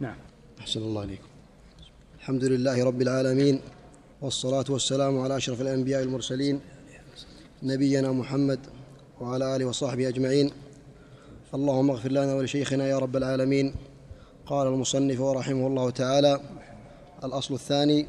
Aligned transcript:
نعم. 0.00 0.16
أحسن 0.60 0.80
الله 0.80 1.00
عليكم 1.00 1.28
الحمد 2.18 2.44
لله 2.44 2.84
رب 2.84 3.02
العالمين 3.02 3.60
والصلاة 4.22 4.64
والسلام 4.68 5.18
على 5.20 5.36
أشرف 5.36 5.60
الأنبياء 5.60 6.02
المرسلين 6.02 6.60
نبينا 7.62 8.12
محمد 8.12 8.58
وعلى 9.20 9.56
آله 9.56 9.64
وصحبه 9.64 10.08
أجمعين. 10.08 10.50
اللهم 11.54 11.90
اغفر 11.90 12.10
لنا 12.10 12.34
ولشيخنا 12.34 12.86
يا 12.88 12.98
رب 12.98 13.16
العالمين. 13.16 13.74
قال 14.46 14.66
المصنف 14.66 15.20
ورحمه 15.20 15.66
الله 15.66 15.90
تعالى 15.90 16.40
الأصل 17.24 17.54
الثاني 17.54 18.06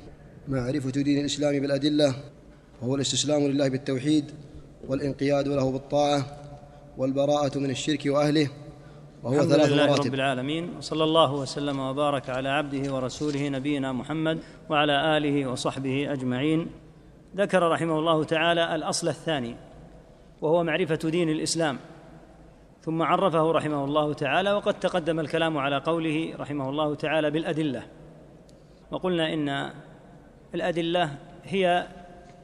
معرفة 0.48 0.90
دين 0.90 1.20
الإسلام 1.20 1.60
بالأدلة 1.60 2.16
وهو 2.82 2.96
الاستسلام 2.96 3.48
لله 3.48 3.68
بالتوحيد 3.68 4.26
والانقياد 4.88 5.48
له 5.48 5.72
بالطاعة 5.72 6.38
والبراءة 6.98 7.60
من 7.60 7.70
الشرك 7.70 8.04
وأهله 8.06 8.50
وهو 9.28 9.36
الحمد 9.36 9.52
ثلاث 9.52 9.70
لله 9.72 9.88
مراتب. 9.88 10.06
رب 10.06 10.14
العالمين 10.14 10.78
وصلى 10.78 11.04
الله 11.04 11.34
وسلم 11.34 11.80
وبارك 11.80 12.30
على 12.30 12.50
عبده 12.50 12.94
ورسوله 12.94 13.50
نبينا 13.50 13.92
محمد 13.92 14.40
وعلى 14.70 15.18
آله 15.18 15.48
وصحبه 15.50 16.14
أجمعين. 16.14 16.68
ذكر 17.36 17.72
رحمه 17.72 18.00
الله 18.00 18.24
تعالى 18.24 18.76
الأصل 18.76 19.08
الثاني 19.08 19.56
وهو 20.42 20.64
معرفة 20.64 21.00
دين 21.10 21.30
الإسلام. 21.30 21.78
ثم 22.82 23.02
عرفه 23.02 23.52
رحمه 23.52 23.86
الله 23.86 24.14
تعالى 24.14 24.52
وقد 24.52 24.80
تقدم 24.80 25.20
الكلام 25.20 25.58
على 25.58 25.78
قوله 25.78 26.34
رحمه 26.40 26.70
الله 26.70 26.96
تعالى 26.96 27.32
بالأدلة. 27.32 27.84
وقلنا 28.92 29.34
إن 29.34 29.72
الأدلة 30.56 31.18
هي 31.44 31.88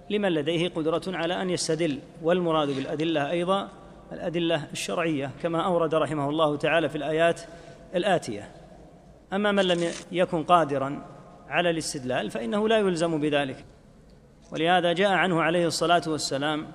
لمن 0.10 0.30
لديه 0.30 0.70
قدرة 0.70 1.02
على 1.08 1.42
أن 1.42 1.50
يستدل 1.50 2.00
والمراد 2.24 2.68
بالأدلة 2.68 3.32
أيضا 3.32 3.70
الأدلة 4.14 4.68
الشرعية 4.72 5.32
كما 5.44 5.66
أورد 5.66 5.96
رحمه 5.96 6.30
الله 6.30 6.58
تعالى 6.58 6.90
في 6.90 6.96
الآيات 6.96 7.42
الآتية. 7.96 8.52
أما 9.34 9.52
من 9.52 9.66
لم 9.66 9.92
يكن 10.12 10.44
قادرا 10.44 11.06
على 11.48 11.70
الاستدلال 11.70 12.32
فإنه 12.32 12.68
لا 12.68 12.78
يلزم 12.78 13.22
بذلك. 13.22 13.66
ولهذا 14.52 14.94
جاء 14.94 15.12
عنه 15.12 15.42
عليه 15.42 15.68
الصلاة 15.68 16.02
والسلام 16.08 16.68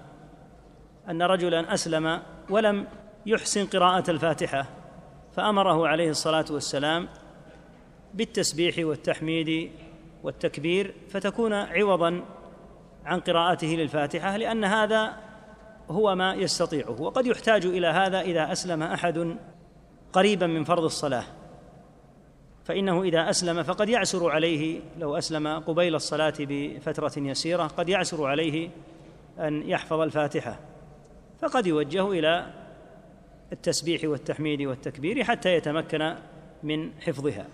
أن 1.11 1.23
رجلا 1.23 1.75
أسلم 1.75 2.23
ولم 2.51 2.87
يحسن 3.27 3.67
قراءة 3.67 4.11
الفاتحة 4.11 4.67
فأمره 5.37 5.89
عليه 5.89 6.11
الصلاة 6.11 6.45
والسلام 6.51 7.09
بالتسبيح 8.15 8.75
والتحميد 8.79 9.71
والتكبير 10.23 10.95
فتكون 11.09 11.53
عوضا 11.53 12.25
عن 13.05 13.21
قراءته 13.21 13.67
للفاتحة 13.67 14.37
لأن 14.37 14.65
هذا 14.65 15.28
هو 15.91 16.15
ما 16.15 16.35
يستطيعه 16.35 17.01
وقد 17.01 17.27
يحتاج 17.27 17.67
إلى 17.67 17.87
هذا 17.87 18.21
إذا 18.21 18.53
أسلم 18.53 18.83
أحد 18.83 19.37
قريبا 20.13 20.47
من 20.47 20.65
فرض 20.65 20.85
الصلاة. 20.85 21.25
فإنه 22.65 23.03
إذا 23.03 23.31
أسلم 23.31 23.63
فقد 23.63 23.89
يعسر 23.89 24.31
عليه 24.31 24.81
لو 24.99 25.17
أسلم 25.19 25.49
قبيل 25.49 25.95
الصلاة 25.95 26.35
بفترة 26.41 27.13
يسيرة 27.17 27.67
قد 27.67 27.89
يعسر 27.89 28.27
عليه 28.27 28.71
أن 29.39 29.69
يحفظ 29.69 30.01
الفاتحة. 30.01 30.59
فقد 31.41 31.67
يوجه 31.67 32.11
إلى 32.11 32.47
التسبيح 33.53 34.05
والتحميد 34.05 34.63
والتكبير 34.63 35.25
حتى 35.25 35.55
يتمكن 35.55 36.15
من 36.63 36.91
حفظها. 37.01 37.47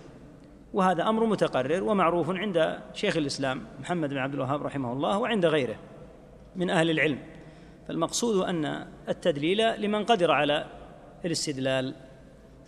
وهذا 0.73 1.09
أمر 1.09 1.27
متقرر 1.27 1.85
ومعروف 1.85 2.31
عند 2.31 2.79
شيخ 2.95 3.17
الإسلام 3.17 3.67
محمد 3.81 4.11
بن 4.11 4.19
عبد 4.19 4.35
الوهاب 4.35 4.62
رحمه 4.62 4.93
الله 4.93 5.19
وعند 5.19 5.47
غيره 5.47 5.77
من 6.57 6.71
أهل 6.71 6.91
العلم. 6.91 7.19
فالمقصود 7.89 8.45
أن 8.49 8.87
التدليل 9.09 9.81
لمن 9.81 10.05
قدر 10.05 10.31
على 10.31 10.67
الاستدلال 11.25 11.95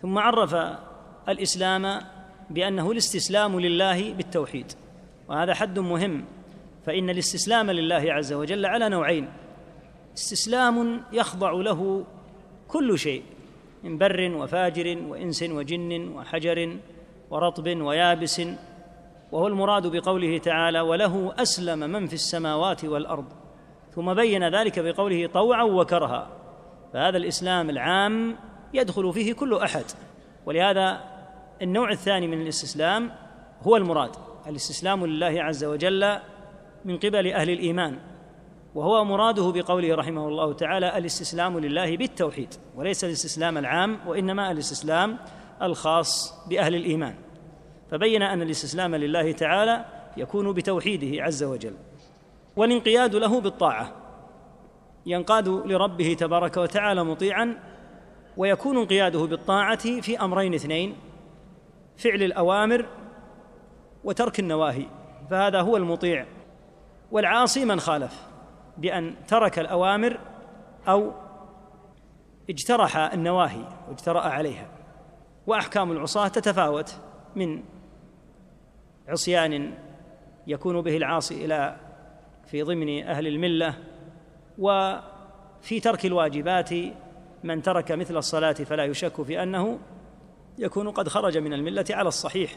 ثم 0.01 0.17
عرف 0.17 0.55
الإسلام 1.29 2.01
بأنه 2.49 2.91
الاستسلام 2.91 3.59
لله 3.59 4.13
بالتوحيد 4.13 4.71
وهذا 5.29 5.53
حد 5.53 5.79
مهم 5.79 6.25
فإن 6.85 7.09
الاستسلام 7.09 7.71
لله 7.71 8.13
عز 8.13 8.33
وجل 8.33 8.65
على 8.65 8.89
نوعين 8.89 9.29
استسلام 10.17 11.03
يخضع 11.13 11.51
له 11.51 12.05
كل 12.67 12.99
شيء 12.99 13.23
من 13.83 13.97
بر 13.97 14.31
وفاجر 14.35 14.97
وإنس 15.07 15.43
وجن 15.43 16.07
وحجر 16.07 16.77
ورطب 17.29 17.81
ويابس 17.81 18.41
وهو 19.31 19.47
المراد 19.47 19.87
بقوله 19.87 20.37
تعالى 20.37 20.79
وله 20.81 21.33
أسلم 21.37 21.79
من 21.79 22.07
في 22.07 22.13
السماوات 22.13 22.85
والأرض 22.85 23.46
ثم 23.97 24.13
بين 24.13 24.55
ذلك 24.55 24.79
بقوله 24.79 25.27
طوعا 25.27 25.63
وكرها. 25.63 26.27
فهذا 26.93 27.17
الإسلام 27.17 27.69
العام 27.69 28.35
يدخل 28.73 29.13
فيه 29.13 29.33
كل 29.33 29.53
أحد. 29.53 29.83
ولهذا 30.45 31.01
النوع 31.61 31.91
الثاني 31.91 32.27
من 32.27 32.41
الاستسلام 32.41 33.11
هو 33.61 33.77
المراد. 33.77 34.11
الاستسلام 34.47 35.05
لله 35.05 35.43
عز 35.43 35.63
وجل 35.63 36.17
من 36.85 36.97
قبل 36.97 37.27
أهل 37.33 37.49
الإيمان. 37.49 37.99
وهو 38.75 39.05
مراده 39.05 39.51
بقوله 39.51 39.95
رحمه 39.95 40.27
الله 40.27 40.53
تعالى 40.53 40.97
الاستسلام 40.97 41.59
لله 41.59 41.97
بالتوحيد 41.97 42.53
وليس 42.75 43.03
الاستسلام 43.03 43.57
العام 43.57 43.99
وإنما 44.07 44.51
الاستسلام 44.51 45.17
الخاص 45.61 46.33
بأهل 46.49 46.75
الإيمان. 46.75 47.15
فبين 47.91 48.21
أن 48.21 48.41
الاستسلام 48.41 48.95
لله 48.95 49.31
تعالى 49.31 49.85
يكون 50.17 50.53
بتوحيده 50.53 51.23
عز 51.23 51.43
وجل. 51.43 51.73
والانقياد 52.57 53.15
له 53.15 53.41
بالطاعة. 53.41 53.91
ينقاد 55.05 55.47
لربه 55.47 56.13
تبارك 56.19 56.57
وتعالى 56.57 57.03
مطيعا 57.03 57.59
ويكون 58.37 58.77
انقياده 58.77 59.25
بالطاعة 59.25 60.01
في 60.01 60.19
أمرين 60.19 60.53
اثنين 60.53 60.95
فعل 61.97 62.23
الأوامر 62.23 62.85
وترك 64.03 64.39
النواهي 64.39 64.85
فهذا 65.29 65.61
هو 65.61 65.77
المطيع. 65.77 66.25
والعاصي 67.11 67.65
من 67.65 67.79
خالف 67.79 68.27
بأن 68.77 69.15
ترك 69.27 69.59
الأوامر 69.59 70.19
أو 70.87 71.11
اجترح 72.49 72.97
النواهي 72.97 73.63
واجترأ 73.89 74.21
عليها. 74.21 74.67
وأحكام 75.47 75.91
العصاة 75.91 76.27
تتفاوت 76.27 76.95
من 77.35 77.63
عصيان 79.07 79.73
يكون 80.47 80.81
به 80.81 80.97
العاصي 80.97 81.45
إلى 81.45 81.86
في 82.47 82.63
ضمن 82.63 83.03
أهل 83.03 83.27
الملة 83.27 83.73
وفي 84.57 85.79
ترك 85.79 86.05
الواجبات 86.05 86.69
من 87.43 87.61
ترك 87.61 87.91
مثل 87.91 88.17
الصلاة 88.17 88.53
فلا 88.53 88.83
يشك 88.83 89.21
في 89.21 89.43
أنه 89.43 89.79
يكون 90.57 90.91
قد 90.91 91.07
خرج 91.07 91.37
من 91.37 91.53
الملة 91.53 91.85
على 91.89 92.07
الصحيح. 92.07 92.55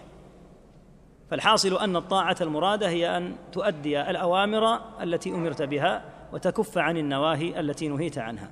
فالحاصل 1.31 1.79
أن 1.79 1.97
الطاعة 1.97 2.37
المرادة 2.41 2.89
هي 2.89 3.17
أن 3.17 3.37
تؤدي 3.53 4.01
الأوامر 4.01 4.81
التي 5.03 5.31
أمرت 5.31 5.63
بها 5.63 6.05
وتكف 6.33 6.79
عن 6.79 6.97
النواهي 6.97 7.61
التي 7.61 7.89
نهيت 7.89 8.19
عنها. 8.19 8.51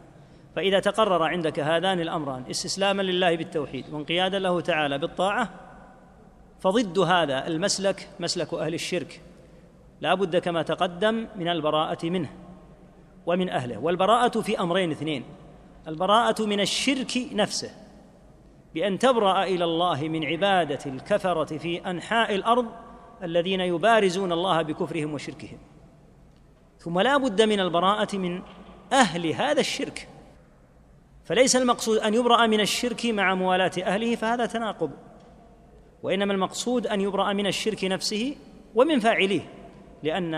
فإذا 0.56 0.80
تقرر 0.80 1.22
عندك 1.22 1.60
هذان 1.60 2.00
الأمران 2.00 2.44
استسلاما 2.50 3.02
لله 3.02 3.36
بالتوحيد 3.36 3.94
وانقيادا 3.94 4.38
له 4.38 4.60
تعالى 4.60 4.98
بالطاعة 4.98 5.50
فضد 6.60 6.98
هذا 6.98 7.46
المسلك 7.46 8.08
مسلك 8.20 8.54
أهل 8.54 8.74
الشرك. 8.74 9.20
لا 10.00 10.14
بد 10.14 10.36
كما 10.36 10.62
تقدم 10.62 11.26
من 11.36 11.48
البراءة 11.48 12.06
منه 12.06 12.30
ومن 13.26 13.48
أهله 13.48 13.78
والبراءة 13.78 14.40
في 14.40 14.60
أمرين 14.60 14.90
اثنين 14.90 15.24
البراءة 15.88 16.42
من 16.42 16.60
الشرك 16.60 17.12
نفسه 17.32 17.70
بأن 18.74 18.98
تبرأ 18.98 19.44
إلى 19.44 19.64
الله 19.64 20.08
من 20.08 20.24
عبادة 20.24 20.78
الكفرة 20.86 21.58
في 21.58 21.90
أنحاء 21.90 22.34
الأرض 22.34 22.66
الذين 23.22 23.60
يبارزون 23.60 24.32
الله 24.32 24.62
بكفرهم 24.62 25.14
وشركهم. 25.14 25.58
ثم 26.78 27.00
لا 27.00 27.16
بد 27.16 27.42
من 27.42 27.60
البراءة 27.60 28.16
من 28.16 28.42
أهل 28.92 29.26
هذا 29.26 29.60
الشرك. 29.60 30.08
فليس 31.24 31.56
المقصود 31.56 31.98
أن 31.98 32.14
يبرأ 32.14 32.46
من 32.46 32.60
الشرك 32.60 33.06
مع 33.06 33.34
موالاة 33.34 33.72
أهله 33.82 34.16
فهذا 34.16 34.46
تناقض 34.46 34.90
وإنما 36.02 36.32
المقصود 36.32 36.86
أن 36.86 37.00
يبرأ 37.00 37.32
من 37.32 37.46
الشرك 37.46 37.84
نفسه 37.84 38.36
ومن 38.74 39.00
فاعليه 39.00 39.40
لأن 40.02 40.34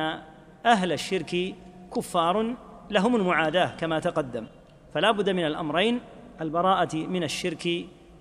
أهل 0.67 0.93
الشرك 0.93 1.55
كفار 1.97 2.57
لهم 2.91 3.17
المعاداة 3.17 3.77
كما 3.77 3.99
تقدم. 4.01 4.47
فلا 4.95 5.11
بد 5.11 5.31
من 5.31 5.47
الأمرين 5.47 6.01
البراءة 6.41 6.97
من 6.97 7.23
الشرك 7.23 7.69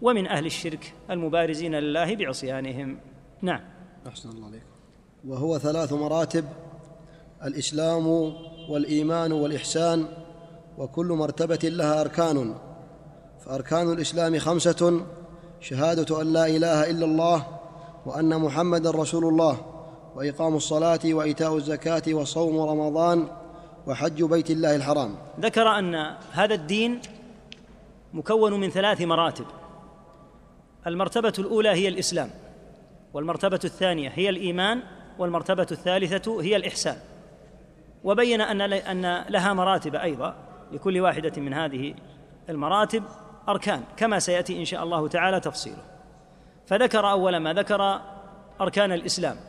ومن 0.01 0.27
أهل 0.27 0.45
الشرك 0.45 0.93
المبارزين 1.09 1.75
لله 1.75 2.15
بعصيانهم. 2.15 2.99
نعم. 3.41 3.61
أحسن 4.07 4.29
الله 4.29 4.47
عليكم 4.47 4.65
وهو 5.27 5.57
ثلاث 5.57 5.93
مراتب 5.93 6.45
الإسلام 7.45 8.07
والإيمان 8.69 9.31
والإحسان 9.31 10.05
وكل 10.77 11.05
مرتبة 11.05 11.59
لها 11.63 12.01
أركان. 12.01 12.55
فأركان 13.45 13.93
الإسلام 13.93 14.39
خمسة 14.39 15.05
شهادة 15.61 16.21
أن 16.21 16.33
لا 16.33 16.45
إله 16.45 16.89
إلا 16.89 17.05
الله 17.05 17.47
وأن 18.05 18.41
محمدا 18.41 18.91
رسول 18.91 19.25
الله. 19.25 19.78
وإقام 20.19 20.55
الصلاة 20.55 20.99
وإيتاء 21.05 21.55
الزكاة 21.55 22.01
وصوم 22.13 22.69
رمضان 22.69 23.27
وحج 23.87 24.23
بيت 24.23 24.51
الله 24.51 24.75
الحرام. 24.75 25.15
ذكر 25.39 25.67
أن 25.67 25.95
هذا 26.31 26.53
الدين 26.53 27.01
مكون 28.13 28.59
من 28.59 28.69
ثلاث 28.69 29.01
مراتب. 29.01 29.45
المرتبة 30.87 31.33
الأولى 31.39 31.69
هي 31.69 31.87
الإسلام 31.87 32.29
والمرتبة 33.13 33.59
الثانية 33.63 34.09
هي 34.09 34.29
الإيمان 34.29 34.81
والمرتبة 35.19 35.67
الثالثة 35.71 36.41
هي 36.41 36.55
الإحسان. 36.55 36.97
وبين 38.03 38.41
أن 38.41 38.61
أن 38.61 39.25
لها 39.29 39.53
مراتب 39.53 39.95
أيضا 39.95 40.35
لكل 40.71 40.99
واحدة 40.99 41.41
من 41.41 41.53
هذه 41.53 41.93
المراتب 42.49 43.03
أركان 43.49 43.83
كما 43.97 44.19
سيأتي 44.19 44.59
إن 44.59 44.65
شاء 44.65 44.83
الله 44.83 45.07
تعالى 45.07 45.39
تفصيله. 45.39 45.83
فذكر 46.65 47.11
أول 47.11 47.37
ما 47.37 47.53
ذكر 47.53 48.01
أركان 48.61 48.91
الإسلام. 48.91 49.48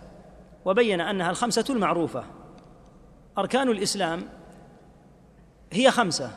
وبين 0.65 1.01
أنها 1.01 1.31
الخمسة 1.31 1.65
المعروفة. 1.71 2.25
أركان 3.39 3.69
الإسلام 3.69 4.29
هي 5.73 5.91
خمسة. 5.91 6.31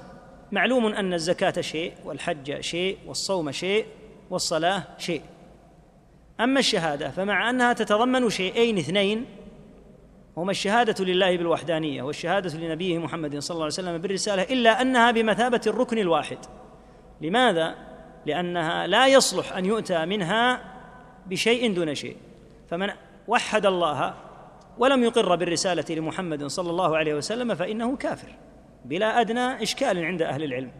معلوم 0.51 0.85
أن 0.85 1.13
الزكاة 1.13 1.61
شيء 1.61 1.93
والحج 2.05 2.59
شيء 2.59 2.97
والصوم 3.07 3.51
شيء 3.51 3.85
والصلاة 4.29 4.83
شيء. 4.97 5.21
أما 6.39 6.59
الشهادة 6.59 7.09
فمع 7.09 7.49
أنها 7.49 7.73
تتضمن 7.73 8.29
شيئين 8.29 8.77
اثنين 8.77 9.25
هما 10.37 10.51
الشهادة 10.51 11.05
لله 11.05 11.37
بالوحدانية 11.37 12.03
والشهادة 12.03 12.57
لنبيه 12.57 12.97
محمد 12.97 13.39
صلى 13.39 13.55
الله 13.55 13.63
عليه 13.63 13.73
وسلم 13.73 13.97
بالرسالة 13.97 14.43
إلا 14.43 14.81
أنها 14.81 15.11
بمثابة 15.11 15.61
الركن 15.67 15.97
الواحد. 15.97 16.37
لماذا؟ 17.21 17.75
لأنها 18.25 18.87
لا 18.87 19.07
يصلح 19.07 19.57
أن 19.57 19.65
يؤتى 19.65 20.05
منها 20.05 20.61
بشيء 21.27 21.73
دون 21.73 21.95
شيء. 21.95 22.17
فمن 22.69 22.89
وحد 23.27 23.65
الله 23.65 24.13
ولم 24.77 25.03
يقر 25.03 25.35
بالرسالة 25.35 25.95
لمحمد 25.95 26.45
صلى 26.45 26.69
الله 26.69 26.97
عليه 26.97 27.13
وسلم 27.13 27.55
فإنه 27.55 27.95
كافر 27.95 28.35
بلا 28.85 29.21
أدنى 29.21 29.63
إشكال 29.63 30.05
عند 30.05 30.21
أهل 30.21 30.43
العلم. 30.43 30.71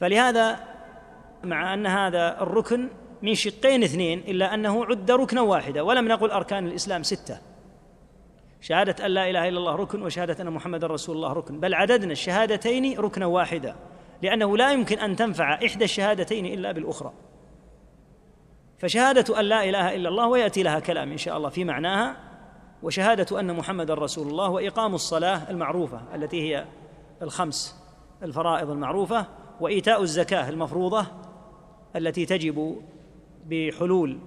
فلهذا 0.00 0.60
مع 1.44 1.74
أن 1.74 1.86
هذا 1.86 2.42
الركن 2.42 2.88
من 3.22 3.34
شقين 3.34 3.82
اثنين 3.82 4.18
إلا 4.18 4.54
أنه 4.54 4.84
عد 4.84 5.10
ركنا 5.10 5.40
واحدا 5.40 5.82
ولم 5.82 6.08
نقل 6.08 6.30
أركان 6.30 6.66
الإسلام 6.66 7.02
ستة. 7.02 7.38
شهادة 8.60 9.06
أن 9.06 9.10
لا 9.10 9.30
إله 9.30 9.48
إلا 9.48 9.58
الله 9.58 9.76
ركن 9.76 10.02
وشهادة 10.02 10.42
أن 10.42 10.50
محمد 10.50 10.84
رسول 10.84 11.16
الله 11.16 11.32
ركن. 11.32 11.60
بل 11.60 11.74
عددنا 11.74 12.12
الشهادتين 12.12 12.98
ركنا 12.98 13.26
واحدا 13.26 13.76
لأنه 14.22 14.56
لا 14.56 14.72
يمكن 14.72 14.98
أن 14.98 15.16
تنفع 15.16 15.54
إحدى 15.66 15.84
الشهادتين 15.84 16.46
إلا 16.46 16.72
بالأخرى. 16.72 17.12
فشهادة 18.82 19.40
أن 19.40 19.44
لا 19.44 19.68
إله 19.68 19.94
إلا 19.94 20.08
الله 20.08 20.26
ويأتي 20.26 20.62
لها 20.62 20.80
كلام 20.80 21.12
إن 21.12 21.18
شاء 21.18 21.36
الله 21.36 21.48
في 21.48 21.64
معناها 21.64 22.16
وشهادة 22.82 23.40
أن 23.40 23.56
محمد 23.56 23.90
رسول 23.90 24.26
الله 24.28 24.48
وإقام 24.50 24.94
الصلاة 24.94 25.50
المعروفة 25.50 26.00
التي 26.14 26.42
هي 26.42 26.64
الخمس 27.22 27.76
الفرائض 28.22 28.70
المعروفة 28.70 29.26
وإيتاء 29.60 30.02
الزكاة 30.02 30.48
المفروضة 30.48 31.06
التي 31.96 32.26
تجب 32.26 32.82
بحلول 33.46 34.18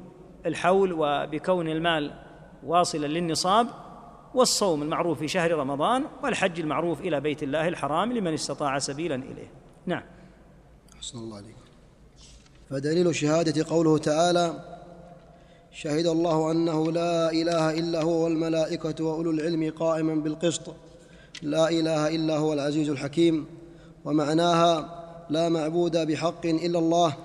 الحول 0.45 0.93
وبكون 0.93 1.69
المال 1.69 2.13
واصلا 2.63 3.07
للنصاب 3.07 3.67
والصوم 4.33 4.81
المعروف 4.81 5.19
في 5.19 5.27
شهر 5.27 5.51
رمضان 5.51 6.05
والحج 6.23 6.59
المعروف 6.59 7.01
إلى 7.01 7.19
بيت 7.19 7.43
الله 7.43 7.67
الحرام 7.67 8.13
لمن 8.13 8.33
استطاع 8.33 8.79
سبيلا 8.79 9.15
إليه. 9.15 9.51
نعم. 9.85 10.03
أحسن 10.97 11.17
الله 11.17 11.37
عليكم. 11.37 11.64
فدليل 12.69 13.07
الشهادة 13.07 13.65
قوله 13.69 13.97
تعالى 13.97 14.53
شهد 15.71 16.07
الله 16.07 16.51
أنه 16.51 16.91
لا 16.91 17.31
إله 17.31 17.71
إلا 17.79 18.01
هو 18.01 18.23
والملائكة 18.23 19.03
وأولو 19.03 19.31
العلم 19.31 19.71
قائما 19.79 20.15
بالقسط 20.15 20.75
لا 21.41 21.69
إله 21.69 22.07
إلا 22.15 22.37
هو 22.37 22.53
العزيز 22.53 22.89
الحكيم 22.89 23.45
ومعناها 24.05 25.01
لا 25.29 25.49
معبود 25.49 25.97
بحق 25.97 26.45
إلا 26.45 26.79
الله 26.79 27.15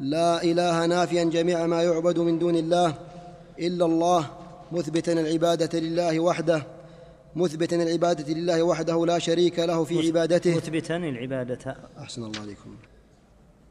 لا 0.00 0.42
إله 0.42 0.86
نافيا 0.86 1.24
جميع 1.24 1.66
ما 1.66 1.82
يعبد 1.82 2.18
من 2.18 2.38
دون 2.38 2.56
الله 2.56 2.94
إلا 3.58 3.84
الله 3.84 4.30
مثبتا 4.72 5.12
العبادة 5.12 5.78
لله 5.78 6.20
وحده 6.20 6.62
مثبتا 7.36 7.82
العبادة 7.82 8.34
لله 8.34 8.62
وحده 8.62 9.06
لا 9.06 9.18
شريك 9.18 9.58
له 9.58 9.84
في 9.84 10.06
عبادته. 10.06 10.56
مثبتا 10.56 10.96
العبادة. 10.96 11.76
أحسن 11.98 12.24
الله 12.24 12.40
عليكم. 12.40 12.76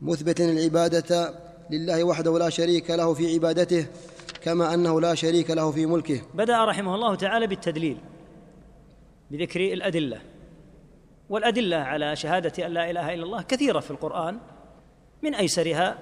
مثبتا 0.02 0.46
العبادة 0.46 1.34
لله 1.70 2.04
وحده 2.04 2.40
لا 2.40 2.50
شريك 2.50 2.92
له 2.92 3.14
في 3.14 3.34
عبادته 3.34 3.88
كما 4.44 4.74
أنه 4.74 5.02
لا 5.02 5.16
شريك 5.16 5.52
له 5.52 5.72
في 5.72 5.86
ملكه. 5.86 6.22
بدأ 6.34 6.66
رحمه 6.66 6.96
الله 6.96 7.16
تعالى 7.16 7.48
بالتدليل 7.48 7.98
بذكر 9.32 9.74
الأدلة. 9.74 10.20
والأدلة 11.30 11.78
على 11.78 12.16
شهادة 12.16 12.66
أن 12.66 12.72
لا 12.72 12.90
إله 12.92 13.14
إلا 13.14 13.24
الله 13.24 13.42
كثيرة 13.42 13.80
في 13.80 13.92
القرآن 13.92 14.38
من 15.24 15.36
أيسرها 15.36 15.98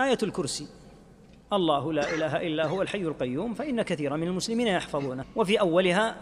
آية 0.00 0.18
الكرسي. 0.22 0.66
الله 1.52 1.92
لا 1.92 2.14
إله 2.14 2.36
إلا 2.36 2.66
هو 2.66 2.82
الحي 2.82 2.98
القيوم 2.98 3.54
فإن 3.54 3.82
كثيرا 3.82 4.16
من 4.16 4.26
المسلمين 4.26 4.66
يحفظونه. 4.66 5.24
وفي 5.36 5.60
أولها 5.60 6.16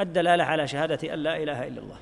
الدلالة 0.00 0.44
على 0.44 0.68
شهادة 0.68 1.14
أن 1.14 1.18
لا 1.18 1.42
إله 1.42 1.66
إلا 1.68 1.80
الله. 1.80 1.96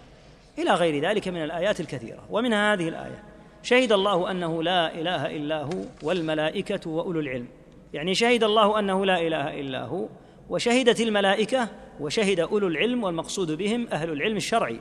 إلى 0.59 0.71
غير 0.71 1.11
ذلك 1.11 1.29
من 1.29 1.45
الآيات 1.45 1.81
الكثيرة. 1.81 2.25
ومنها 2.31 2.75
هذه 2.75 2.89
الآية. 2.89 3.30
شهد 3.63 3.93
الله 3.93 4.31
أنه 4.31 4.63
لا 4.63 4.95
إله 4.95 5.37
إلا 5.37 5.63
هو 5.63 5.85
والملائكة 6.03 6.91
وأولو 6.91 7.21
العلم. 7.21 7.49
يعني 7.93 8.15
شهد 8.15 8.45
الله 8.45 8.79
أنه 8.79 9.07
لا 9.07 9.21
إله 9.21 9.61
إلا 9.61 9.85
هو 9.85 10.09
وشهدت 10.49 11.01
الملائكة 11.01 11.69
وشهد 12.01 12.41
أولو 12.41 12.67
العلم 12.67 13.05
والمقصود 13.05 13.51
بهم 13.51 13.89
أهل 13.93 14.11
العلم 14.13 14.37
الشرعي. 14.37 14.81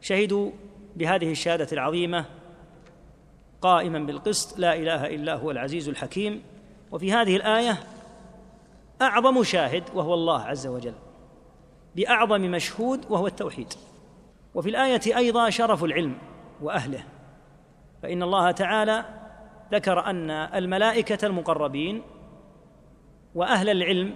شهدوا 0.00 0.50
بهذه 0.96 1.30
الشهادة 1.30 1.68
العظيمة 1.72 2.24
قائما 3.60 3.98
بالقسط 3.98 4.58
لا 4.58 4.74
إله 4.76 5.06
إلا 5.06 5.34
هو 5.34 5.50
العزيز 5.50 5.88
الحكيم. 5.88 6.42
وفي 6.92 7.12
هذه 7.12 7.36
الآية 7.36 7.78
أعظم 9.02 9.42
شاهد 9.42 9.84
وهو 9.94 10.14
الله 10.14 10.40
عز 10.40 10.66
وجل 10.66 10.94
بأعظم 11.96 12.40
مشهود 12.40 13.00
وهو 13.10 13.26
التوحيد. 13.26 13.72
وفي 14.54 14.70
الآية 14.70 15.16
أيضا 15.16 15.50
شرف 15.50 15.84
العلم 15.84 16.18
وأهله. 16.62 17.04
فإن 18.02 18.22
الله 18.22 18.50
تعالى 18.50 19.04
ذكر 19.72 20.00
أن 20.00 20.30
الملائكة 20.30 21.26
المقربين 21.26 22.02
وأهل 23.34 23.68
العلم 23.68 24.14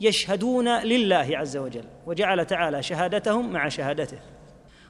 يشهدون 0.00 0.78
لله 0.78 1.28
عز 1.32 1.56
وجل 1.56 1.84
وجعل 2.06 2.46
تعالى 2.46 2.82
شهادتهم 2.82 3.52
مع 3.52 3.68
شهادته. 3.68 4.18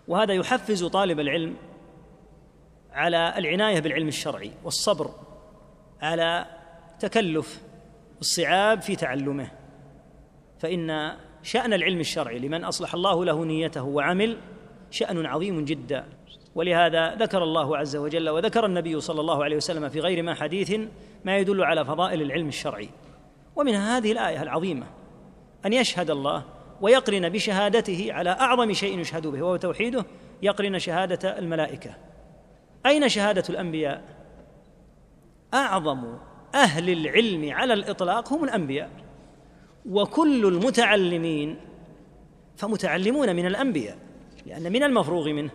وهذا 0.08 0.34
يحفز 0.34 0.84
طالب 0.84 1.20
العلم 1.20 1.56
على 2.92 3.34
العناية 3.38 3.80
بالعلم 3.80 4.08
الشرعي 4.08 4.50
والصبر 4.64 5.10
على 6.02 6.46
تكلف 7.00 7.62
الصعاب 8.20 8.82
في 8.82 8.96
تعلمه. 8.96 9.50
فإن 10.58 11.16
شأن 11.42 11.72
العلم 11.72 12.00
الشرعي 12.00 12.38
لمن 12.38 12.64
أصلح 12.64 12.94
الله 12.94 13.24
له 13.24 13.44
نيته 13.44 13.82
وعمل 13.82 14.38
شأن 14.90 15.26
عظيم 15.26 15.64
جدا. 15.64 16.15
ولهذا 16.56 17.14
ذكر 17.14 17.42
الله 17.42 17.76
عز 17.76 17.96
وجل 17.96 18.28
وذكر 18.28 18.66
النبي 18.66 19.00
صلى 19.00 19.20
الله 19.20 19.44
عليه 19.44 19.56
وسلم 19.56 19.88
في 19.88 20.00
غير 20.00 20.22
ما 20.22 20.34
حديث 20.34 20.80
ما 21.24 21.38
يدل 21.38 21.64
على 21.64 21.84
فضائل 21.84 22.22
العلم 22.22 22.48
الشرعي. 22.48 22.88
ومنها 23.56 23.98
هذه 23.98 24.12
الآية 24.12 24.42
العظيمة 24.42 24.86
أن 25.66 25.72
يشهد 25.72 26.10
الله 26.10 26.44
ويقرن 26.80 27.28
بشهادته 27.28 28.08
على 28.10 28.30
أعظم 28.30 28.72
شيء 28.72 28.98
يشهد 28.98 29.26
به 29.26 29.42
وهو 29.42 29.56
توحيده 29.56 30.04
يقرن 30.42 30.78
شهادة 30.78 31.38
الملائكة. 31.38 31.94
أين 32.86 33.08
شهادة 33.08 33.44
الأنبياء؟ 33.50 34.02
أعظم 35.54 36.18
أهل 36.54 36.90
العلم 36.90 37.52
على 37.52 37.74
الإطلاق 37.74 38.32
هم 38.32 38.44
الأنبياء. 38.44 38.90
وكل 39.90 40.46
المتعلمين 40.46 41.56
فمتعلمون 42.56 43.36
من 43.36 43.46
الأنبياء 43.46 43.98
لأن 44.46 44.72
من 44.72 44.82
المفروغ 44.82 45.28
منه. 45.28 45.50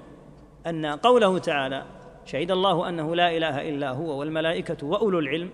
أن 0.68 0.86
قوله 0.86 1.38
تعالى 1.38 1.86
شهد 2.26 2.52
الله 2.52 2.90
أنه 2.90 3.16
لا 3.16 3.38
إله 3.38 3.70
إلا 3.70 3.92
هو 3.92 4.20
والملائكة 4.20 4.88
وأولو 4.88 5.20
العلم 5.20 5.50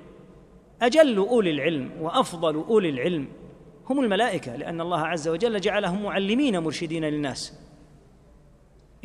أجل 0.81 1.17
أولي 1.17 1.51
العلم 1.51 1.91
وأفضل 2.01 2.55
أولي 2.55 2.89
العلم 2.89 3.27
هم 3.89 3.99
الملائكة 3.99 4.55
لأن 4.55 4.81
الله 4.81 4.99
عز 4.99 5.27
وجل 5.27 5.61
جعلهم 5.61 6.03
معلمين 6.03 6.59
مرشدين 6.59 7.05
للناس. 7.05 7.59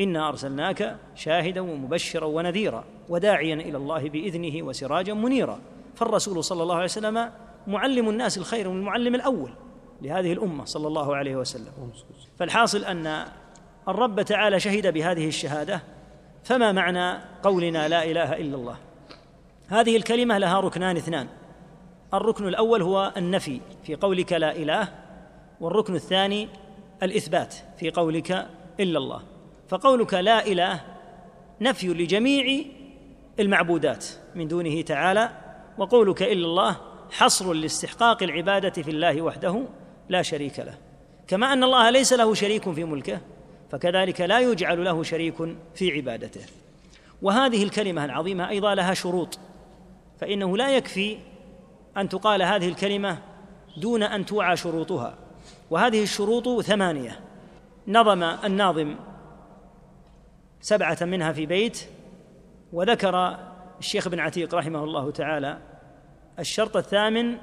إنا 0.00 0.28
أرسلناك 0.28 0.96
شاهدا 1.14 1.60
ومبشرا 1.60 2.24
ونذيرا 2.24 2.84
وداعيا 3.08 3.54
إلى 3.54 3.76
الله 3.76 4.08
بإذنه 4.08 4.62
وسراجا 4.62 5.14
منيرا. 5.14 5.58
فالرسول 5.94 6.44
صلى 6.44 6.62
الله 6.62 6.74
عليه 6.74 6.84
وسلم 6.84 7.30
معلم 7.66 8.08
الناس 8.08 8.38
الخير 8.38 8.68
والمعلم 8.68 9.14
الأول 9.14 9.50
لهذه 10.02 10.32
الأمة 10.32 10.64
صلى 10.64 10.88
الله 10.88 11.16
عليه 11.16 11.36
وسلم. 11.36 11.92
فالحاصل 12.38 12.84
أن 12.84 13.26
الرب 13.88 14.22
تعالى 14.22 14.60
شهد 14.60 14.92
بهذه 14.94 15.28
الشهادة 15.28 15.82
فما 16.44 16.72
معنى 16.72 17.20
قولنا 17.42 17.88
لا 17.88 18.04
إله 18.04 18.32
إلا 18.32 18.56
الله؟ 18.56 18.76
هذه 19.68 19.96
الكلمة 19.96 20.38
لها 20.38 20.60
ركنان 20.60 20.96
اثنان. 20.96 21.28
الركن 22.14 22.48
الأول 22.48 22.82
هو 22.82 23.12
النفي 23.16 23.60
في 23.84 23.94
قولك 23.94 24.32
لا 24.32 24.56
إله 24.56 24.88
والركن 25.60 25.94
الثاني 25.94 26.48
الإثبات 27.02 27.54
في 27.78 27.90
قولك 27.90 28.46
إلا 28.80 28.98
الله. 28.98 29.22
فقولك 29.68 30.14
لا 30.14 30.46
إله 30.46 30.80
نفي 31.60 31.88
لجميع 31.88 32.64
المعبودات 33.40 34.06
من 34.34 34.48
دونه 34.48 34.82
تعالى 34.82 35.30
وقولك 35.78 36.22
إلا 36.22 36.46
الله 36.46 36.76
حصر 37.10 37.52
لاستحقاق 37.52 38.22
العبادة 38.22 38.82
في 38.82 38.90
الله 38.90 39.22
وحده 39.22 39.62
لا 40.08 40.22
شريك 40.22 40.58
له. 40.58 40.74
كما 41.28 41.52
أن 41.52 41.64
الله 41.64 41.90
ليس 41.90 42.12
له 42.12 42.34
شريك 42.34 42.70
في 42.70 42.84
ملكه 42.84 43.20
فكذلك 43.72 44.20
لا 44.20 44.40
يجعل 44.40 44.84
له 44.84 45.02
شريك 45.02 45.34
في 45.74 45.92
عبادته. 45.92 46.40
وهذه 47.22 47.62
الكلمة 47.62 48.04
العظيمة 48.04 48.48
أيضا 48.48 48.74
لها 48.74 48.94
شروط 48.94 49.38
فإنه 50.20 50.56
لا 50.56 50.76
يكفي 50.76 51.18
أن 51.96 52.08
تقال 52.08 52.42
هذه 52.42 52.68
الكلمة 52.68 53.18
دون 53.76 54.02
أن 54.02 54.26
توعى 54.26 54.56
شروطها. 54.56 55.14
وهذه 55.70 56.02
الشروط 56.02 56.60
ثمانية 56.60 57.20
نظم 57.88 58.22
الناظم 58.22 58.96
سبعة 60.60 60.98
منها 61.02 61.32
في 61.32 61.46
بيت 61.46 61.88
وذكر 62.72 63.38
الشيخ 63.78 64.06
ابن 64.06 64.20
عتيق 64.20 64.54
رحمه 64.54 64.84
الله 64.84 65.10
تعالى 65.10 65.58
الشرط 66.38 66.76
الثامن 66.76 67.36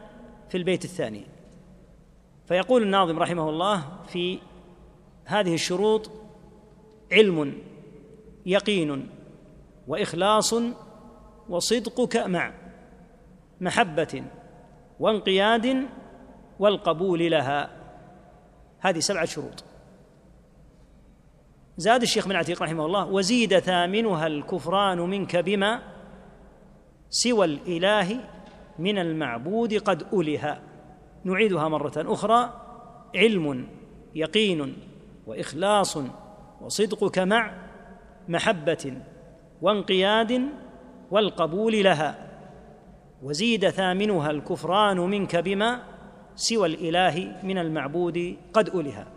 في 0.50 0.58
البيت 0.58 0.86
الثاني. 0.86 1.24
فيقول 2.48 2.84
الناظم 2.84 3.20
رحمه 3.20 3.50
الله 3.50 3.84
في 4.08 4.40
هذه 5.30 5.54
الشروط 5.54 6.12
علم 7.12 7.58
يقين 8.46 9.10
وإخلاص 9.88 10.56
وصدقك 11.50 12.18
مع 12.18 12.54
محبة 13.62 14.24
وانقياد 15.00 15.86
والقبول 16.60 17.32
لها. 17.32 17.70
هذه 18.80 19.00
سبعة 19.00 19.26
شروط. 19.26 19.64
زاد 21.78 22.02
الشيخ 22.02 22.28
بن 22.28 22.36
عتيق 22.36 22.64
رحمه 22.64 22.86
الله 22.86 23.06
وزيد 23.06 23.60
ثامنها 23.60 24.28
الكفران 24.28 24.98
منك 24.98 25.36
بما 25.36 25.82
سوى 27.10 27.46
الإله 27.46 28.20
من 28.80 28.98
المعبود 28.98 29.74
قد 29.74 30.14
ألها. 30.14 30.62
نعيدها 31.24 31.68
مرة 31.68 31.94
أخرى. 31.98 32.54
علم 33.16 33.68
يقين 34.16 34.89
وإخلاص 35.30 35.98
وصدقك 36.62 37.20
مع 37.20 37.54
محبة 38.28 38.94
وانقياد 39.62 40.42
والقبول 41.12 41.84
لها. 41.84 42.30
وزيد 43.24 43.70
ثامنها 43.70 44.32
الكفران 44.32 44.98
منك 44.98 45.36
بما 45.36 45.84
سوى 46.36 46.68
الإله 46.68 47.36
من 47.44 47.58
المعبود 47.58 48.38
قد 48.54 48.70
ألها. 48.76 49.08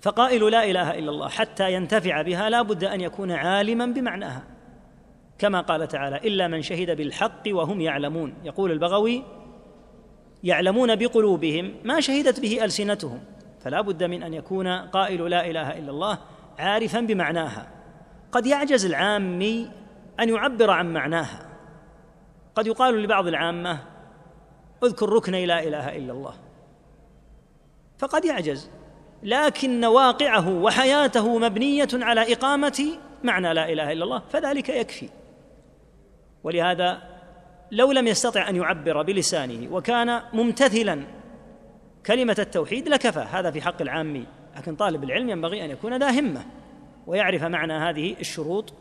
فقائل 0.00 0.50
لا 0.50 0.64
إله 0.64 0.98
إلا 0.98 1.10
الله 1.10 1.28
حتى 1.28 1.72
ينتفع 1.72 2.22
بها 2.22 2.50
لا 2.50 2.62
بد 2.62 2.84
أن 2.84 3.00
يكون 3.00 3.30
عالما 3.32 3.86
بمعناها. 3.86 4.42
كما 5.38 5.60
قال 5.60 5.88
تعالى 5.88 6.16
إلا 6.16 6.48
من 6.48 6.62
شهد 6.62 6.96
بالحق 6.96 7.42
وهم 7.46 7.80
يعلمون. 7.80 8.34
يقول 8.44 8.72
البغوي 8.72 9.22
يعلمون 10.44 10.96
بقلوبهم 10.96 11.74
ما 11.84 12.00
شهدت 12.00 12.40
به 12.40 12.64
ألسنتهم. 12.64 13.20
فلا 13.60 13.80
بد 13.80 14.04
من 14.04 14.22
أن 14.22 14.34
يكون 14.34 14.68
قائل 14.68 15.30
لا 15.30 15.50
إله 15.50 15.78
إلا 15.78 15.90
الله 15.90 16.18
عارفا 16.58 17.00
بمعناها. 17.00 17.68
قد 18.32 18.46
يعجز 18.46 18.86
العامي 18.86 19.70
أن 20.20 20.28
يعبر 20.28 20.70
عن 20.70 20.92
معناها. 20.92 21.48
قد 22.54 22.66
يقال 22.66 23.02
لبعض 23.02 23.26
العامة 23.26 23.78
اذكر 24.84 25.08
ركن 25.08 25.32
لا 25.32 25.62
إله 25.62 25.96
إلا 25.96 26.12
الله. 26.12 26.34
فقد 27.98 28.24
يعجز 28.24 28.70
لكن 29.22 29.84
واقعه 29.84 30.48
وحياته 30.48 31.38
مبنية 31.38 31.88
على 31.94 32.32
إقامة 32.32 32.86
معنى 33.24 33.54
لا 33.54 33.72
إله 33.72 33.92
إلا 33.92 34.04
الله 34.04 34.22
فذلك 34.30 34.68
يكفي. 34.68 35.08
ولهذا 36.44 37.02
لو 37.70 37.92
لم 37.92 38.06
يستطع 38.06 38.48
أن 38.48 38.56
يعبر 38.56 39.02
بلسانه 39.02 39.74
وكان 39.74 40.22
ممتثلا 40.32 41.19
كلمة 42.06 42.36
التوحيد 42.38 42.88
لكفى 42.88 43.20
هذا 43.20 43.50
في 43.50 43.62
حق 43.62 43.82
العامي. 43.82 44.26
لكن 44.56 44.76
طالب 44.76 45.04
العلم 45.04 45.28
ينبغي 45.28 45.64
أن 45.64 45.70
يكون 45.70 45.98
ذا 45.98 46.20
همة 46.20 46.44
ويعرف 47.06 47.42
معنى 47.42 47.72
هذه 47.72 48.16
الشروط 48.20 48.74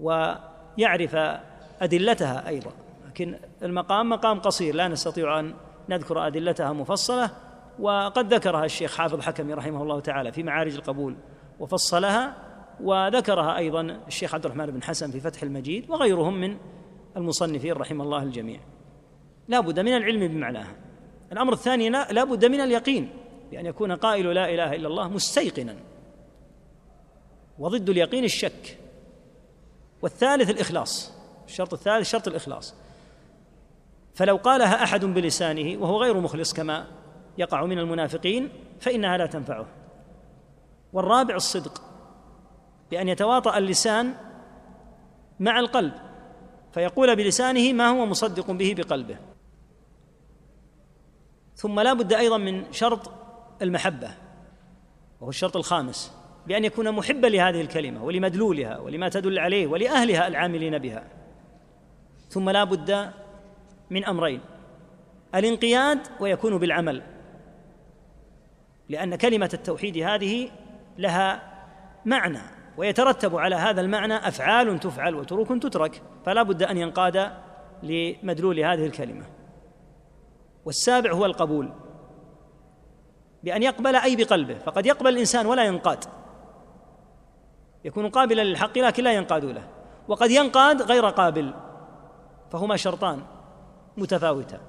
ويعرف 0.00 1.16
أدلتها 1.80 2.48
أيضا. 2.48 2.70
لكن 3.08 3.38
المقام 3.62 4.08
مقام 4.08 4.40
قصير. 4.40 4.74
لا 4.74 4.88
نستطيع 4.88 5.40
أن 5.40 5.54
نذكر 5.88 6.26
أدلتها 6.26 6.72
مفصلة. 6.72 7.30
وقد 7.78 8.34
ذكرها 8.34 8.64
الشيخ 8.64 8.96
حافظ 8.96 9.20
حكمي 9.20 9.54
رحمه 9.54 9.82
الله 9.82 10.00
تعالى 10.00 10.32
في 10.32 10.42
معارج 10.42 10.74
القبول 10.74 11.16
وفصلها. 11.60 12.36
وذكرها 12.80 13.56
أيضا 13.56 13.80
الشيخ 14.06 14.34
عبد 14.34 14.44
الرحمن 14.44 14.66
بن 14.66 14.82
حسن 14.82 15.10
في 15.10 15.20
فتح 15.20 15.42
المجيد 15.42 15.90
وغيرهم 15.90 16.40
من 16.40 16.56
المصنفين 17.16 17.72
رحم 17.72 18.00
الله 18.00 18.22
الجميع. 18.22 18.60
لا 19.48 19.60
بد 19.60 19.80
من 19.80 19.96
العلم 19.96 20.28
بمعناها. 20.28 20.85
الأمر 21.32 21.52
الثاني 21.52 21.90
لا 21.90 22.24
بد 22.24 22.44
من 22.44 22.60
اليقين 22.60 23.10
بأن 23.50 23.66
يكون 23.66 23.92
قائل 23.92 24.34
لا 24.34 24.54
إله 24.54 24.74
إلا 24.74 24.88
الله 24.88 25.08
مستيقنا. 25.08 25.76
وضد 27.58 27.90
اليقين 27.90 28.24
الشك. 28.24 28.78
والثالث 30.02 30.50
الإخلاص. 30.50 31.12
الشرط 31.46 31.72
الثالث 31.72 32.10
شرط 32.10 32.28
الإخلاص. 32.28 32.74
فلو 34.14 34.36
قالها 34.36 34.82
أحد 34.82 35.04
بلسانه 35.04 35.82
وهو 35.82 36.02
غير 36.02 36.20
مخلص 36.20 36.52
كما 36.52 36.86
يقع 37.38 37.64
من 37.64 37.78
المنافقين 37.78 38.48
فإنها 38.80 39.16
لا 39.16 39.26
تنفعه. 39.26 39.66
والرابع 40.92 41.34
الصدق. 41.34 41.82
بأن 42.90 43.08
يتواطأ 43.08 43.58
اللسان 43.58 44.14
مع 45.40 45.58
القلب. 45.58 45.92
فيقول 46.72 47.16
بلسانه 47.16 47.72
ما 47.72 47.88
هو 47.88 48.06
مصدق 48.06 48.50
به 48.50 48.74
بقلبه. 48.78 49.18
ثم 51.56 51.80
لا 51.80 51.92
بد 51.92 52.12
أيضا 52.12 52.36
من 52.36 52.72
شرط 52.72 53.10
المحبة 53.62 54.10
وهو 55.20 55.30
الشرط 55.30 55.56
الخامس 55.56 56.12
بأن 56.46 56.64
يكون 56.64 56.92
محبا 56.92 57.26
لهذه 57.26 57.60
الكلمة 57.60 58.04
ولمدلولها 58.04 58.78
ولما 58.78 59.08
تدل 59.08 59.38
عليه 59.38 59.66
ولأهلها 59.66 60.26
العاملين 60.26 60.78
بها. 60.78 61.04
ثم 62.28 62.50
لا 62.50 62.64
بد 62.64 63.10
من 63.90 64.04
أمرين 64.04 64.40
الانقياد 65.34 65.98
ويكون 66.20 66.58
بالعمل 66.58 67.02
لأن 68.88 69.16
كلمة 69.16 69.50
التوحيد 69.54 69.98
هذه 69.98 70.50
لها 70.98 71.42
معنى 72.04 72.42
ويترتب 72.76 73.36
على 73.36 73.56
هذا 73.56 73.80
المعنى 73.80 74.14
أفعال 74.14 74.80
تفعل 74.80 75.14
وتروك 75.14 75.62
تترك 75.62 76.02
فلا 76.26 76.42
بد 76.42 76.62
أن 76.62 76.78
ينقاد 76.78 77.32
لمدلول 77.82 78.60
هذه 78.60 78.86
الكلمة. 78.86 79.35
والسابع 80.66 81.12
هو 81.12 81.26
القبول. 81.26 81.72
بأن 83.44 83.62
يقبل 83.62 83.96
أي 83.96 84.16
بقلبه. 84.16 84.58
فقد 84.58 84.86
يقبل 84.86 85.08
الإنسان 85.08 85.46
ولا 85.46 85.64
ينقاد. 85.64 86.04
يكون 87.84 88.08
قابلا 88.08 88.42
للحق 88.42 88.78
لكن 88.78 89.04
لا 89.04 89.12
ينقاد 89.12 89.44
له. 89.44 89.68
وقد 90.08 90.30
ينقاد 90.30 90.82
غير 90.82 91.06
قابل. 91.06 91.54
فهما 92.50 92.76
شرطان 92.76 93.22
متفاوتان. 93.96 94.60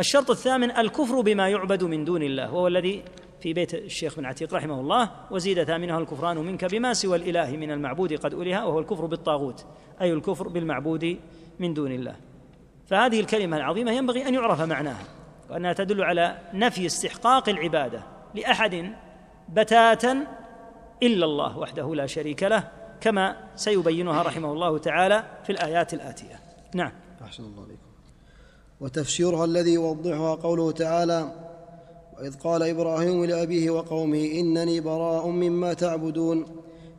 الشرط 0.00 0.30
الثامن 0.30 0.70
الكفر 0.70 1.20
بما 1.20 1.48
يعبد 1.48 1.84
من 1.84 2.04
دون 2.04 2.22
الله. 2.22 2.54
وهو 2.54 2.66
الذي 2.66 3.04
في 3.40 3.52
بيت 3.52 3.74
الشيخ 3.74 4.16
بن 4.16 4.24
عتيق 4.24 4.54
رحمه 4.54 4.80
الله. 4.80 5.10
وزيد 5.30 5.64
ثامنها 5.64 5.98
الكفران 5.98 6.36
منك 6.36 6.64
بما 6.64 6.92
سوى 6.92 7.16
الإله 7.16 7.56
من 7.56 7.70
المعبود 7.70 8.12
قد 8.12 8.34
ألها. 8.34 8.64
وهو 8.64 8.78
الكفر 8.78 9.06
بالطاغوت. 9.06 9.66
أي 10.00 10.12
الكفر 10.12 10.48
بالمعبود 10.48 11.18
من 11.58 11.74
دون 11.74 11.92
الله. 11.92 12.16
فهذه 12.86 13.20
الكلمة 13.20 13.56
العظيمة 13.56 13.92
ينبغي 13.92 14.28
أن 14.28 14.34
يعرف 14.34 14.60
معناها 14.60 15.04
وأنها 15.50 15.72
تدل 15.72 16.04
على 16.04 16.38
نفي 16.54 16.86
استحقاق 16.86 17.48
العبادة 17.48 18.02
لأحد 18.34 18.92
بتاتا 19.48 20.26
إلا 21.02 21.24
الله 21.24 21.58
وحده 21.58 21.94
لا 21.94 22.06
شريك 22.06 22.42
له 22.42 22.68
كما 23.00 23.36
سيبينها 23.56 24.22
رحمه 24.22 24.52
الله 24.52 24.78
تعالى 24.78 25.24
في 25.44 25.52
الآيات 25.52 25.94
الآتية. 25.94 26.40
نعم. 26.74 26.92
أحسن 27.22 27.44
الله 27.44 27.62
عليكم. 27.62 27.82
وتفسيرها 28.80 29.44
الذي 29.44 29.74
يوضحها 29.74 30.34
قوله 30.34 30.72
تعالى 30.72 31.32
وإذ 32.18 32.34
قال 32.38 32.62
إبراهيم 32.62 33.24
لأبيه 33.24 33.70
وقومه 33.70 34.24
إنني 34.34 34.80
براء 34.80 35.28
مما 35.28 35.74
تعبدون 35.74 36.46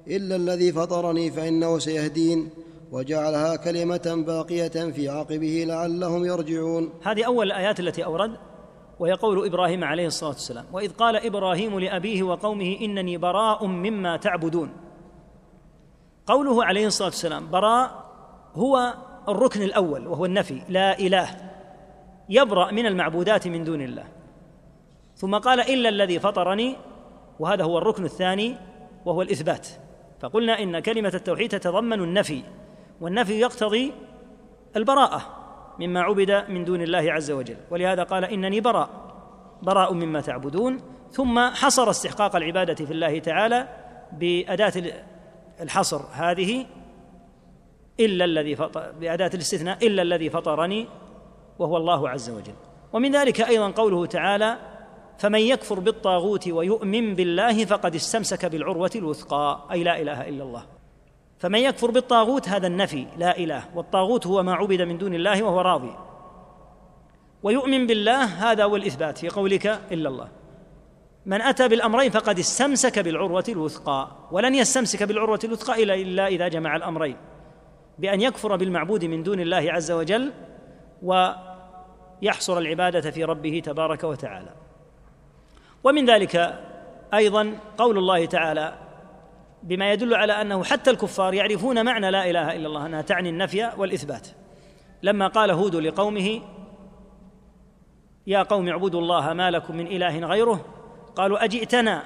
إلا 0.08 0.36
الذي 0.36 0.72
فطرني 0.72 1.32
فإنه 1.32 1.80
سيهدين. 1.80 2.50
وجعلها 2.92 3.56
كلمة 3.56 4.24
باقية 4.28 4.92
في 4.92 5.10
عقبه 5.10 5.66
لعلهم 5.68 6.26
يرجعون. 6.26 6.90
هذه 7.04 7.24
أول 7.26 7.48
الآيات 7.48 7.80
التي 7.80 8.06
أورد 8.06 8.38
وهي 9.00 9.14
قول 9.14 9.46
إبراهيم 9.46 9.84
عليه 9.84 10.08
الصلاة 10.08 10.30
والسلام. 10.30 10.66
وإذ 10.74 10.92
قال 10.92 11.16
إبراهيم 11.16 11.80
لأبيه 11.80 12.24
وقومه 12.24 12.78
إنني 12.82 13.18
براء 13.18 13.66
مما 13.66 14.18
تعبدون. 14.18 14.70
قوله 16.26 16.66
عليه 16.66 16.88
الصلاة 16.88 17.08
والسلام 17.08 17.52
براء 17.52 18.06
هو 18.54 18.94
الركن 19.30 19.62
الأول 19.62 20.08
وهو 20.08 20.26
النفي 20.26 20.62
لا 20.70 21.00
إله. 21.00 21.28
يبرأ 22.30 22.72
من 22.72 22.86
المعبودات 22.86 23.48
من 23.48 23.64
دون 23.64 23.82
الله. 23.82 24.04
ثم 25.16 25.36
قال 25.36 25.60
إلا 25.60 25.90
الذي 25.90 26.20
فطرني 26.20 26.76
وهذا 27.40 27.64
هو 27.64 27.78
الركن 27.78 28.06
الثاني 28.06 28.56
وهو 29.06 29.22
الإثبات. 29.22 29.68
فقلنا 30.20 30.64
إن 30.64 30.80
كلمة 30.80 31.12
التوحيد 31.14 31.50
تتضمن 31.50 32.04
النفي. 32.04 32.44
والنفي 33.02 33.40
يقتضي 33.40 33.94
البراءة 34.76 35.22
مما 35.80 36.02
عبد 36.02 36.46
من 36.50 36.66
دون 36.66 36.82
الله 36.82 37.14
عز 37.14 37.32
وجل. 37.32 37.58
ولهذا 37.72 38.04
قال 38.04 38.26
إنني 38.26 38.62
براء 38.62 38.90
براء 39.62 39.94
مما 39.94 40.22
تعبدون. 40.22 40.80
ثم 41.12 41.40
حصر 41.40 41.90
استحقاق 41.90 42.36
العبادة 42.36 42.86
في 42.86 42.92
الله 42.92 43.20
تعالى 43.20 43.68
بأداة 44.12 44.74
الحصر 45.62 46.02
هذه 46.12 46.66
إلا 48.00 48.26
الذي 48.26 48.56
فطر 48.56 48.92
بأداة 48.92 49.32
الاستثناء 49.34 49.88
إلا 49.88 50.02
الذي 50.02 50.30
فطرني 50.30 50.88
وهو 51.60 51.78
الله 51.78 52.10
عز 52.10 52.30
وجل. 52.30 52.54
ومن 52.94 53.16
ذلك 53.16 53.42
أيضا 53.42 53.72
قوله 53.72 54.06
تعالى 54.06 54.58
فمن 55.18 55.40
يكفر 55.40 55.80
بالطاغوت 55.80 56.48
ويؤمن 56.48 57.16
بالله 57.16 57.66
فقد 57.66 57.96
استمسك 57.96 58.46
بالعروة 58.46 58.92
الوثقى 58.96 59.68
أي 59.72 59.84
لا 59.84 60.02
إله 60.02 60.30
إلا 60.30 60.44
الله. 60.44 60.75
فمن 61.38 61.60
يكفر 61.60 61.92
بالطاغوت 61.92 62.50
هذا 62.50 62.68
النفي 62.68 63.08
لا 63.18 63.38
إله. 63.38 63.64
والطاغوت 63.76 64.28
هو 64.28 64.44
ما 64.44 64.54
عبد 64.54 64.82
من 64.82 64.98
دون 64.98 65.14
الله 65.14 65.44
وهو 65.44 65.62
راضي. 65.62 65.96
ويؤمن 67.44 67.88
بالله 67.88 68.24
هذا 68.24 68.64
هو 68.64 68.76
الإثبات 68.76 69.18
في 69.18 69.30
قولك 69.30 69.68
إلا 69.92 70.10
الله. 70.10 70.28
من 71.26 71.42
أتى 71.42 71.68
بالأمرين 71.68 72.12
فقد 72.12 72.40
استمسك 72.40 73.00
بالعروة 73.00 73.44
الوثقى. 73.50 74.12
ولن 74.32 74.56
يستمسك 74.56 75.04
بالعروة 75.04 75.40
الوثقى 75.44 75.84
الا 75.84 76.28
إذا 76.28 76.48
جمع 76.48 76.76
الأمرين. 76.76 77.18
بأن 78.00 78.22
يكفر 78.22 78.56
بالمعبود 78.56 79.06
من 79.06 79.24
دون 79.24 79.40
الله 79.40 79.72
عز 79.72 79.92
وجل 79.92 80.34
ويحصر 81.04 82.58
العبادة 82.58 83.12
في 83.12 83.24
ربه 83.24 83.62
تبارك 83.66 84.04
وتعالى. 84.04 84.50
ومن 85.84 86.06
ذلك 86.06 86.60
أيضا 87.14 87.54
قول 87.78 87.98
الله 87.98 88.26
تعالى 88.26 88.74
بما 89.66 89.92
يدل 89.92 90.14
على 90.14 90.42
أنه 90.42 90.64
حتى 90.64 90.90
الكفار 90.90 91.34
يعرفون 91.34 91.86
معنى 91.86 92.12
لا 92.12 92.30
إله 92.30 92.56
إلا 92.56 92.68
الله 92.68 92.86
أنها 92.86 93.02
تعني 93.02 93.30
النفي 93.30 93.72
والإثبات. 93.78 94.28
لما 95.04 95.28
قال 95.28 95.52
هود 95.52 95.76
لقومه 95.76 96.42
يا 98.28 98.44
قوم 98.44 98.68
اعبدوا 98.68 99.02
الله 99.02 99.34
ما 99.34 99.52
لكم 99.52 99.76
من 99.76 99.88
إله 99.88 100.20
غيره 100.20 100.66
قالوا 101.16 101.44
أجئتنا 101.44 102.04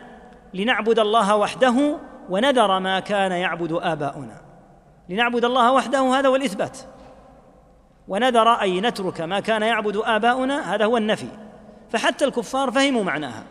لنعبد 0.53 0.99
الله 0.99 1.35
وحده 1.35 1.97
ونذر 2.29 2.79
ما 2.79 2.99
كان 2.99 3.31
يعبد 3.31 3.71
آباؤنا 3.71 4.41
لنعبد 5.09 5.45
الله 5.45 5.71
وحده 5.71 6.19
هذا 6.19 6.27
هو 6.27 6.35
الإثبات. 6.35 6.77
ونذر 8.07 8.47
أي 8.49 8.81
نترك 8.81 9.21
ما 9.21 9.39
كان 9.39 9.61
يعبد 9.61 9.97
آباؤنا 9.97 10.75
هذا 10.75 10.85
هو 10.85 10.97
النفي. 10.97 11.27
فحتى 11.89 12.25
الكفار 12.25 12.71
فهموا 12.71 13.03
معناها. 13.03 13.43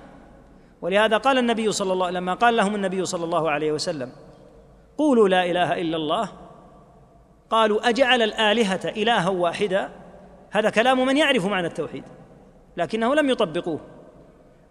ولهذا 0.83 1.17
قال 1.17 1.39
النبي 1.39 1.73
صلى 1.73 1.93
الله 1.93 2.11
لما 2.11 2.35
قال 2.35 2.57
لهم 2.57 2.75
النبي 2.75 3.05
صلى 3.05 3.25
الله 3.25 3.51
عليه 3.51 3.73
وسلم 3.73 4.13
قولوا 4.99 5.29
لا 5.29 5.45
إله 5.51 5.81
إلا 5.81 5.97
الله. 5.97 6.29
قالوا 7.51 7.89
أجعل 7.89 8.23
الآلهة 8.23 8.81
إلها 8.85 9.29
واحدا؟ 9.29 9.89
هذا 10.51 10.71
كلام 10.71 11.07
من 11.07 11.17
يعرف 11.17 11.47
معنى 11.47 11.67
التوحيد 11.67 12.05
لكنه 12.77 13.15
لم 13.15 13.31
يطبقوه. 13.31 13.81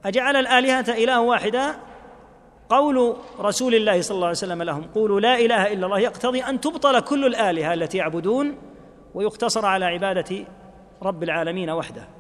أجعل 0.06 0.36
الآلهة 0.36 0.86
إله 0.90 1.22
واحدا؟ 1.22 1.76
قول 2.70 3.16
رسول 3.40 3.76
الله 3.76 4.02
صلى 4.02 4.16
الله 4.16 4.28
عليه 4.28 4.38
وسلم 4.38 4.64
لهم 4.64 4.84
قولوا 4.96 5.20
لا 5.20 5.40
إله 5.40 5.74
إلا 5.74 5.86
الله. 5.86 6.00
يقتضي 6.00 6.44
أن 6.44 6.62
تبطل 6.62 7.00
كل 7.00 7.26
الآلهة 7.26 7.74
التي 7.74 7.98
يعبدون 7.98 8.58
ويقتصر 9.14 9.66
على 9.66 9.86
عبادة 9.86 10.46
رب 11.04 11.24
العالمين 11.24 11.70
وحده. 11.70 12.17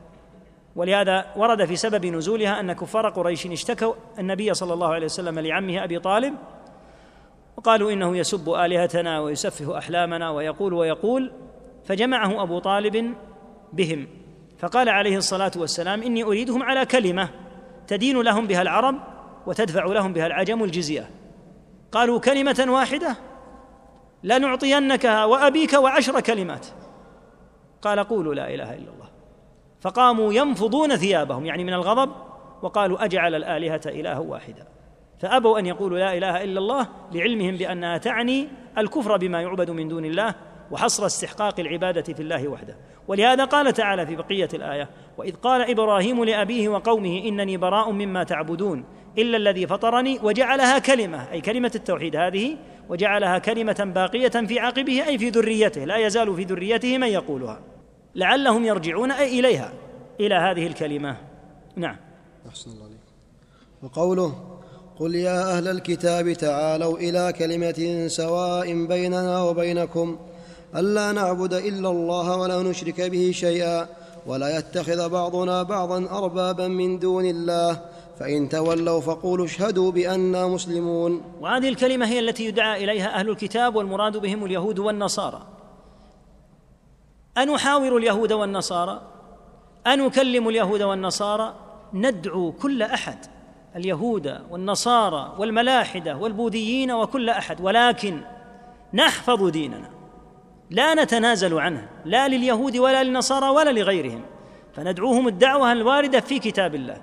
ولهذا 0.77 1.25
ورد 1.35 1.65
في 1.65 1.75
سبب 1.75 2.05
نزولها 2.05 2.59
أن 2.59 2.73
كفار 2.73 3.09
قريش 3.09 3.45
اشتكوا 3.45 3.93
النبي 4.19 4.53
صلى 4.53 4.73
الله 4.73 4.87
عليه 4.87 5.05
وسلم 5.05 5.39
لعمه 5.39 5.83
أبي 5.83 5.99
طالب 5.99 6.33
وقالوا 7.57 7.91
إنه 7.91 8.17
يسب 8.17 8.49
آلهتنا 8.49 9.19
ويسفه 9.19 9.77
أحلامنا 9.77 10.29
ويقول 10.29 10.73
ويقول 10.73 11.31
فجمعه 11.85 12.43
أبو 12.43 12.59
طالب 12.59 13.13
بهم 13.73 14.07
فقال 14.57 14.89
عليه 14.89 15.17
الصلاة 15.17 15.51
والسلام 15.57 16.03
إني 16.03 16.23
أريدهم 16.23 16.63
على 16.63 16.85
كلمة 16.85 17.29
تدين 17.87 18.21
لهم 18.21 18.47
بها 18.47 18.61
العرب 18.61 18.95
وتدفع 19.47 19.85
لهم 19.85 20.13
بها 20.13 20.27
العجم 20.27 20.63
الجزية. 20.63 21.09
قالوا 21.91 22.19
كلمة 22.19 22.65
واحدة؟ 22.67 23.17
لنعطينكها 24.23 25.25
وأبيك 25.25 25.73
وعشر 25.73 26.19
كلمات. 26.19 26.65
قال 27.81 27.99
قولوا 27.99 28.35
لا 28.35 28.53
إله 28.53 28.73
إلا 28.73 28.91
الله. 28.91 28.96
فقاموا 29.87 30.33
ينفضون 30.33 30.95
ثيابهم 30.95 31.45
يعني 31.45 31.63
من 31.63 31.73
الغضب 31.73 32.11
وقالوا 32.61 33.05
أجعل 33.05 33.35
الآلهة 33.35 33.81
إلها 33.85 34.19
واحدا. 34.19 34.67
فأبوا 35.19 35.59
أن 35.59 35.65
يقولوا 35.65 35.97
لا 35.97 36.17
إله 36.17 36.43
إلا 36.43 36.59
الله 36.59 36.87
لعلمهم 37.11 37.55
بأنها 37.55 37.97
تعني 37.97 38.47
الكفر 38.77 39.17
بما 39.17 39.41
يعبد 39.41 39.71
من 39.71 39.87
دون 39.87 40.05
الله 40.05 40.35
وحصر 40.71 41.05
استحقاق 41.05 41.59
العبادة 41.59 42.13
في 42.13 42.19
الله 42.19 42.47
وحده. 42.47 42.77
ولهذا 43.07 43.45
قال 43.45 43.73
تعالى 43.73 44.05
في 44.05 44.15
بقية 44.15 44.49
الآية 44.53 44.89
وإذ 45.17 45.35
قال 45.35 45.71
إبراهيم 45.71 46.23
لأبيه 46.23 46.69
وقومه 46.69 47.23
إنني 47.25 47.57
براء 47.57 47.91
مما 47.91 48.23
تعبدون 48.23 48.85
إلا 49.17 49.37
الذي 49.37 49.67
فطرني 49.67 50.19
وجعلها 50.23 50.79
كلمة 50.79 51.31
أي 51.31 51.41
كلمة 51.41 51.71
التوحيد 51.75 52.15
هذه 52.15 52.57
وجعلها 52.89 53.37
كلمة 53.37 53.91
باقية 53.95 54.45
في 54.47 54.59
عقبه 54.59 55.07
أي 55.07 55.17
في 55.17 55.29
ذريته 55.29 55.83
لا 55.83 55.97
يزال 55.97 56.35
في 56.35 56.43
ذريته 56.43 56.97
من 56.97 57.07
يقولها. 57.07 57.76
لعلهم 58.17 58.65
يرجعون 58.65 59.11
أي 59.11 59.39
إليها 59.39 59.73
إلى 60.19 60.35
هذه 60.35 60.67
الكلمة. 60.67 61.17
نعم. 61.75 61.95
أحسن 62.49 62.71
الله 62.71 62.83
عليك. 62.83 62.97
وقوله 63.83 64.35
قل 64.99 65.15
يا 65.15 65.57
أهل 65.57 65.67
الكتاب 65.67 66.33
تعالوا 66.33 66.97
إلى 66.97 67.33
كلمة 67.33 68.07
سواء 68.07 68.85
بيننا 68.85 69.43
وبينكم 69.43 70.17
ألا 70.75 71.11
نعبد 71.11 71.53
إلا 71.53 71.89
الله 71.89 72.37
ولا 72.37 72.63
نشرك 72.63 73.01
به 73.01 73.31
شيئا 73.33 73.87
ولا 74.25 74.57
يتخذ 74.57 75.09
بعضنا 75.09 75.63
بعضا 75.63 76.17
أربابا 76.17 76.67
من 76.67 76.99
دون 76.99 77.25
الله 77.25 77.81
فإن 78.19 78.49
تولوا 78.49 79.01
فقولوا 79.01 79.45
اشهدوا 79.45 79.91
بانا 79.91 80.47
مسلمون. 80.47 81.21
وهذه 81.41 81.69
الكلمة 81.69 82.05
هي 82.05 82.19
التي 82.19 82.45
يدعى 82.45 82.83
إليها 82.83 83.19
أهل 83.19 83.29
الكتاب 83.29 83.75
والمراد 83.75 84.17
بهم 84.17 84.45
اليهود 84.45 84.79
والنصارى. 84.79 85.56
أنحاور 87.37 87.97
اليهود 87.97 88.33
والنصارى؟ 88.33 89.01
أنكلم 89.87 90.49
اليهود 90.49 90.81
والنصارى؟ 90.81 91.55
ندعو 91.93 92.51
كل 92.51 92.83
أحد 92.83 93.17
اليهود 93.75 94.41
والنصارى 94.49 95.35
والملاحدة 95.37 96.17
والبوذيين 96.17 96.91
وكل 96.91 97.29
أحد 97.29 97.61
ولكن 97.61 98.21
نحفظ 98.93 99.49
ديننا. 99.49 99.89
لا 100.69 100.93
نتنازل 100.93 101.59
عنه 101.59 101.89
لا 102.05 102.27
لليهود 102.27 102.77
ولا 102.77 103.03
للنصارى 103.03 103.49
ولا 103.49 103.69
لغيرهم. 103.69 104.21
فندعوهم 104.73 105.27
الدعوة 105.27 105.71
الواردة 105.71 106.19
في 106.19 106.39
كتاب 106.39 106.75
الله. 106.75 107.01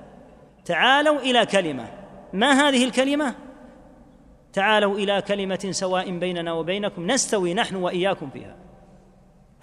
تعالوا 0.65 1.19
إلى 1.19 1.47
كلمة. 1.47 1.89
ما 2.33 2.53
هذه 2.53 2.85
الكلمة؟ 2.85 3.35
تعالوا 4.53 4.95
إلى 4.99 5.23
كلمة 5.23 5.69
سواء 5.71 6.19
بيننا 6.19 6.53
وبينكم 6.53 7.11
نستوي 7.11 7.55
نحن 7.55 7.77
وإياكم 7.77 8.31
فيها. 8.31 8.64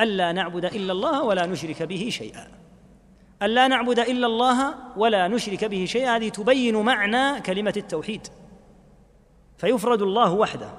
ألا 0.02 0.32
نعبد 0.32 0.66
إلا 0.66 0.92
الله 0.92 1.24
ولا 1.24 1.46
نشرك 1.46 1.84
به 1.84 2.10
شيئا. 2.12 2.48
ألا 3.44 3.68
نعبد 3.68 4.00
إلا 4.00 4.28
الله 4.28 4.76
ولا 4.98 5.28
نشرك 5.28 5.66
به 5.66 5.86
شيئا. 5.86 6.16
هذه 6.16 6.30
تبين 6.30 6.76
معنى 6.76 7.42
كلمة 7.42 7.74
التوحيد. 7.78 8.28
فيفرد 9.58 10.02
الله 10.02 10.34
وحده. 10.34 10.70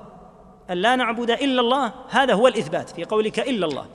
ألا 0.71 0.97
نعبد 0.97 1.31
إلا 1.31 1.61
الله 1.61 1.93
هذا 2.09 2.35
هو 2.35 2.49
الإثبات 2.49 2.91
في 2.91 3.05
قولك 3.05 3.39
إلا 3.39 3.67
الله. 3.67 3.87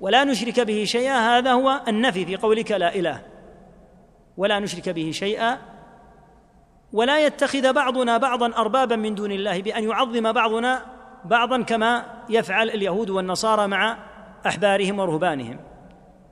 ولا 0.00 0.24
نشرك 0.24 0.60
به 0.60 0.84
شيئا 0.84 1.38
هذا 1.38 1.52
هو 1.52 1.80
النفي 1.88 2.26
في 2.26 2.36
قولك 2.36 2.72
لا 2.72 2.94
إله. 2.94 3.22
ولا 4.36 4.58
نشرك 4.58 4.88
به 4.88 5.10
شيئا. 5.10 5.58
ولا 6.92 7.26
يتخذ 7.26 7.72
بعضنا 7.72 8.18
بعضا 8.18 8.46
أربابا 8.46 8.96
من 8.96 9.14
دون 9.14 9.32
الله 9.32 9.62
بأن 9.62 9.84
يعظم 9.84 10.32
بعضنا 10.32 10.86
بعضا 11.24 11.62
كما 11.62 12.04
يفعل 12.28 12.70
اليهود 12.70 13.10
والنصارى 13.10 13.66
مع 13.66 14.09
أحبارهم 14.46 14.98
ورهبانهم. 14.98 15.58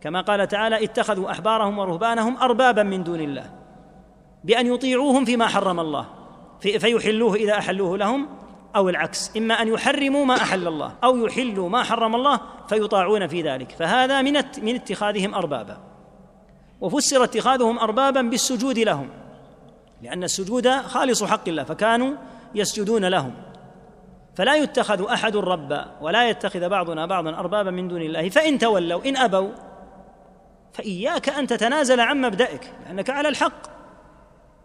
كما 0.00 0.20
قال 0.20 0.48
تعالى 0.48 0.84
اتخذوا 0.84 1.30
أحبارهم 1.30 1.78
ورهبانهم 1.78 2.36
أربابا 2.36 2.82
من 2.82 3.04
دون 3.04 3.20
الله 3.20 3.50
بأن 4.44 4.66
يطيعوهم 4.66 5.24
فيما 5.24 5.46
حرم 5.46 5.80
الله 5.80 6.06
فيحلوه 6.60 7.34
إذا 7.34 7.58
أحلوه 7.58 7.96
لهم 7.96 8.28
أو 8.76 8.88
العكس 8.88 9.36
إما 9.36 9.54
أن 9.54 9.68
يحرموا 9.68 10.24
ما 10.24 10.34
أحل 10.34 10.66
الله 10.66 10.92
أو 11.04 11.26
يحلوا 11.26 11.68
ما 11.68 11.82
حرم 11.82 12.14
الله 12.14 12.40
فيطاعون 12.68 13.26
في 13.26 13.42
ذلك. 13.42 13.70
فهذا 13.72 14.22
من 14.22 14.32
من 14.62 14.74
اتخاذهم 14.74 15.34
أربابا. 15.34 15.78
وفسر 16.80 17.24
اتخاذهم 17.24 17.78
أربابا 17.78 18.22
بالسجود 18.22 18.78
لهم 18.78 19.08
لأن 20.02 20.24
السجود 20.24 20.70
خالص 20.70 21.24
حق 21.24 21.48
الله 21.48 21.64
فكانوا 21.64 22.14
يسجدون 22.54 23.04
لهم. 23.04 23.32
فلا 24.38 24.56
يتخذ 24.56 25.10
أحد 25.10 25.36
ربا 25.36 25.86
ولا 26.00 26.28
يتخذ 26.28 26.68
بعضنا 26.68 27.06
بعضا 27.06 27.30
أربابا 27.30 27.70
من 27.70 27.88
دون 27.88 28.02
الله. 28.02 28.28
فإن 28.28 28.58
تولوا 28.58 29.04
إن 29.08 29.16
أبوا 29.16 29.50
فإياك 30.72 31.28
أن 31.28 31.46
تتنازل 31.46 32.00
عن 32.00 32.20
مبدئك 32.20 32.72
لأنك 32.86 33.10
على 33.10 33.28
الحق. 33.28 33.62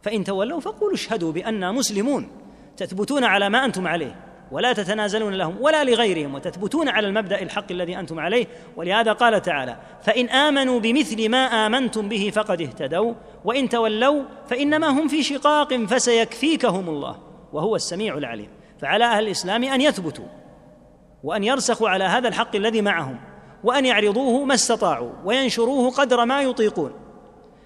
فإن 0.01 0.23
تولوا 0.23 0.59
فقولوا 0.59 0.93
اشهدوا 0.93 1.31
بانا 1.31 1.71
مسلمون 1.71 2.27
تثبتون 2.77 3.23
على 3.23 3.49
ما 3.49 3.65
أنتم 3.65 3.87
عليه 3.87 4.15
ولا 4.51 4.73
تتنازلون 4.73 5.33
لهم 5.33 5.61
ولا 5.61 5.83
لغيرهم 5.83 6.35
وتثبتون 6.35 6.89
على 6.89 7.07
المبدأ 7.07 7.41
الحق 7.41 7.71
الذي 7.71 7.99
أنتم 7.99 8.19
عليه. 8.19 8.45
ولهذا 8.75 9.13
قال 9.13 9.41
تعالى 9.41 9.77
فإن 10.01 10.29
آمنوا 10.29 10.79
بمثل 10.79 11.29
ما 11.29 11.37
آمنتم 11.37 12.09
به 12.09 12.31
فقد 12.35 12.61
اهتدوا 12.61 13.13
وإن 13.45 13.69
تولوا 13.69 14.23
فإنما 14.49 14.87
هم 14.87 15.07
في 15.07 15.23
شقاق 15.23 15.75
فسيكفيكهم 15.75 16.89
الله 16.89 17.15
وهو 17.53 17.75
السميع 17.75 18.17
العليم. 18.17 18.62
فعلى 18.83 19.05
أهل 19.05 19.23
الإسلام 19.23 19.63
أن 19.63 19.81
يثبتوا 19.81 20.25
وأن 21.23 21.43
يرسخوا 21.43 21.89
على 21.89 22.03
هذا 22.03 22.27
الحق 22.27 22.55
الذي 22.55 22.81
معهم 22.81 23.19
وأن 23.63 23.85
يعرضوه 23.85 24.45
ما 24.45 24.53
استطاعوا 24.53 25.11
وينشروه 25.25 25.91
قدر 25.91 26.25
ما 26.25 26.41
يطيقون. 26.41 26.91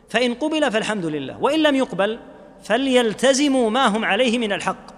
فإن 0.09 0.33
قبل 0.33 0.71
فالحمد 0.71 1.05
لله 1.05 1.37
وإن 1.41 1.59
لم 1.59 1.75
يقبل 1.75 2.19
فليلتزموا 2.63 3.69
ما 3.69 3.87
هم 3.87 4.05
عليه 4.05 4.37
من 4.37 4.53
الحق. 4.53 4.91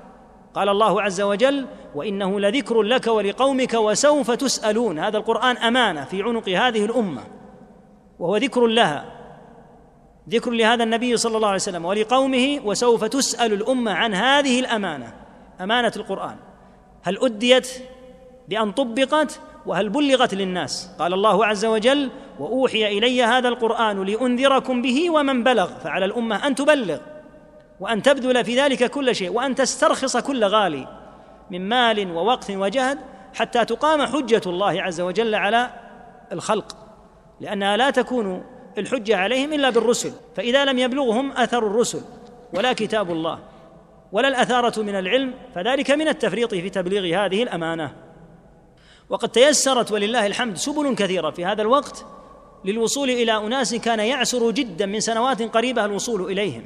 قال 0.53 0.69
الله 0.69 1.01
عز 1.01 1.21
وجل 1.21 1.65
وإنه 1.95 2.39
لذكر 2.39 2.81
لك 2.81 3.07
ولقومك 3.07 3.73
وسوف 3.73 4.31
تسألون. 4.31 4.99
هذا 4.99 5.17
القرآن 5.17 5.57
أمانة 5.57 6.03
في 6.05 6.23
عنق 6.23 6.49
هذه 6.49 6.85
الأمة 6.85 7.21
وهو 8.19 8.37
ذكر 8.37 8.67
لها 8.67 9.05
ذكر 10.29 10.51
لهذا 10.51 10.83
النبي 10.83 11.17
صلى 11.17 11.35
الله 11.35 11.47
عليه 11.47 11.55
وسلم 11.55 11.85
ولقومه 11.85 12.59
وسوف 12.65 13.03
تسأل 13.03 13.53
الأمة 13.53 13.91
عن 13.91 14.13
هذه 14.13 14.59
الأمانة. 14.59 15.28
أمانة 15.61 15.91
القرآن. 15.95 16.35
هل 17.03 17.17
أديت 17.21 17.69
بأن 18.47 18.71
طبقت 18.71 19.39
وهل 19.65 19.89
بلغت 19.89 20.33
للناس؟ 20.33 20.89
قال 20.99 21.13
الله 21.13 21.45
عز 21.45 21.65
وجل 21.65 22.09
وأوحي 22.39 22.97
إلي 22.97 23.23
هذا 23.23 23.47
القرآن 23.47 24.03
لأنذركم 24.03 24.81
به 24.81 25.09
ومن 25.09 25.43
بلغ. 25.43 25.67
فعلى 25.67 26.05
الأمة 26.05 26.47
أن 26.47 26.55
تبلغ 26.55 26.97
وأن 27.79 28.01
تبذل 28.01 28.45
في 28.45 28.61
ذلك 28.61 28.91
كل 28.91 29.15
شيء 29.15 29.31
وأن 29.31 29.55
تسترخص 29.55 30.17
كل 30.17 30.43
غالي 30.43 30.87
من 31.51 31.69
مال 31.69 32.11
ووقت 32.11 32.51
وجهد 32.51 32.97
حتى 33.33 33.65
تقام 33.65 34.01
حجة 34.01 34.41
الله 34.45 34.81
عز 34.81 35.01
وجل 35.01 35.35
على 35.35 35.69
الخلق. 36.31 36.75
لأنها 37.41 37.77
لا 37.77 37.89
تكون 37.89 38.43
الحجة 38.77 39.17
عليهم 39.17 39.53
إلا 39.53 39.69
بالرسل. 39.69 40.11
فإذا 40.35 40.65
لم 40.65 40.79
يبلغهم 40.79 41.31
أثر 41.31 41.67
الرسل 41.67 42.01
ولا 42.53 42.73
كتاب 42.73 43.11
الله. 43.11 43.39
ولا 44.11 44.27
الأثارة 44.27 44.81
من 44.81 44.95
العلم 44.95 45.33
فذلك 45.55 45.91
من 45.91 46.07
التفريط 46.07 46.53
في 46.53 46.69
تبليغ 46.69 47.25
هذه 47.25 47.43
الأمانة. 47.43 47.95
وقد 49.09 49.29
تيسرت 49.29 49.91
ولله 49.91 50.25
الحمد 50.25 50.57
سبل 50.57 50.95
كثيرة 50.95 51.29
في 51.29 51.45
هذا 51.45 51.61
الوقت 51.61 52.05
للوصول 52.65 53.09
إلى 53.09 53.37
أناس 53.37 53.75
كان 53.75 53.99
يعسر 53.99 54.51
جدا 54.51 54.85
من 54.85 54.99
سنوات 54.99 55.41
قريبة 55.41 55.85
الوصول 55.85 56.31
إليهم 56.31 56.63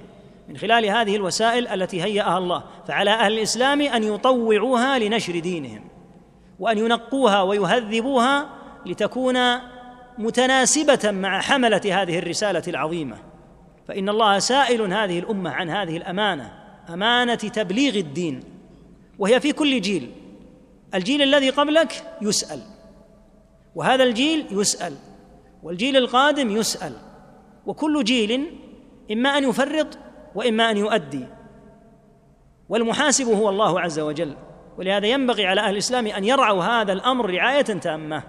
من 0.50 0.58
خلال 0.58 0.86
هذه 0.86 1.16
الوسائل 1.16 1.68
التي 1.68 2.04
هيأها 2.04 2.38
الله 2.38 2.64
فعلى 2.88 3.12
أهل 3.12 3.34
الإسلام 3.34 3.82
أن 3.82 4.04
يطوعوها 4.04 5.00
لنشر 5.00 5.40
دينهم 5.40 5.82
وأن 6.60 6.78
ينقوها 6.78 7.42
ويهذبوها 7.42 8.50
لتكون 8.86 9.38
متناسبة 10.18 11.12
مع 11.12 11.42
حملة 11.42 11.82
هذه 11.86 12.20
الرسالة 12.20 12.64
العظيمة. 12.68 13.18
فإن 13.88 14.10
الله 14.10 14.40
سائل 14.40 14.94
هذه 14.94 15.20
الأمة 15.20 15.50
عن 15.50 15.70
هذه 15.70 15.98
الأمانة. 15.98 16.63
أمانة 16.90 17.36
تبليغ 17.36 17.96
الدين 17.96 18.44
وهي 19.20 19.40
في 19.40 19.52
كل 19.52 19.82
جيل. 19.82 20.12
الجيل 20.96 21.22
الذي 21.22 21.50
قبلك 21.50 22.18
يسأل 22.22 22.62
وهذا 23.76 24.04
الجيل 24.04 24.46
يسأل 24.52 24.96
والجيل 25.64 25.98
القادم 25.98 26.50
يسأل. 26.58 26.94
وكل 27.66 28.04
جيل 28.04 28.52
إما 29.12 29.38
أن 29.38 29.50
يفرط 29.50 29.98
وإما 30.36 30.72
أن 30.72 30.78
يؤدي. 30.78 31.26
والمحاسب 32.70 33.28
هو 33.28 33.50
الله 33.50 33.80
عز 33.80 34.00
وجل 34.00 34.34
ولهذا 34.78 35.08
ينبغي 35.08 35.46
على 35.46 35.62
أهل 35.62 35.74
الإسلام 35.74 36.08
أن 36.08 36.24
يرعوا 36.24 36.64
هذا 36.64 36.94
الأمر 36.94 37.30
رعاية 37.30 37.62
تامة. 37.62 38.24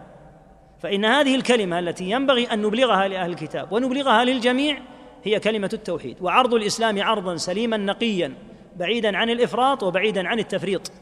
فإن 0.82 1.04
هذه 1.04 1.34
الكلمة 1.34 1.78
التي 1.78 2.10
ينبغي 2.10 2.44
أن 2.44 2.62
نبلغها 2.62 3.08
لأهل 3.08 3.30
الكتاب 3.30 3.72
ونبلغها 3.72 4.24
للجميع 4.24 4.78
هي 5.24 5.40
كلمة 5.40 5.70
التوحيد. 5.72 6.16
وعرض 6.20 6.54
الإسلام 6.54 7.02
عرضا 7.02 7.36
سليما 7.36 7.76
نقيا 7.76 8.34
بعيدا 8.76 9.16
عن 9.16 9.30
الإفراط 9.30 9.82
وبعيدا 9.82 10.28
عن 10.28 10.38
التفريط. 10.38 10.92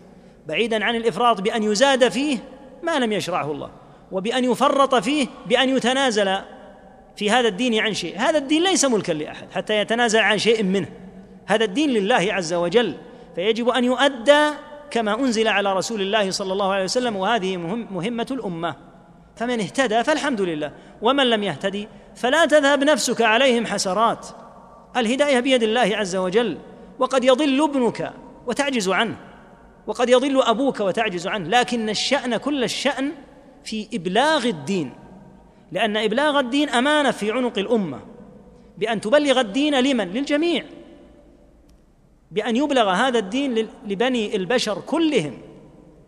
بعيدا 0.46 0.84
عن 0.84 0.96
الإفراط 0.96 1.40
بأن 1.40 1.62
يزاد 1.62 2.08
فيه 2.08 2.38
ما 2.82 2.98
لم 2.98 3.12
يشرعه 3.12 3.52
الله 3.52 3.70
وبأن 4.12 4.44
يفرط 4.44 4.94
فيه 4.94 5.26
بأن 5.46 5.76
يتنازل 5.76 6.38
في 7.16 7.30
هذا 7.30 7.48
الدين 7.48 7.78
عن 7.78 7.94
شيء. 7.94 8.18
هذا 8.18 8.38
الدين 8.38 8.62
ليس 8.62 8.84
ملكا 8.84 9.12
لأحد 9.12 9.50
حتى 9.52 9.78
يتنازع 9.78 10.22
عن 10.22 10.38
شيء 10.38 10.62
منه. 10.62 10.88
هذا 11.46 11.64
الدين 11.64 11.90
لله 11.90 12.28
عز 12.30 12.54
وجل. 12.54 12.94
فيجب 13.34 13.68
أن 13.68 13.84
يؤدى 13.84 14.48
كما 14.90 15.20
أنزل 15.20 15.48
على 15.48 15.72
رسول 15.72 16.00
الله 16.00 16.30
صلى 16.30 16.52
الله 16.52 16.72
عليه 16.72 16.84
وسلم 16.84 17.16
وهذه 17.16 17.56
مهمة 17.90 18.26
الأمة. 18.30 18.76
فمن 19.36 19.60
اهتدى 19.60 20.04
فالحمد 20.04 20.40
لله. 20.40 20.72
ومن 21.02 21.30
لم 21.30 21.42
يهتدي 21.42 21.88
فلا 22.16 22.46
تذهب 22.46 22.84
نفسك 22.84 23.22
عليهم 23.22 23.66
حسرات. 23.66 24.26
الهداية 24.96 25.40
بيد 25.40 25.62
الله 25.62 25.96
عز 25.96 26.16
وجل 26.16 26.58
وقد 26.98 27.24
يضل 27.24 27.62
ابنك 27.62 28.12
وتعجز 28.46 28.88
عنه 28.88 29.16
وقد 29.86 30.08
يضل 30.08 30.42
أبوك 30.42 30.80
وتعجز 30.80 31.26
عنه 31.26 31.48
لكن 31.48 31.88
الشأن 31.88 32.36
كل 32.36 32.64
الشأن 32.64 33.12
في 33.64 33.88
إبلاغ 33.94 34.46
الدين. 34.46 34.92
لأن 35.72 35.96
إبلاغ 35.96 36.38
الدين 36.38 36.68
أمانة 36.68 37.10
في 37.10 37.32
عنق 37.32 37.58
الأمة. 37.58 38.00
بأن 38.78 39.00
تبلغ 39.00 39.40
الدين 39.40 39.80
لمن؟ 39.80 40.08
للجميع. 40.08 40.64
بأن 42.30 42.56
يبلغ 42.56 42.90
هذا 42.90 43.18
الدين 43.18 43.68
لبني 43.86 44.36
البشر 44.36 44.80
كلهم. 44.80 45.38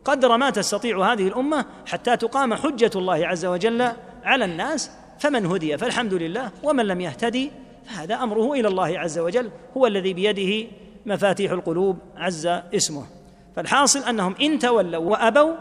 قدر 0.05 0.37
ما 0.37 0.51
تستطيع 0.51 1.12
هذه 1.12 1.29
الأمة 1.29 1.67
حتى 1.87 2.17
تقام 2.17 2.55
حجة 2.55 2.90
الله 2.97 3.27
عز 3.27 3.47
وجل 3.47 3.93
على 4.25 4.45
الناس 4.45 4.90
فمن 5.24 5.46
هدي 5.46 5.78
فالحمد 5.78 6.14
لله 6.14 6.50
ومن 6.62 6.87
لم 6.87 7.00
يهتدي 7.00 7.50
فهذا 7.84 8.14
أمره 8.14 8.52
إلى 8.52 8.68
الله 8.68 8.98
عز 8.98 9.18
وجل 9.18 9.50
هو 9.76 9.87
الذي 9.87 10.14
بيده 10.14 10.68
مفاتيح 11.06 11.52
القلوب 11.52 11.98
عز 12.16 12.46
اسمه. 12.46 13.06
فالحاصل 13.56 13.98
أنهم 13.98 14.34
إن 14.40 14.58
تولوا 14.58 15.10
وأبوا 15.10 15.54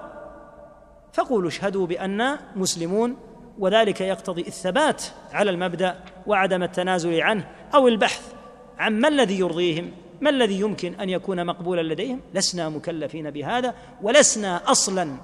فقولوا 1.13 1.49
اشهدوا 1.49 1.87
بأننا 1.87 2.39
مسلمون 2.55 3.17
وذلك 3.59 4.01
يقتضي 4.01 4.41
الثبات 4.41 5.03
على 5.33 5.51
المبدأ 5.51 5.95
وعدم 6.27 6.63
التنازل 6.63 7.21
عنه 7.21 7.47
أو 7.73 7.87
البحث 7.87 8.33
عن 8.77 8.99
ما 8.99 9.07
الذي 9.07 9.39
يرضيهم 9.39 9.91
ما 10.21 10.29
الذي 10.29 10.59
يمكن 10.59 10.93
أن 10.93 11.09
يكون 11.09 11.45
مقبولا 11.45 11.93
لديهم. 11.93 12.21
لسنا 12.33 12.69
مكلفين 12.69 13.31
بهذا 13.31 13.75
ولسنا 14.01 14.71
أصلا 14.71 15.17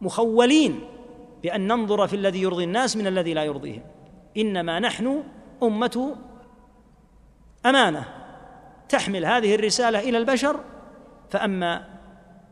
مخولين 0.00 0.80
بأن 1.42 1.66
ننظر 1.66 2.06
في 2.06 2.16
الذي 2.16 2.42
يرضي 2.42 2.64
الناس 2.64 2.96
من 2.96 3.06
الذي 3.06 3.34
لا 3.34 3.44
يرضيهم. 3.44 3.82
إنما 4.36 4.80
نحن 4.80 5.22
أمة 5.62 6.16
أمانة. 7.66 8.04
تحمل 8.88 9.24
هذه 9.24 9.54
الرسالة 9.54 10.00
إلى 10.00 10.18
البشر 10.18 10.60
فأما 11.30 11.84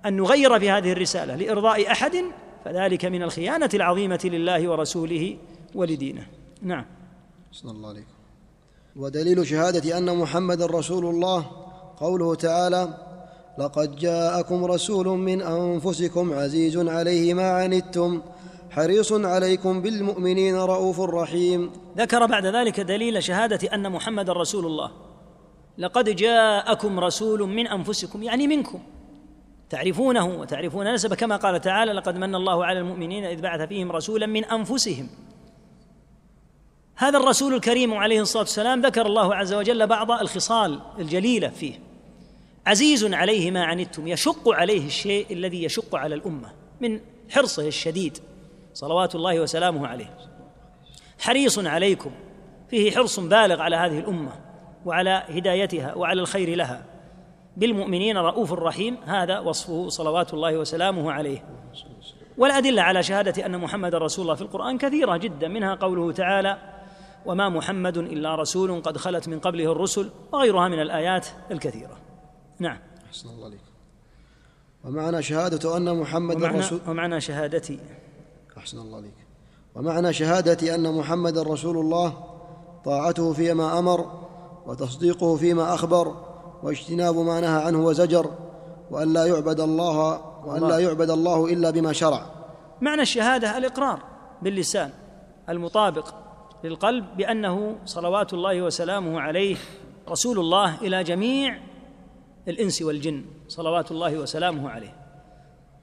أن 0.07 0.17
نغير 0.17 0.61
في 0.61 0.71
هذه 0.71 0.93
الرسالة 0.93 1.37
لإرضاء 1.37 1.93
أحد 1.93 2.25
فذلك 2.65 3.05
من 3.05 3.23
الخيانة 3.23 3.71
العظيمة 3.75 4.21
لله 4.25 4.69
ورسوله 4.69 5.37
ولدينه. 5.75 6.27
نعم. 6.63 6.85
صلى 7.53 7.71
الله 7.71 7.89
عليكم. 7.89 8.21
ودليل 8.97 9.47
شهادة 9.47 9.99
أن 9.99 10.17
محمد 10.17 10.63
رسول 10.63 11.07
الله 11.07 11.47
قوله 11.97 12.35
تعالى 12.35 12.89
لقد 13.59 13.97
جاءكم 13.97 14.65
رسول 14.65 15.07
من 15.07 15.43
أنفسكم 15.43 16.33
عزيز 16.33 16.77
عليه 16.77 17.35
ما 17.35 17.51
عنتم 17.51 18.23
حريص 18.71 19.13
عليكم 19.13 19.83
بالمؤمنين 19.83 20.57
رؤوف 20.57 21.01
رحيم. 21.01 21.73
ذكر 21.97 22.27
بعد 22.27 22.47
ذلك 22.47 22.81
دليل 22.81 23.23
شهادة 23.23 23.75
أن 23.75 23.93
محمد 23.93 24.31
رسول 24.31 24.67
الله. 24.67 24.91
لقد 25.79 26.09
جاءكم 26.09 27.01
رسول 27.01 27.49
من 27.49 27.67
أنفسكم 27.67 28.23
يعني 28.23 28.47
منكم. 28.47 28.81
تعرفونه 29.71 30.27
وتعرفون 30.27 30.95
نسبه 30.95 31.17
كما 31.17 31.37
قال 31.37 31.61
تعالى 31.61 31.93
لقد 31.93 32.17
من 32.17 32.35
الله 32.35 32.65
على 32.65 32.79
المؤمنين 32.79 33.25
إذ 33.25 33.41
بعث 33.41 33.69
فيهم 33.69 33.93
رسولا 33.93 34.27
من 34.27 34.45
أنفسهم. 34.45 35.09
هذا 36.97 37.19
الرسول 37.19 37.55
الكريم 37.55 37.95
عليه 37.95 38.21
الصلاة 38.21 38.43
والسلام 38.43 38.81
ذكر 38.81 39.07
الله 39.07 39.35
عز 39.35 39.55
وجل 39.55 39.87
بعض 39.87 40.11
الخصال 40.11 40.81
الجليلة 40.99 41.49
فيه. 41.49 41.75
عزيز 42.67 43.15
عليه 43.15 43.51
ما 43.51 43.65
عنتم 43.65 44.09
يشق 44.09 44.49
عليه 44.49 44.87
الشيء 44.87 45.27
الذي 45.31 45.65
يشق 45.65 45.95
على 45.97 46.15
الأمة 46.15 46.53
من 46.81 47.01
حرصه 47.31 47.67
الشديد. 47.67 48.19
صلوات 48.75 49.15
الله 49.15 49.41
وسلامه 49.41 49.87
عليه. 49.87 50.17
حريص 51.19 51.59
عليكم. 51.59 52.11
فيه 52.69 52.91
حرص 52.91 53.21
بالغ 53.21 53.61
على 53.61 53.77
هذه 53.77 53.99
الأمة 53.99 54.33
وعلى 54.85 55.23
هدايتها 55.29 55.95
وعلى 55.95 56.21
الخير 56.21 56.57
لها. 56.57 56.85
بالمؤمنين 57.57 58.17
رؤوف 58.17 58.53
رحيم. 58.53 58.97
هذا 58.97 59.39
وصفه 59.39 59.89
صلوات 59.89 60.35
الله 60.35 60.59
وسلامه 60.59 61.13
عليه. 61.13 61.45
والأدلة 62.39 62.83
على 62.83 63.03
شهادة 63.03 63.47
أن 63.47 63.59
محمد 63.59 63.95
رسول 63.95 64.23
الله 64.23 64.35
في 64.35 64.43
القرآن 64.43 64.79
كثيرة 64.79 65.17
جدا. 65.17 65.49
منها 65.49 65.75
قوله 65.75 66.13
تعالى 66.13 66.59
وما 67.27 67.49
محمد 67.49 67.97
إلا 67.97 68.35
رسول 68.35 68.83
قد 68.83 68.97
خلت 68.97 69.29
من 69.29 69.41
قبله 69.41 69.73
الرسل 69.73 70.11
وغيرها 70.33 70.69
من 70.69 70.81
الآيات 70.81 71.27
الكثيرة. 71.51 71.97
نعم. 72.59 72.79
أحسن 73.09 73.29
الله 73.29 73.45
عليك. 73.45 73.61
ومعنى 74.85 75.23
شهادة 75.23 75.77
أن 75.77 75.97
محمد 75.97 76.37
ومعنى, 76.37 76.59
رسول 76.59 76.81
ومعنى 76.89 77.21
شهادتي. 77.21 77.79
أحسن 78.61 78.79
الله 78.79 78.97
عليك. 78.97 79.15
ومعنى 79.75 80.13
شهادة 80.13 80.75
أن 80.75 80.95
محمد 80.95 81.39
رسول 81.39 81.79
الله 81.79 82.25
طاعته 82.85 83.33
فيما 83.33 83.79
أمر 83.79 84.07
وتصديقه 84.67 85.37
فيما 85.37 85.75
أخبر 85.75 86.17
واجتناب 86.63 87.17
ما 87.17 87.41
نهى 87.41 87.63
عنه 87.63 87.85
وزجر 87.85 88.31
وأن 88.91 89.13
لا 89.13 89.27
يعبد 89.27 89.61
الله 89.61 90.21
وأن 90.47 90.69
لا 90.69 90.79
يعبد 90.79 91.11
الله 91.11 91.47
إلا 91.47 91.71
بما 91.71 91.93
شرع. 91.93 92.27
معنى 92.81 93.03
الشهادة 93.03 93.59
الإقرار 93.59 94.03
باللسان 94.43 94.91
المطابق 95.49 96.15
للقلب 96.65 97.17
بأنه 97.17 97.77
صلوات 97.87 98.33
الله 98.33 98.63
وسلامه 98.63 99.21
عليه 99.21 99.57
رسول 100.09 100.39
الله 100.39 100.81
إلى 100.81 101.05
جميع 101.05 101.59
الإنس 102.49 102.83
والجن 102.83 103.25
صلوات 103.49 103.91
الله 103.91 104.19
وسلامه 104.19 104.71
عليه. 104.71 105.00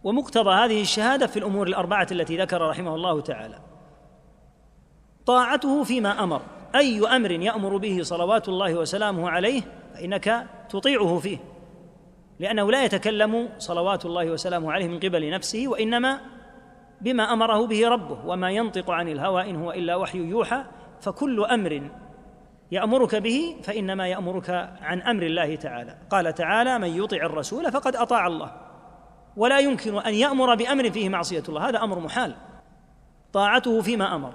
ومقتضى 0.08 0.50
هذه 0.50 0.82
الشهادة 0.82 1.28
في 1.28 1.40
الأمور 1.40 1.68
الأربعة 1.68 2.08
التي 2.12 2.38
ذكر 2.38 2.62
رحمه 2.62 2.96
الله 2.96 3.22
تعالى. 3.22 3.60
طاعته 5.26 5.84
فيما 5.84 6.24
أمر 6.24 6.42
أي 6.76 7.08
أمر 7.16 7.32
يأمر 7.32 7.78
به 7.78 8.00
صلوات 8.02 8.50
الله 8.50 8.76
وسلامه 8.76 9.30
عليه 9.30 9.62
فإنك 9.94 10.48
تطيعه 10.70 11.20
فيه. 11.20 11.38
لأنه 12.40 12.72
لا 12.72 12.84
يتكلم 12.84 13.50
صلوات 13.58 14.06
الله 14.06 14.32
وسلامه 14.32 14.72
عليه 14.72 14.88
من 14.88 15.00
قبل 15.00 15.32
نفسه 15.32 15.68
وإنما 15.68 16.20
بما 17.02 17.34
أمره 17.34 17.68
به 17.68 17.90
ربه 17.90 18.26
وما 18.26 18.52
ينطق 18.52 18.92
عن 18.92 19.08
الهوى 19.08 19.50
إن 19.50 19.56
هو 19.56 19.72
إلا 19.72 19.96
وحي 19.96 20.18
يوحى. 20.18 20.64
فكل 21.02 21.46
أمر 21.46 21.82
يأمرك 22.72 23.16
به 23.16 23.56
فإنما 23.64 24.08
يأمرك 24.08 24.50
عن 24.82 25.02
أمر 25.02 25.24
الله 25.24 25.56
تعالى. 25.56 25.98
قال 26.10 26.34
تعالى 26.34 26.80
من 26.80 27.04
يطع 27.04 27.18
الرسول 27.18 27.72
فقد 27.72 27.96
أطاع 27.96 28.28
الله. 28.28 28.67
ولا 29.38 29.60
يمكن 29.60 29.98
أن 29.98 30.14
يأمر 30.14 30.56
بأمر 30.56 30.92
فيه 30.92 31.10
معصية 31.10 31.44
الله. 31.50 31.70
هذا 31.70 31.84
أمر 31.84 32.00
محال. 32.00 32.36
طاعته 33.34 33.82
فيما 33.82 34.16
أمر 34.16 34.34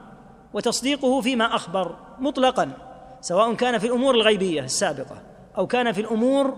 وتصديقه 0.52 1.20
فيما 1.20 1.56
أخبر 1.56 1.96
مطلقا 2.18 2.72
سواء 3.20 3.54
كان 3.54 3.78
في 3.78 3.86
الأمور 3.86 4.14
الغيبية 4.14 4.60
السابقة 4.60 5.22
أو 5.58 5.66
كان 5.66 5.92
في 5.92 6.00
الأمور 6.00 6.56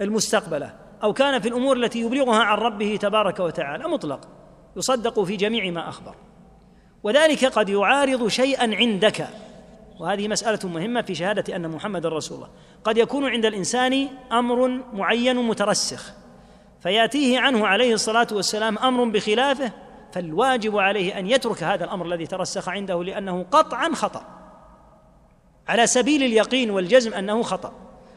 المستقبلة 0.00 0.74
أو 1.02 1.12
كان 1.12 1.40
في 1.40 1.48
الأمور 1.48 1.76
التي 1.76 2.00
يبلغها 2.00 2.42
عن 2.42 2.58
ربه 2.58 2.98
تبارك 3.00 3.40
وتعالى 3.40 3.88
مطلق. 3.88 4.28
يصدق 4.76 5.20
في 5.20 5.36
جميع 5.36 5.70
ما 5.70 5.88
أخبر. 5.88 6.14
وذلك 7.02 7.44
قد 7.44 7.68
يعارض 7.68 8.28
شيئا 8.28 8.74
عندك. 8.76 9.28
وهذه 10.00 10.28
مسألة 10.28 10.68
مهمة 10.68 11.02
في 11.02 11.14
شهادة 11.14 11.56
أن 11.56 11.68
محمد 11.68 12.06
رسول 12.06 12.36
الله. 12.36 12.50
قد 12.84 12.98
يكون 12.98 13.28
عند 13.28 13.46
الإنسان 13.46 14.08
أمر 14.32 14.68
معين 14.92 15.36
مترسخ. 15.36 16.12
فيأتيه 16.80 17.40
عنه 17.40 17.66
عليه 17.66 17.94
الصلاة 17.94 18.26
والسلام 18.32 18.78
أمر 18.78 19.04
بخلافه 19.04 19.72
فالواجب 20.12 20.76
عليه 20.76 21.18
أن 21.18 21.26
يترك 21.26 21.62
هذا 21.62 21.84
الأمر 21.84 22.06
الذي 22.06 22.26
ترسخ 22.26 22.68
عنده 22.68 23.04
لأنه 23.04 23.46
قطعا 23.50 23.94
خطأ. 23.94 24.22
على 25.68 25.86
سبيل 25.86 26.22
اليقين 26.22 26.70
والجزم 26.70 27.14
أنه 27.14 27.42
خطأ. 27.42 27.72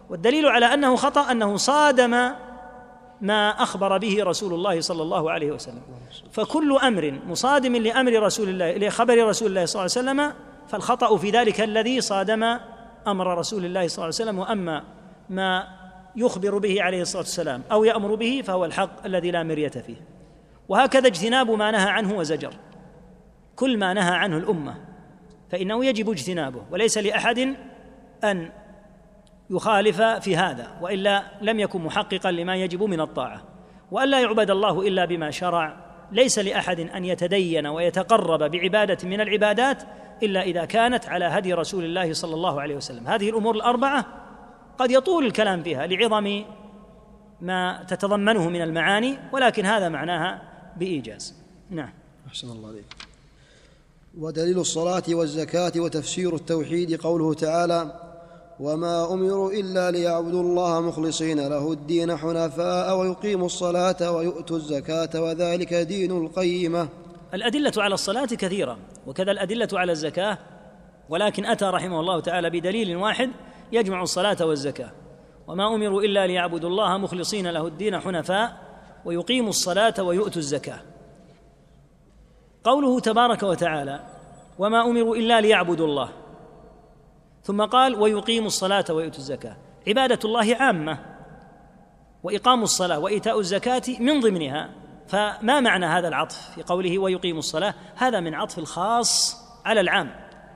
والدليل 0.09 0.45
على 0.45 0.65
أنه 0.65 0.95
خطأ 0.95 1.31
أنه 1.31 1.57
صادم 1.57 2.31
ما 3.21 3.49
أخبر 3.49 3.97
به 3.97 4.23
رسول 4.23 4.53
الله 4.53 4.81
صلى 4.81 5.01
الله 5.01 5.31
عليه 5.31 5.51
وسلم. 5.51 5.81
فكل 6.31 6.77
أمر 6.83 7.19
مصادم 7.27 7.75
لأمر 7.75 8.23
رسول 8.23 8.49
الله 8.49 8.87
لخبر 8.87 9.27
رسول 9.27 9.47
الله 9.47 9.65
صلى 9.65 9.85
الله 9.85 9.91
عليه 9.97 10.21
وسلم 10.21 10.33
فالخطأ 10.67 11.17
في 11.17 11.29
ذلك 11.29 11.61
الذي 11.61 12.01
صادم 12.01 12.57
أمر 13.07 13.37
رسول 13.37 13.65
الله 13.65 13.87
صلى 13.87 13.95
الله 13.95 14.15
عليه 14.19 14.31
وسلم. 14.31 14.39
وأما 14.39 14.83
ما 15.29 15.80
يخبر 16.15 16.57
به 16.57 16.83
عليه 16.83 17.01
الصلاة 17.01 17.21
والسلام 17.21 17.63
أو 17.71 17.83
يأمر 17.83 18.15
به 18.15 18.41
فهو 18.45 18.65
الحق 18.65 19.05
الذي 19.05 19.31
لا 19.31 19.43
مرية 19.43 19.69
فيه. 19.69 19.95
وهكذا 20.69 21.07
اجتناب 21.07 21.51
ما 21.51 21.71
نهى 21.71 21.89
عنه 21.89 22.17
وزجر. 22.17 22.53
كل 23.55 23.77
ما 23.77 23.93
نهى 23.93 24.15
عنه 24.15 24.37
الأمة 24.37 24.75
فإنه 25.51 25.85
يجب 25.85 26.09
اجتنابه 26.09 26.61
وليس 26.71 26.97
لأحد 26.97 27.55
أن 28.23 28.49
يخالف 29.49 30.01
في 30.01 30.37
هذا 30.37 30.67
وإلا 30.81 31.23
لم 31.41 31.59
يكن 31.59 31.81
محققا 31.81 32.31
لما 32.31 32.55
يجب 32.55 32.83
من 32.83 33.01
الطاعة. 33.01 33.43
وان 33.91 34.09
لا 34.09 34.21
يعبد 34.21 34.51
الله 34.51 34.87
إلا 34.87 35.05
بما 35.05 35.31
شرع 35.31 35.91
ليس 36.11 36.39
لأحد 36.39 36.79
أن 36.79 37.05
يتدين 37.05 37.67
ويتقرب 37.67 38.51
بعبادة 38.51 39.07
من 39.07 39.21
العبادات 39.21 39.83
إلا 40.23 40.41
إذا 40.41 40.65
كانت 40.65 41.09
على 41.09 41.25
هدي 41.25 41.53
رسول 41.53 41.83
الله 41.83 42.13
صلى 42.13 42.33
الله 42.33 42.61
عليه 42.61 42.75
وسلم. 42.75 43.07
هذه 43.07 43.29
الأمور 43.29 43.55
الأربعة 43.55 44.20
قد 44.77 44.91
يطول 44.91 45.25
الكلام 45.25 45.63
فيها 45.63 45.87
لعظم 45.87 46.43
ما 47.41 47.85
تتضمنه 47.87 48.49
من 48.49 48.61
المعاني 48.61 49.17
ولكن 49.33 49.65
هذا 49.65 49.89
معناها 49.89 50.41
بإيجاز. 50.77 51.35
نعم. 51.69 51.89
أحسن 52.27 52.49
الله 52.49 52.69
عليك 52.69 52.85
ودليل 54.17 54.59
الصلاة 54.59 55.03
والزكاة 55.09 55.71
وتفسير 55.75 56.35
التوحيد 56.35 57.01
قوله 57.01 57.33
تعالى 57.33 57.99
وما 58.59 59.13
أمروا 59.13 59.51
إلا 59.51 59.91
ليعبدوا 59.91 60.41
الله 60.41 60.81
مخلصين 60.81 61.47
له 61.47 61.71
الدين 61.71 62.17
حنفاء 62.17 62.97
ويقيموا 62.97 63.45
الصلاة 63.45 64.11
ويؤتوا 64.11 64.57
الزكاة 64.57 65.21
وذلك 65.21 65.73
دين 65.73 66.11
القيمة. 66.11 66.89
الأدلة 67.33 67.71
على 67.77 67.93
الصلاة 67.93 68.25
كثيرة 68.25 68.77
وكذا 69.07 69.31
الأدلة 69.31 69.67
على 69.73 69.91
الزكاة 69.91 70.37
ولكن 71.09 71.45
أتى 71.45 71.65
رحمه 71.65 71.99
الله 71.99 72.19
تعالى 72.19 72.49
بدليل 72.49 72.95
واحد 72.95 73.29
يجمع 73.71 74.01
الصلاة 74.01 74.45
والزكاة. 74.45 74.91
وما 75.47 75.75
أمروا 75.75 76.01
إلا 76.01 76.27
ليعبدوا 76.27 76.69
الله 76.69 76.97
مخلصين 76.97 77.47
له 77.47 77.67
الدين 77.67 77.99
حنفاء 77.99 78.57
ويقيموا 79.05 79.49
الصلاة 79.49 79.93
ويؤتوا 79.99 80.41
الزكاة. 80.41 80.79
قوله 82.63 82.99
تبارك 82.99 83.43
وتعالى 83.43 83.99
وما 84.59 84.81
أمروا 84.81 85.15
إلا 85.15 85.41
ليعبدوا 85.41 85.87
الله. 85.87 86.09
ثم 87.43 87.65
قال 87.65 87.95
ويقيم 87.95 88.45
الصلاة 88.45 88.85
ويؤتوا 88.89 89.19
الزكاة. 89.19 89.57
عبادة 89.87 90.19
الله 90.25 90.55
عامة. 90.55 90.99
وإقام 92.23 92.63
الصلاة 92.63 92.99
وإيتاء 92.99 93.39
الزكاة 93.39 93.81
من 93.99 94.19
ضمنها. 94.19 94.69
فما 95.07 95.59
معنى 95.59 95.85
هذا 95.85 96.07
العطف 96.07 96.51
في 96.55 96.63
قوله 96.63 96.99
ويقيم 96.99 97.37
الصلاة؟ 97.37 97.73
هذا 97.95 98.19
من 98.19 98.33
عطف 98.33 98.59
الخاص 98.59 99.37
على 99.65 99.81
العام. 99.81 100.11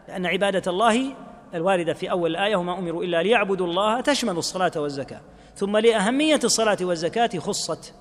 لأن 0.07 0.25
عبادة 0.25 0.71
الله 0.71 1.24
الواردة 1.55 1.93
في 1.93 2.11
أول 2.11 2.31
الآية 2.31 2.55
وما 2.55 2.79
أمروا 2.79 3.03
إلا 3.03 3.23
ليعبدوا 3.23 3.67
الله 3.67 4.01
تشمل 4.01 4.37
الصلاة 4.37 4.71
والزكاة. 4.75 5.21
ثم 5.55 5.77
لأهمية 5.77 6.39
الصلاة 6.43 6.77
والزكاة 6.81 7.29
خصت 7.37 7.93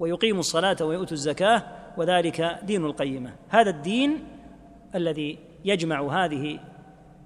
ويقيم 0.00 0.38
الصلاة 0.38 0.76
ويؤتوا 0.80 1.12
الزكاة 1.12 1.62
وذلك 1.96 2.58
دين 2.62 2.84
القيمة. 2.84 3.32
هذا 3.48 3.70
الدين 3.70 4.24
الذي 4.94 5.38
يجمع 5.64 6.24
هذه 6.24 6.58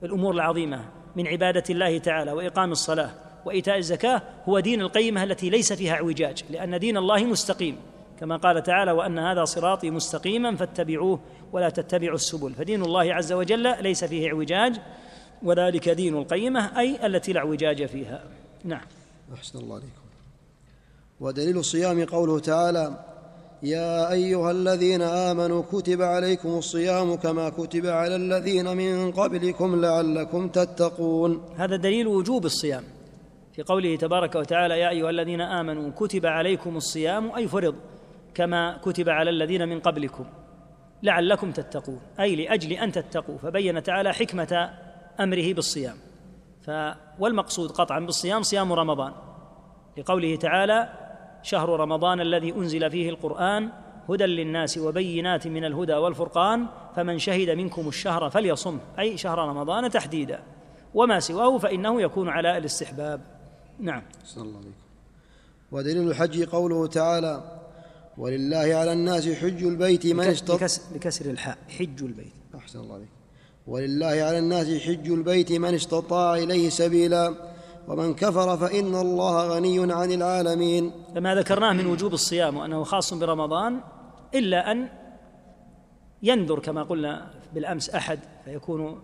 الأمور 0.03 0.35
العظيمة 0.35 0.85
من 1.16 1.27
عبادة 1.27 1.64
الله 1.71 1.99
تعالى 1.99 2.33
وإقام 2.33 2.73
الصلاة 2.73 3.11
وإيتاء 3.45 3.79
الزكاة 3.79 4.23
هو 4.49 4.61
دين 4.61 4.81
القيمة 4.81 5.23
التي 5.23 5.51
ليس 5.51 5.73
فيها 5.73 5.95
اعوجاج 5.95 6.45
لأن 6.51 6.79
دين 6.79 6.97
الله 6.97 7.25
مستقيم. 7.25 7.77
كما 8.21 8.37
قال 8.37 8.62
تعالى 8.62 8.92
وأن 8.92 9.19
هذا 9.19 9.45
صراطي 9.45 9.90
مستقيما 9.90 10.57
فاتبعوه 10.57 11.21
ولا 11.53 11.69
تتبعوا 11.69 12.14
السبل. 12.14 12.53
فدين 12.55 12.83
الله 12.83 13.14
عز 13.14 13.33
وجل 13.33 13.83
ليس 13.83 14.05
فيه 14.05 14.29
اعوجاج 14.29 14.81
وذلك 15.42 15.88
دين 15.88 16.16
القيمة 16.16 16.79
أي 16.79 17.07
التي 17.07 17.33
لا 17.33 17.40
اعوجاج 17.40 17.87
فيها. 17.87 18.25
نعم. 18.64 18.87
أحسن 19.35 19.59
الله 19.59 19.75
عليكم. 19.75 20.07
ودليل 21.20 21.59
الصيام 21.59 22.05
قوله 22.05 22.38
تعالى 22.38 23.05
يا 23.62 24.12
أيها 24.12 24.51
الذين 24.51 25.03
آمنوا 25.03 25.62
كتب 25.72 26.03
عليكم 26.03 26.49
الصيام 26.49 27.14
كما 27.14 27.49
كتب 27.49 27.87
على 27.87 28.16
الذين 28.16 28.77
من 28.77 29.12
قبلكم 29.12 29.81
لعلكم 29.81 30.49
تتقون. 30.49 31.44
هذا 31.57 31.77
دليل 31.77 32.07
وجوب 32.07 32.44
الصيام. 32.44 32.85
في 33.53 33.62
قوله 33.62 33.96
تبارك 33.96 34.35
وتعالى 34.35 34.81
يا 34.81 34.88
أيها 34.90 35.11
الذين 35.11 35.40
آمنوا 35.40 35.90
كتب 35.90 36.27
عليكم 36.27 36.77
الصيام 36.77 37.33
أي 37.33 37.49
فرض 37.49 37.75
كما 38.35 38.79
كتب 38.85 39.09
على 39.09 39.31
الذين 39.31 39.68
من 39.68 39.81
قبلكم 39.81 40.25
لعلكم 41.03 41.53
تتقون 41.53 42.01
أي 42.20 42.37
لأجل 42.37 42.72
أن 42.72 42.92
تتقوا. 42.92 43.38
فبين 43.38 43.83
تعالى 43.83 44.12
حكمة 44.12 44.70
أمره 45.21 45.53
بالصيام. 45.53 45.97
ف 46.63 46.71
والمقصود 47.19 47.71
قطعا 47.71 48.01
بالصيام 48.01 48.43
صيام 48.43 48.73
رمضان. 48.73 49.13
لقوله 49.99 50.37
تعالى 50.37 50.89
شهر 51.43 51.81
رمضان 51.81 52.21
الذي 52.21 52.53
أنزل 52.53 52.91
فيه 52.91 53.11
القرآن 53.11 53.71
هدى 54.09 54.25
للناس 54.25 54.79
وبينات 54.79 55.47
من 55.47 55.65
الهدى 55.65 55.95
والفرقان 55.95 56.67
فمن 56.97 57.19
شهد 57.19 57.51
منكم 57.51 57.89
الشهر 57.89 58.31
فليصم. 58.31 58.79
أي 58.99 59.17
شهر 59.17 59.39
رمضان 59.39 59.91
تحديدا. 59.91 60.43
وما 60.95 61.21
سواه 61.21 61.59
فإنه 61.59 62.03
يكون 62.03 62.29
على 62.29 62.59
الاستحباب. 62.59 63.21
نعم. 63.81 64.03
صلى 64.25 64.45
الله 64.45 64.59
عليكم 64.59 64.75
ودليل 65.73 66.11
الحج 66.11 66.45
قوله 66.45 66.87
تعالى 66.87 67.61
ولله 68.19 68.75
على 68.75 68.93
الناس 68.93 69.29
حج 69.29 69.65
البيت 69.65 70.07
من 70.07 70.25
استطاع 70.25 70.69
بكسر 70.95 71.31
الحاء. 71.31 71.59
حج 71.79 72.03
البيت. 72.03 72.33
أحسن 72.55 72.81
الله 72.81 72.95
عليك. 72.95 73.16
ولله 73.67 74.07
على 74.07 74.39
الناس 74.39 74.83
حج 74.83 75.11
البيت 75.11 75.53
من 75.53 75.75
استطاع 75.75 76.35
إليه 76.35 76.69
سبيلا 76.69 77.35
ومن 77.89 78.15
كفر 78.15 78.57
فإن 78.57 78.95
الله 78.95 79.49
غني 79.49 79.93
عن 79.93 80.13
العالمين. 80.13 80.93
لما 81.15 81.35
ذكرناه 81.35 81.73
من 81.73 81.87
وجوب 81.87 82.13
الصيام 82.13 82.57
وأنه 82.57 82.85
خاص 82.85 83.15
برمضان 83.15 83.81
إلا 84.35 84.73
أن 84.73 84.89
ينذر 86.23 86.59
كما 86.59 86.83
قلنا 86.83 87.31
بالأمس 87.55 87.91
أحد 87.91 88.19
فيكون 88.45 89.03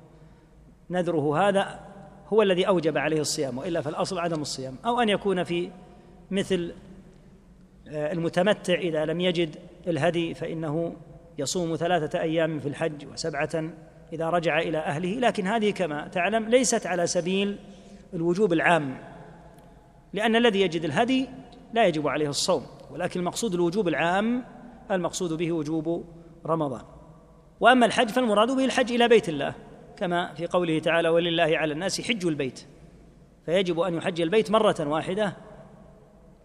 نذره 0.90 1.48
هذا 1.48 1.80
هو 2.28 2.42
الذي 2.42 2.68
أوجب 2.68 2.98
عليه 2.98 3.20
الصيام 3.20 3.58
وإلا 3.58 3.80
فالأصل 3.80 4.18
عدم 4.18 4.40
الصيام. 4.40 4.76
أو 4.86 5.00
أن 5.00 5.08
يكون 5.08 5.44
في 5.44 5.70
مثل 6.30 6.72
آه، 7.88 8.12
المتمتع 8.12 8.74
إذا 8.74 9.04
لم 9.04 9.20
يجد 9.20 9.56
الهدي 9.86 10.34
فإنه 10.34 10.96
يصوم 11.38 11.76
ثلاثة 11.76 12.20
أيام 12.20 12.58
في 12.58 12.68
الحج 12.68 13.06
وسبعة 13.12 13.64
إذا 14.12 14.30
رجع 14.30 14.58
إلى 14.58 14.78
أهله. 14.78 15.18
لكن 15.18 15.46
هذه 15.46 15.70
كما 15.70 16.08
تعلم 16.08 16.48
ليست 16.48 16.86
على 16.86 17.06
سبيل 17.06 17.58
الوجوب 18.14 18.52
العام 18.52 18.98
لأن 20.12 20.36
الذي 20.36 20.60
يجد 20.60 20.84
الهدي 20.84 21.28
لا 21.72 21.86
يجب 21.86 22.08
عليه 22.08 22.28
الصوم 22.28 22.66
ولكن 22.90 23.20
المقصود 23.20 23.54
الوجوب 23.54 23.88
العام 23.88 24.44
المقصود 24.90 25.32
به 25.32 25.52
وجوب 25.52 26.04
رمضان. 26.46 26.82
وأما 27.60 27.86
الحج 27.86 28.08
فالمراد 28.08 28.50
به 28.50 28.64
الحج 28.64 28.92
إلى 28.92 29.08
بيت 29.08 29.28
الله 29.28 29.54
كما 29.96 30.34
في 30.34 30.46
قوله 30.46 30.78
تعالى 30.78 31.08
ولله 31.08 31.58
على 31.58 31.72
الناس 31.72 32.00
حج 32.00 32.26
البيت 32.26 32.66
فيجب 33.46 33.80
أن 33.80 33.94
يحج 33.94 34.20
البيت 34.20 34.50
مرة 34.50 34.74
واحدة 34.80 35.36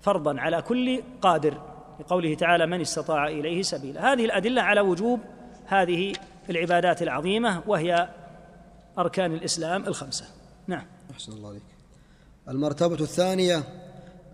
فرضا 0.01 0.39
على 0.39 0.61
كل 0.61 1.03
قادر 1.21 1.53
لقوله 1.99 2.33
تعالى 2.33 2.65
من 2.65 2.81
استطاع 2.81 3.27
إليه 3.27 3.61
سبيلا 3.61 4.13
هذه 4.13 4.25
الأدلة 4.25 4.61
على 4.61 4.81
وجوب 4.81 5.19
هذه 5.65 6.13
العبادات 6.49 7.01
العظيمة 7.01 7.61
وهي 7.67 8.09
أركان 8.97 9.33
الإسلام 9.33 9.87
الخمسة. 9.87 10.25
نعم. 10.67 10.85
أحسن 11.11 11.31
الله 11.31 11.49
عليك. 11.49 11.61
المرتبة 12.49 12.95
الثانية 12.95 13.63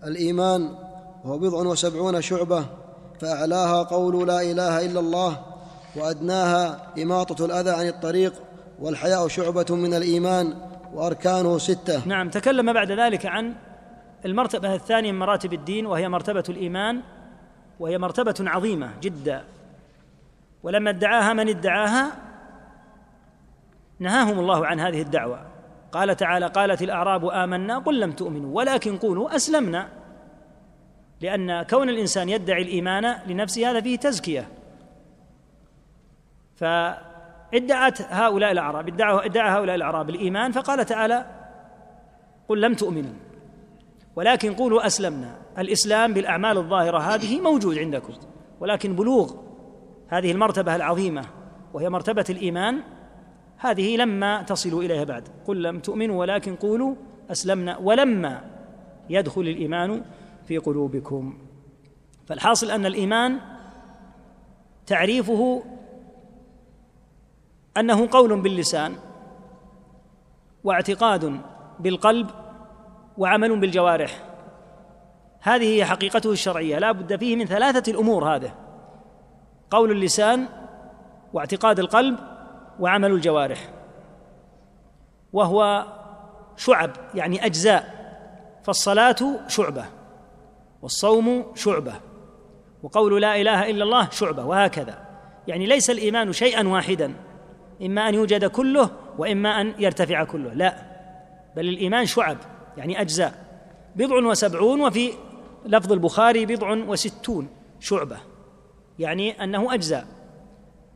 الإيمان 0.03 0.75
وهو 1.23 1.37
بضع 1.37 1.57
وسبعون 1.57 2.21
شعبة 2.21 2.65
فأعلاها 3.19 3.83
قول 3.83 4.27
لا 4.27 4.41
إله 4.41 4.85
إلا 4.85 4.99
الله 4.99 5.45
وأدناها 5.95 6.93
إماطة 6.97 7.45
الأذى 7.45 7.69
عن 7.69 7.87
الطريق 7.87 8.33
والحياء 8.79 9.27
شعبة 9.27 9.65
من 9.69 9.93
الإيمان 9.93 10.53
وأركانه 10.93 11.57
ستة. 11.57 12.07
نعم. 12.07 12.29
تكلم 12.29 12.73
بعد 12.73 12.91
ذلك 12.91 13.25
عن 13.25 13.53
المرتبة 14.25 14.75
الثانية 14.75 15.11
من 15.11 15.19
مراتب 15.19 15.53
الدين 15.53 15.85
وهي 15.85 16.09
مرتبة 16.09 16.43
الإيمان 16.49 17.01
وهي 17.79 17.97
مرتبة 17.97 18.35
عظيمة 18.39 18.91
جدا. 19.01 19.43
ولما 20.63 20.89
ادعاها 20.89 21.33
من 21.33 21.49
ادعاها 21.49 22.11
نهاهم 23.99 24.39
الله 24.39 24.65
عن 24.65 24.79
هذه 24.79 25.01
الدعوة. 25.01 25.45
قال 25.91 26.15
تعالى 26.15 26.47
قالت 26.47 26.81
الأعراب 26.81 27.25
آمنا 27.25 27.79
قل 27.79 27.99
لم 27.99 28.11
تؤمنوا 28.11 28.55
ولكن 28.55 28.97
قولوا 28.97 29.35
أسلمنا. 29.35 29.89
لأن 31.21 31.63
كون 31.63 31.89
الإنسان 31.89 32.29
يدعي 32.29 32.61
الإيمان 32.61 33.15
لنفسه 33.27 33.71
هذا 33.71 33.81
فيه 33.81 33.97
تزكية. 33.97 34.47
فادعت 36.55 38.01
هؤلاء 38.01 38.51
الأعراب 38.51 38.87
ادعوا 38.87 39.25
ادعى 39.25 39.51
هؤلاء 39.51 39.75
الأعراب 39.75 40.09
الإيمان 40.09 40.51
فقال 40.51 40.85
تعالى 40.85 41.25
قل 42.49 42.61
لم 42.61 42.73
تؤمنوا 42.73 43.13
ولكن 44.15 44.53
قولوا 44.53 44.87
أسلمنا. 44.87 45.35
الإسلام 45.57 46.13
بالأعمال 46.13 46.57
الظاهرة 46.57 46.97
هذه 46.97 47.41
موجود 47.41 47.77
عندكم 47.77 48.13
ولكن 48.59 48.95
بلوغ. 48.95 49.52
هذه 50.07 50.31
المرتبة 50.31 50.75
العظيمة 50.75 51.25
وهي 51.73 51.89
مرتبة 51.89 52.25
الإيمان 52.29 52.81
هذه 53.57 53.97
لما 53.97 54.41
تصلوا 54.43 54.83
إليها 54.83 55.03
بعد. 55.03 55.27
قل 55.45 55.63
لم 55.63 55.79
تؤمنوا 55.79 56.19
ولكن 56.19 56.55
قولوا 56.55 56.95
أسلمنا 57.31 57.77
ولما 57.77 58.41
يدخل 59.09 59.41
الإيمان 59.41 60.03
في 60.47 60.57
قلوبكم. 60.57 61.37
فالحاصل 62.27 62.71
أن 62.71 62.85
الإيمان 62.85 63.39
تعريفه 64.85 65.63
أنه 67.77 68.07
قول 68.11 68.41
باللسان 68.41 68.95
واعتقاد 70.63 71.41
بالقلب 71.79 72.29
وعمل 73.17 73.59
بالجوارح. 73.59 74.23
هذه 75.41 75.75
هي 75.75 75.85
حقيقته 75.85 76.31
الشرعية. 76.31 76.79
لا 76.79 76.91
بد 76.91 77.15
فيه 77.15 77.35
من 77.35 77.45
ثلاثة 77.45 77.91
الأمور 77.91 78.35
هذا 78.35 78.62
قول 79.73 79.91
اللسان 79.91 80.45
واعتقاد 81.33 81.79
القلب 81.79 82.19
وعمل 82.79 83.11
الجوارح. 83.11 83.69
وهو 85.33 85.85
شعب 86.57 86.91
يعني 87.15 87.45
أجزاء. 87.45 88.03
فالصلاة 88.63 89.15
شعبة 89.47 89.85
والصوم 90.81 91.45
شعبة 91.55 91.93
وقول 92.83 93.21
لا 93.21 93.41
إله 93.41 93.69
إلا 93.69 93.83
الله 93.83 94.09
شعبة 94.09 94.45
وهكذا. 94.45 94.97
يعني 95.47 95.65
ليس 95.65 95.89
الإيمان 95.89 96.31
شيئا 96.31 96.67
واحدا 96.67 97.13
إما 97.81 98.09
أن 98.09 98.13
يوجد 98.13 98.45
كله 98.45 98.89
وإما 99.17 99.61
أن 99.61 99.73
يرتفع 99.79 100.23
كله. 100.23 100.53
لا 100.53 100.75
بل 101.55 101.69
الإيمان 101.69 102.05
شعب 102.05 102.37
يعني 102.77 103.01
أجزاء. 103.01 103.33
بضع 103.95 104.15
وسبعون 104.15 104.81
وفي 104.81 105.13
لفظ 105.65 105.91
البخاري 105.91 106.45
بضع 106.45 106.71
وستون 106.71 107.47
شعبة. 107.79 108.17
يعني 108.99 109.43
أنه 109.43 109.73
أجزاء. 109.73 110.05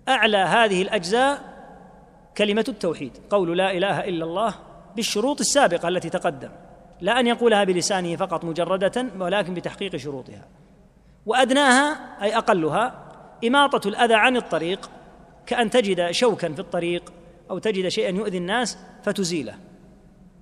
أعلى 0.07 0.37
هذه 0.37 0.81
الأجزاء 0.81 1.41
كلمة 2.37 2.65
التوحيد. 2.67 3.11
قول 3.29 3.57
لا 3.57 3.71
إله 3.71 3.99
إلا 3.99 4.25
الله 4.25 4.53
بالشروط 4.95 5.39
السابقة 5.39 5.87
التي 5.87 6.09
تقدم. 6.09 6.49
لا 7.01 7.19
أن 7.19 7.27
يقولها 7.27 7.63
بلسانه 7.63 8.15
فقط 8.15 8.45
مجردة 8.45 9.07
ولكن 9.19 9.53
بتحقيق 9.53 9.95
شروطها. 9.95 10.45
وأدناها 11.25 11.97
أي 12.23 12.37
أقلها 12.37 13.03
إماطة 13.47 13.87
الأذى 13.87 14.13
عن 14.13 14.37
الطريق 14.37 14.89
كأن 15.45 15.69
تجد 15.69 16.11
شوكا 16.11 16.53
في 16.53 16.59
الطريق 16.59 17.13
أو 17.49 17.59
تجد 17.59 17.87
شيئا 17.87 18.09
يؤذي 18.09 18.37
الناس 18.37 18.77
فتزيله. 19.03 19.55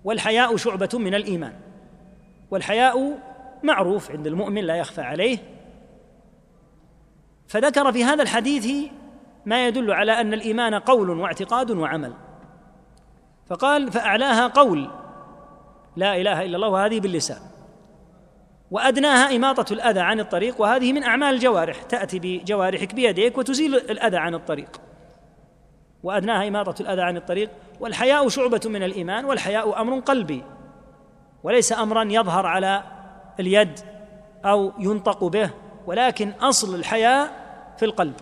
والحياء 0.04 0.56
شعبة 0.56 0.89
من 0.94 1.15
الإيمان. 1.15 1.54
والحياء 2.52 3.18
معروف 3.63 4.12
عند 4.12 4.28
المؤمن 4.28 4.63
لا 4.63 4.76
يخفى 4.76 5.02
عليه 5.02 5.38
فذكر 7.48 7.92
في 7.92 8.04
هذا 8.04 8.24
الحديث 8.24 8.92
ما 9.46 9.68
يدل 9.68 9.92
على 9.92 10.22
أن 10.22 10.34
الإيمان 10.34 10.74
قول 10.74 11.10
واعتقاد 11.10 11.72
وعمل. 11.72 12.14
فقال 13.50 13.92
فأعلاها 13.92 14.48
قول 14.48 14.90
لا 15.96 16.16
إله 16.16 16.46
إلا 16.46 16.56
الله 16.56 16.70
وهذه 16.70 17.00
باللسان. 17.00 17.40
وأدناها 18.72 19.36
إماطة 19.36 19.74
الأذى 19.74 20.00
عن 20.00 20.20
الطريق 20.20 20.62
وهذه 20.62 20.94
من 20.94 21.04
أعمال 21.04 21.34
الجوارح. 21.34 21.84
تأتي 21.84 22.20
بجوارحك 22.20 22.94
بيديك 22.94 23.38
وتزيل 23.38 23.76
الأذى 23.76 24.18
عن 24.18 24.36
الطريق. 24.36 24.82
وأدناها 26.04 26.48
إماطة 26.48 26.82
الأذى 26.82 27.02
عن 27.02 27.18
الطريق. 27.18 27.50
والحياء 27.80 28.30
شعبة 28.30 28.62
من 28.66 28.84
الإيمان 28.84 29.26
والحياء 29.26 29.82
أمر 29.82 30.00
قلبي. 30.00 30.44
وليس 31.44 31.74
أمرا 31.74 32.04
يظهر 32.04 32.46
على 32.46 32.84
اليد 33.40 33.80
أو 34.46 34.72
ينطق 34.80 35.24
به. 35.24 35.50
ولكن 35.88 36.30
أصل 36.30 36.76
الحياء 36.76 37.32
في 37.78 37.86
القلب. 37.86 38.13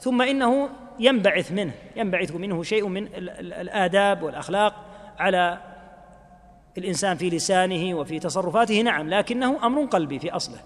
ثم 0.00 0.22
إنه 0.22 0.68
ينبعث 0.98 1.52
منه 1.52 1.72
ينبعث 1.96 2.34
منه 2.34 2.62
شيء 2.62 2.88
من 2.88 3.06
الآداب 3.14 4.22
والأخلاق 4.22 4.74
على 5.18 5.58
الإنسان 6.78 7.16
في 7.16 7.30
لسانه 7.30 7.94
وفي 7.94 8.18
تصرفاته 8.18 8.82
نعم 8.82 9.08
لكنه 9.08 9.66
أمر 9.66 9.84
قلبي 9.84 10.18
في 10.18 10.30
أصله. 10.30 10.60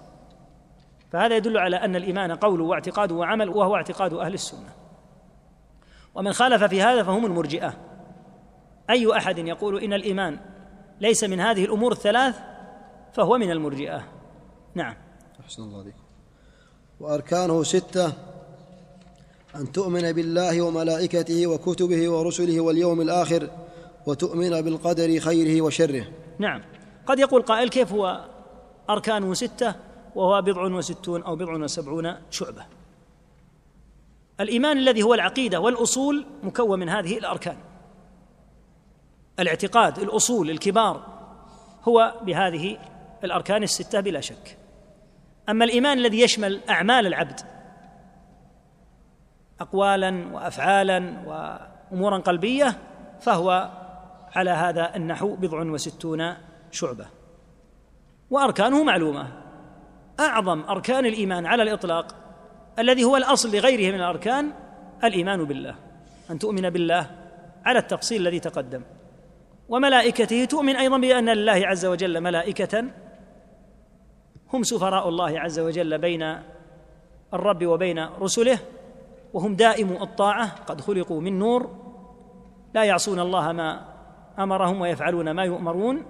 فهذا 1.12 1.37
يدل 1.37 1.59
على 1.59 1.76
أن 1.76 1.96
الإيمان 1.96 2.33
قول 2.33 2.61
واعتقاد 2.61 3.12
وعمل 3.12 3.48
وهو 3.48 3.76
اعتقاد 3.76 4.12
أهل 4.12 4.35
السنة. 4.35 4.68
ومن 6.14 6.33
خالف 6.33 6.64
في 6.64 6.83
هذا 6.83 7.02
فهم 7.02 7.26
المرجئة. 7.26 7.74
أي 8.90 9.16
أحد 9.16 9.38
يقول 9.38 9.83
إن 9.83 9.92
الإيمان 9.92 10.40
ليس 11.00 11.24
من 11.24 11.40
هذه 11.40 11.64
الأمور 11.64 11.92
الثلاث 11.92 12.40
فهو 13.12 13.38
من 13.38 13.50
المرجئة؟ 13.50 14.04
نعم. 14.74 14.96
أحسن 15.40 15.62
الله 15.62 15.80
عليكم. 15.80 16.04
وأركانه 17.05 17.63
ستة 17.63 18.13
أن 19.57 19.73
تؤمن 19.73 20.13
بالله 20.13 20.63
وملائكته 20.63 21.46
وكتبه 21.46 22.09
ورسله 22.09 22.61
واليوم 22.61 23.00
الآخر 23.00 23.50
وتؤمن 24.07 24.61
بالقدر 24.63 25.21
خيره 25.21 25.63
وشره. 25.63 26.07
نعم. 26.38 26.63
قد 27.07 27.19
يقول 27.19 27.42
قائل 27.42 27.69
كيف 27.69 27.92
هو 27.92 28.25
اركانه 28.90 29.35
ستة 29.35 29.75
وهو 30.15 30.42
بضع 30.42 30.63
وستون 30.63 31.23
أو 31.23 31.37
بضع 31.37 31.52
وسبعون 31.52 32.15
شعبة؟ 32.31 32.65
الإيمان 34.40 34.79
الذي 34.79 35.02
هو 35.02 35.15
العقيدة 35.15 35.61
والأصول 35.61 36.27
مكون 36.42 36.79
من 36.79 36.88
هذه 36.88 37.19
الأركان. 37.19 37.57
الاعتقاد 39.40 39.98
الأصول 39.98 40.50
الكبار 40.50 41.07
هو 41.83 42.15
بهذه 42.23 42.79
الأركان 43.25 43.63
الستة 43.63 44.00
بلا 44.00 44.21
شك. 44.21 44.63
أما 45.49 45.65
الإيمان 45.65 45.99
الذي 45.99 46.21
يشمل 46.21 46.61
أعمال 46.71 47.07
العبد 47.07 47.40
اقوالا 49.61 50.25
وافعالا 50.33 51.15
وامورا 51.27 52.19
قلبية 52.19 52.79
فهو 53.21 53.71
على 54.35 54.51
هذا 54.51 54.97
النحو 54.97 55.37
بضع 55.37 55.63
وستون 55.63 56.35
شعبة. 56.71 57.07
وأركانه 58.31 58.85
معلومة. 58.85 59.29
أعظم 60.21 60.61
أركان 60.61 61.07
الإيمان 61.07 61.47
على 61.47 61.63
الإطلاق 61.63 62.15
الذي 62.79 63.05
هو 63.05 63.17
الأصل 63.17 63.57
لغيره 63.57 63.92
من 63.92 64.01
الأركان 64.01 64.53
الإيمان 65.05 65.45
بالله 65.45 65.75
أن 66.31 66.38
تؤمن 66.38 66.71
بالله 66.71 67.11
على 67.65 67.79
التفصيل 67.79 68.21
الذي 68.21 68.40
تقدم. 68.40 68.83
وملائكته 69.69 70.45
تؤمن 70.45 70.77
أيضا 70.77 70.99
بأن 70.99 71.29
لله 71.29 71.67
عز 71.67 71.87
وجل 71.87 72.21
ملائكة 72.21 72.85
هم 74.55 74.63
سفراء 74.63 75.09
الله 75.09 75.40
عز 75.40 75.59
وجل 75.59 75.98
بين 75.98 76.38
الرب 77.35 77.67
وبين 77.67 78.07
رسله 78.21 78.59
وهم 79.33 79.55
دائم 79.55 79.92
الطاعة 80.02 80.55
قد 80.67 80.81
خلقوا 80.81 81.21
من 81.21 81.38
نور 81.38 81.71
لا 82.75 82.85
يعصون 82.85 83.21
الله 83.21 83.52
ما 83.52 83.85
أمرهم 84.38 84.81
ويفعلون 84.81 85.31
ما 85.31 85.44
يؤمرون 85.44 86.07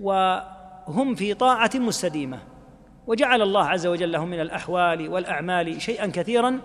وهم 0.00 1.14
في 1.14 1.34
طاعة 1.34 1.70
مستديمة. 1.74 2.38
وجعل 3.06 3.42
الله 3.42 3.64
عز 3.64 3.86
وجل 3.86 4.12
لهم 4.12 4.28
من 4.28 4.40
الأحوال 4.40 5.08
والأعمال 5.08 5.82
شيئا 5.82 6.06
كثيرا. 6.06 6.60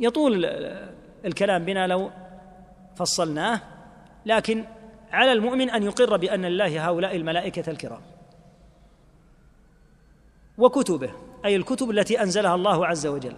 يطول 0.00 0.44
الكلام 1.24 1.64
بنا 1.64 1.86
لو 1.86 2.10
فصلناه 2.96 3.60
لكن 4.26 4.64
على 5.12 5.32
المؤمن 5.32 5.70
أن 5.70 5.82
يقر 5.82 6.16
بأن 6.16 6.44
الله 6.44 6.88
هؤلاء 6.88 7.16
الملائكة 7.16 7.70
الكرام. 7.70 8.00
وكتبه 10.60 11.10
أي 11.44 11.56
الكتب 11.56 11.90
التي 11.90 12.22
أنزلها 12.22 12.54
الله 12.54 12.86
عز 12.86 13.06
وجل. 13.06 13.36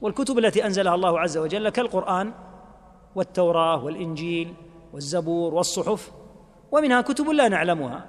والكتب 0.00 0.38
التي 0.38 0.66
أنزلها 0.66 0.94
الله 0.94 1.20
عز 1.20 1.38
وجل 1.38 1.68
كالقرآن 1.68 2.32
والتوراة 3.14 3.84
والإنجيل 3.84 4.54
والزبور 4.92 5.54
والصحف 5.54 6.12
ومنها 6.72 7.00
كتب 7.00 7.28
لا 7.28 7.48
نعلمها. 7.48 8.06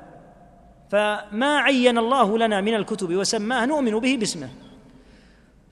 فما 0.89 1.57
عين 1.57 1.97
الله 1.97 2.37
لنا 2.37 2.61
من 2.61 2.73
الكتب 2.75 3.15
وسماه 3.15 3.65
نؤمن 3.65 3.99
به 3.99 4.17
باسمه. 4.19 4.49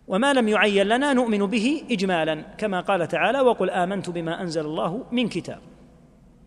وما 0.08 0.34
لم 0.34 0.48
يعين 0.48 0.88
لنا 0.88 1.14
نؤمن 1.14 1.46
به 1.46 1.84
اجمالا 1.92 2.42
كما 2.58 2.82
قال 2.82 3.08
تعالى 3.08 3.40
وقل 3.42 3.70
آمنت 3.70 4.10
بما 4.10 4.42
أنزل 4.42 4.66
الله 4.66 5.04
من 5.12 5.30
كتاب 5.30 5.60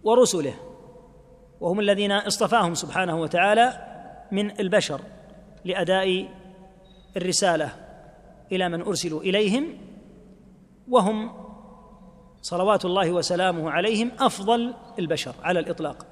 ورسله. 0.05 0.55
وهم 1.61 1.81
الذين 1.81 2.13
اصطفاهم 2.13 2.75
سبحانه 2.75 3.21
وتعالى 3.21 3.73
من 4.33 4.61
البشر. 4.61 5.01
لأداء 5.65 6.29
الرسالة 7.17 7.73
إلى 8.53 8.69
من 8.69 8.83
أرسلوا 8.83 9.21
إليهم 9.21 9.79
وهم 10.89 11.33
صلوات 12.43 12.85
الله 12.85 13.13
وسلامه 13.13 13.71
عليهم 13.71 14.11
أفضل 14.21 14.75
البشر 14.99 15.35
على 15.43 15.61
الإطلاق. 15.61 16.07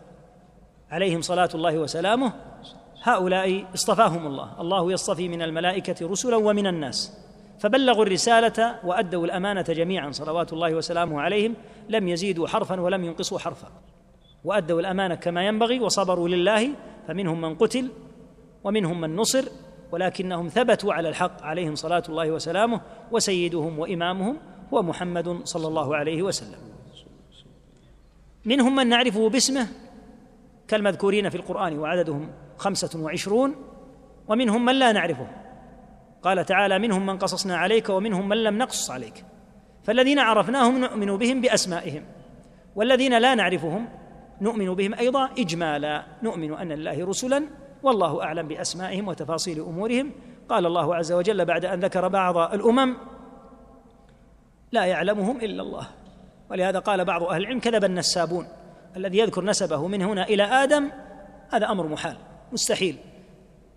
عليهم 0.90 1.20
صلاة 1.20 1.48
الله 1.54 1.78
وسلامه 1.78 2.32
هؤلاء 3.02 3.64
اصطفاهم 3.74 4.26
الله. 4.26 4.60
الله 4.60 4.92
يصطفي 4.92 5.28
من 5.28 5.42
الملائكة 5.42 6.08
رسلا 6.08 6.36
ومن 6.36 6.66
الناس. 6.66 7.18
فبلغوا 7.58 8.04
الرسالة 8.04 8.76
وأدوا 8.84 9.24
الأمانة 9.24 9.62
جميعا 9.62 10.10
صلوات 10.10 10.52
الله 10.52 10.74
وسلامه 10.74 11.20
عليهم. 11.20 11.54
لم 11.88 12.08
يزيدوا 12.08 12.48
حرفا 12.48 12.80
ولم 12.80 13.04
ينقصوا 13.04 13.38
حرفا. 13.38 13.68
وأدوا 14.44 14.80
الأمانة 14.80 15.14
كما 15.14 15.46
ينبغي 15.46 15.80
وصبروا 15.80 16.28
لله. 16.28 16.68
فمنهم 17.08 17.40
من 17.40 17.54
قتل 17.54 17.90
ومنهم 18.64 19.00
من 19.00 19.16
نصر 19.16 19.44
ولكنهم 19.92 20.48
ثبتوا 20.48 20.92
على 20.92 21.08
الحق 21.08 21.42
عليهم 21.42 21.74
صلاة 21.74 22.02
الله 22.08 22.30
وسلامه 22.30 22.80
وسيدهم 23.12 23.78
وإمامهم 23.78 24.36
هو 24.74 24.82
محمد 24.82 25.40
صلى 25.44 25.68
الله 25.68 25.96
عليه 25.96 26.22
وسلم. 26.22 26.58
منهم 28.44 28.76
من 28.76 28.86
نعرفه 28.86 29.28
باسمه 29.28 29.66
كالمذكورين 30.68 31.28
في 31.28 31.36
القرآن 31.36 31.78
وعددهم 31.78 32.30
خمسة 32.56 33.00
وعشرون 33.00 33.54
ومنهم 34.28 34.64
من 34.64 34.74
لا 34.74 34.92
نعرفه. 34.92 35.26
قال 36.22 36.44
تعالى 36.44 36.78
منهم 36.78 37.06
من 37.06 37.18
قصصنا 37.18 37.56
عليك 37.56 37.88
ومنهم 37.88 38.28
من 38.28 38.42
لم 38.42 38.58
نقصص 38.58 38.90
عليك. 38.90 39.24
فالذين 39.82 40.18
عرفناهم 40.18 40.80
نؤمن 40.80 41.16
بهم 41.16 41.40
بأسمائهم 41.40 42.02
والذين 42.76 43.18
لا 43.18 43.34
نعرفهم 43.34 43.88
نؤمن 44.40 44.74
بهم 44.74 44.94
أيضا 44.94 45.30
إجمالا. 45.38 46.04
نؤمن 46.22 46.54
أن 46.54 46.72
الله 46.72 47.06
رسلا 47.06 47.46
والله 47.82 48.22
أعلم 48.22 48.48
بأسمائهم 48.48 49.08
وتفاصيل 49.08 49.60
أمورهم. 49.60 50.12
قال 50.48 50.66
الله 50.66 50.96
عز 50.96 51.12
وجل 51.12 51.44
بعد 51.44 51.64
أن 51.64 51.80
ذكر 51.80 52.08
بعض 52.08 52.36
الأمم 52.54 52.96
لا 54.72 54.84
يعلمهم 54.84 55.36
إلا 55.36 55.62
الله. 55.62 55.86
ولهذا 56.50 56.78
قال 56.78 57.04
بعض 57.04 57.22
أهل 57.22 57.40
العلم 57.40 57.60
كذب 57.60 57.84
النسابون. 57.84 58.46
الذي 58.96 59.18
يذكر 59.18 59.44
نسبه 59.44 59.86
من 59.86 60.02
هنا 60.02 60.24
إلى 60.24 60.42
آدم 60.42 60.90
هذا 61.50 61.70
أمر 61.70 61.86
محال 61.86 62.16
مستحيل. 62.52 62.96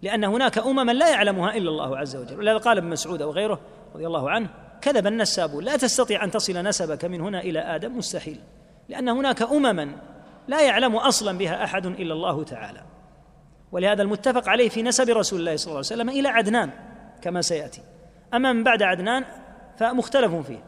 لأن 0.02 0.24
هناك 0.24 0.58
أمما 0.58 0.92
لا 0.92 1.10
يعلمها 1.10 1.58
إلا 1.58 1.70
الله 1.70 1.98
عز 1.98 2.16
وجل. 2.16 2.40
ولهذا 2.40 2.58
قال 2.58 2.78
ابن 2.78 2.88
مسعود 2.88 3.22
وغيره 3.22 3.60
رضي 3.96 4.08
الله 4.08 4.30
عنه 4.30 4.50
كذب 4.82 5.08
النسابون 5.08 5.64
لا 5.64 5.78
تستطيع 5.78 6.24
أن 6.24 6.32
تصل 6.32 6.54
نسبك 6.54 7.06
من 7.06 7.22
هنا 7.22 7.40
إلى 7.40 7.60
آدم 7.60 7.98
مستحيل. 7.98 8.40
لأن 8.90 9.10
هناك 9.10 9.42
أمما 9.42 9.96
لا 10.48 10.62
يعلم 10.62 10.96
أصلا 10.96 11.38
بها 11.38 11.64
أحد 11.64 11.86
إلا 11.86 12.14
الله 12.14 12.44
تعالى. 12.44 12.82
ولهذا 13.74 14.02
المتفق 14.02 14.50
عليه 14.50 14.70
في 14.70 14.84
نسب 14.84 15.10
رسول 15.10 15.40
الله 15.40 15.56
صلى 15.56 15.68
الله 15.68 15.78
عليه 15.78 15.88
وسلم 15.88 16.10
إلى 16.10 16.28
عدنان 16.28 16.70
كما 17.22 17.42
سيأتي. 17.42 17.82
أما 18.34 18.54
من 18.54 18.64
بعد 18.64 18.84
عدنان 18.84 19.26
فمختلف 19.78 20.36
فيه. 20.36 20.64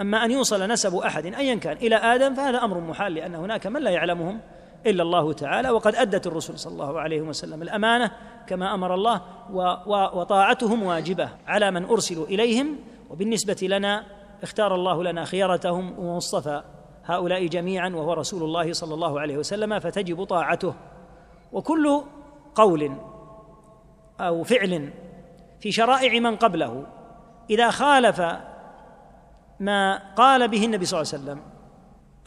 أما 0.00 0.24
أن 0.24 0.30
يوصل 0.30 0.62
نسب 0.62 0.96
أحد 0.96 1.26
أيا 1.26 1.54
كان 1.54 1.76
إلى 1.76 1.96
آدم 1.96 2.34
فهذا 2.34 2.58
أمر 2.58 2.80
محال 2.80 3.14
لأن 3.14 3.34
هناك 3.34 3.66
من 3.66 3.82
لا 3.82 3.90
يعلمهم 3.90 4.40
إلا 4.86 5.02
الله 5.02 5.32
تعالى 5.32 5.70
وقد 5.70 5.94
أدت 5.94 6.26
الرسل 6.26 6.58
صلى 6.58 6.72
الله 6.72 7.00
عليه 7.00 7.20
وسلم 7.20 7.62
الأمانة 7.62 8.10
كما 8.46 8.74
أمر 8.74 8.94
الله 8.94 9.22
وطاعتهم 10.16 10.82
واجبة 10.82 11.28
على 11.46 11.70
من 11.70 11.84
أرسلوا 11.84 12.26
إليهم 12.26 12.78
وبالنسبة 13.10 13.56
لنا 13.62 14.04
اختار 14.42 14.74
الله 14.74 15.04
لنا 15.04 15.24
خيرتهم 15.24 15.98
ومصطفى 15.98 16.62
هؤلاء 17.04 17.46
جميعا 17.46 17.88
وهو 17.88 18.12
رسول 18.12 18.42
الله 18.42 18.72
صلى 18.72 18.94
الله 18.94 19.20
عليه 19.20 19.36
وسلم 19.36 19.78
فتجب 19.78 20.24
طاعته. 20.24 20.74
وكل 21.52 22.02
قول 22.54 22.96
أو 24.20 24.44
فعل 24.44 24.90
في 25.60 25.72
شرائع 25.72 26.20
من 26.20 26.36
قبله. 26.36 26.86
إذا 27.50 27.70
خالف 27.70 28.22
ما 29.60 30.12
قال 30.16 30.48
به 30.48 30.64
النبي 30.64 30.84
صلى 30.84 31.00
الله 31.00 31.12
عليه 31.12 31.22
وسلم 31.22 31.42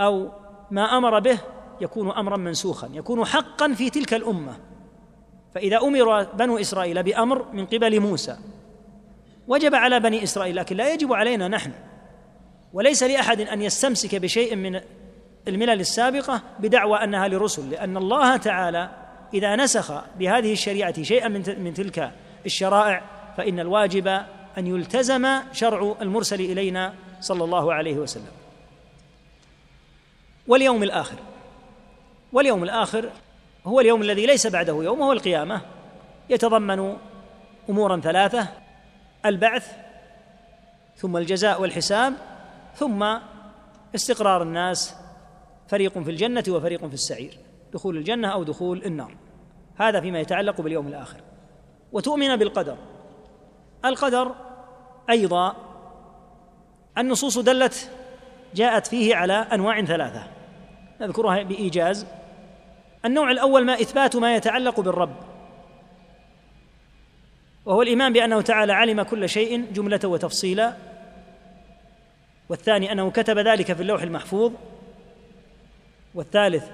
أو 0.01 0.31
ما 0.71 0.97
أمر 0.97 1.19
به 1.19 1.39
يكون 1.81 2.11
أمرا 2.11 2.37
منسوخا 2.37 2.89
يكون 2.93 3.25
حقا 3.25 3.73
في 3.73 3.89
تلك 3.89 4.13
الأمة. 4.13 4.57
فإذا 5.53 5.77
أمر 5.77 6.23
بنو 6.23 6.57
إسرائيل 6.57 7.03
بأمر 7.03 7.45
من 7.53 7.65
قبل 7.65 7.99
موسى 7.99 8.37
وجب 9.47 9.75
على 9.75 9.99
بني 9.99 10.23
إسرائيل 10.23 10.55
لكن 10.55 10.77
لا 10.77 10.93
يجب 10.93 11.13
علينا 11.13 11.47
نحن 11.47 11.71
وليس 12.73 13.03
لأحد 13.03 13.41
أن 13.41 13.61
يستمسك 13.61 14.15
بشيء 14.15 14.55
من 14.55 14.81
الملل 15.47 15.79
السابقة 15.79 16.41
بدعوى 16.59 17.03
أنها 17.03 17.27
لرسل 17.27 17.69
لأن 17.69 17.97
الله 17.97 18.37
تعالى 18.37 18.89
إذا 19.33 19.55
نسخ 19.55 19.91
بهذه 20.19 20.53
الشريعة 20.53 21.03
شيئا 21.03 21.27
من 21.57 21.73
تلك 21.73 22.11
الشرائع 22.45 23.01
فإن 23.37 23.59
الواجب 23.59 24.07
أن 24.57 24.67
يلتزم 24.67 25.27
شرع 25.51 25.95
المرسل 26.01 26.41
إلينا 26.41 26.93
صلى 27.21 27.43
الله 27.43 27.73
عليه 27.73 27.95
وسلم. 27.95 28.31
واليوم 30.47 30.83
الآخر 30.83 31.17
واليوم 32.33 32.63
الآخر 32.63 33.09
هو 33.65 33.79
اليوم 33.79 34.01
الذي 34.01 34.25
ليس 34.25 34.47
بعده 34.47 34.73
يوم 34.73 34.99
وهو 34.99 35.11
القيامة. 35.11 35.61
يتضمن 36.29 36.97
امورا 37.69 37.99
ثلاثة 37.99 38.47
البعث 39.25 39.71
ثم 40.97 41.17
الجزاء 41.17 41.61
والحساب 41.61 42.13
ثم 42.75 43.17
استقرار 43.95 44.43
الناس 44.43 44.95
فريق 45.67 45.99
في 45.99 46.11
الجنة 46.11 46.43
وفريق 46.49 46.85
في 46.85 46.93
السعير 46.93 47.37
دخول 47.73 47.97
الجنة 47.97 48.27
أو 48.27 48.43
دخول 48.43 48.83
النار. 48.85 49.15
هذا 49.77 50.01
فيما 50.01 50.19
يتعلق 50.19 50.61
باليوم 50.61 50.87
الآخر. 50.87 51.19
وتؤمن 51.91 52.35
بالقدر. 52.35 52.77
القدر 53.85 54.35
أيضا 55.09 55.55
النصوص 56.97 57.39
دلت 57.39 57.89
جاءت 58.55 58.87
فيه 58.87 59.15
على 59.15 59.33
أنواع 59.33 59.85
ثلاثة. 59.85 60.27
نذكرها 61.01 61.43
بإيجاز. 61.43 62.07
النوع 63.05 63.31
الأول 63.31 63.65
ما 63.65 63.73
إثبات 63.73 64.15
ما 64.15 64.35
يتعلق 64.35 64.79
بالرب. 64.79 65.15
وهو 67.65 67.81
الإيمان 67.81 68.13
بأنه 68.13 68.41
تعالى 68.41 68.73
علم 68.73 69.01
كل 69.01 69.29
شيء 69.29 69.65
جملة 69.73 69.99
وتفصيلا. 70.03 70.73
والثاني 72.49 72.91
أنه 72.91 73.11
كتب 73.11 73.39
ذلك 73.39 73.73
في 73.73 73.81
اللوح 73.81 74.01
المحفوظ. 74.01 74.51
والثالث 76.15 76.69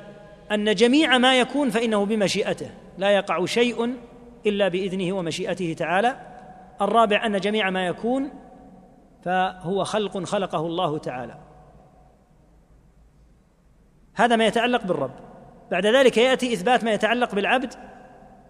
أن 0.51 0.75
جميع 0.75 1.17
ما 1.17 1.39
يكون 1.39 1.69
فإنه 1.69 2.05
بمشيئته. 2.05 2.71
لا 2.99 3.09
يقع 3.09 3.45
شيء 3.45 3.95
إلا 4.45 4.67
بإذنه 4.67 5.13
ومشيئته 5.13 5.73
تعالى. 5.73 6.15
الرابع 6.81 7.25
أن 7.25 7.39
جميع 7.39 7.69
ما 7.69 7.87
يكون 7.87 8.31
فهو 9.23 9.83
خلق 9.83 10.23
خلقه 10.23 10.65
الله 10.65 10.97
تعالى. 10.97 11.37
هذا 14.13 14.35
ما 14.35 14.45
يتعلق 14.45 14.83
بالرب. 14.83 15.11
بعد 15.71 15.85
ذلك 15.85 16.17
يأتي 16.17 16.53
إثبات 16.53 16.83
ما 16.83 16.91
يتعلق 16.91 17.35
بالعبد 17.35 17.73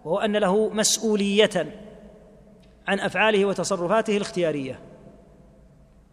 وهو 0.04 0.18
أن 0.18 0.36
له 0.36 0.68
مسؤولية 0.68 1.66
عن 2.88 3.00
أفعاله 3.00 3.44
وتصرفاته 3.44 4.16
الاختيارية 4.16 4.80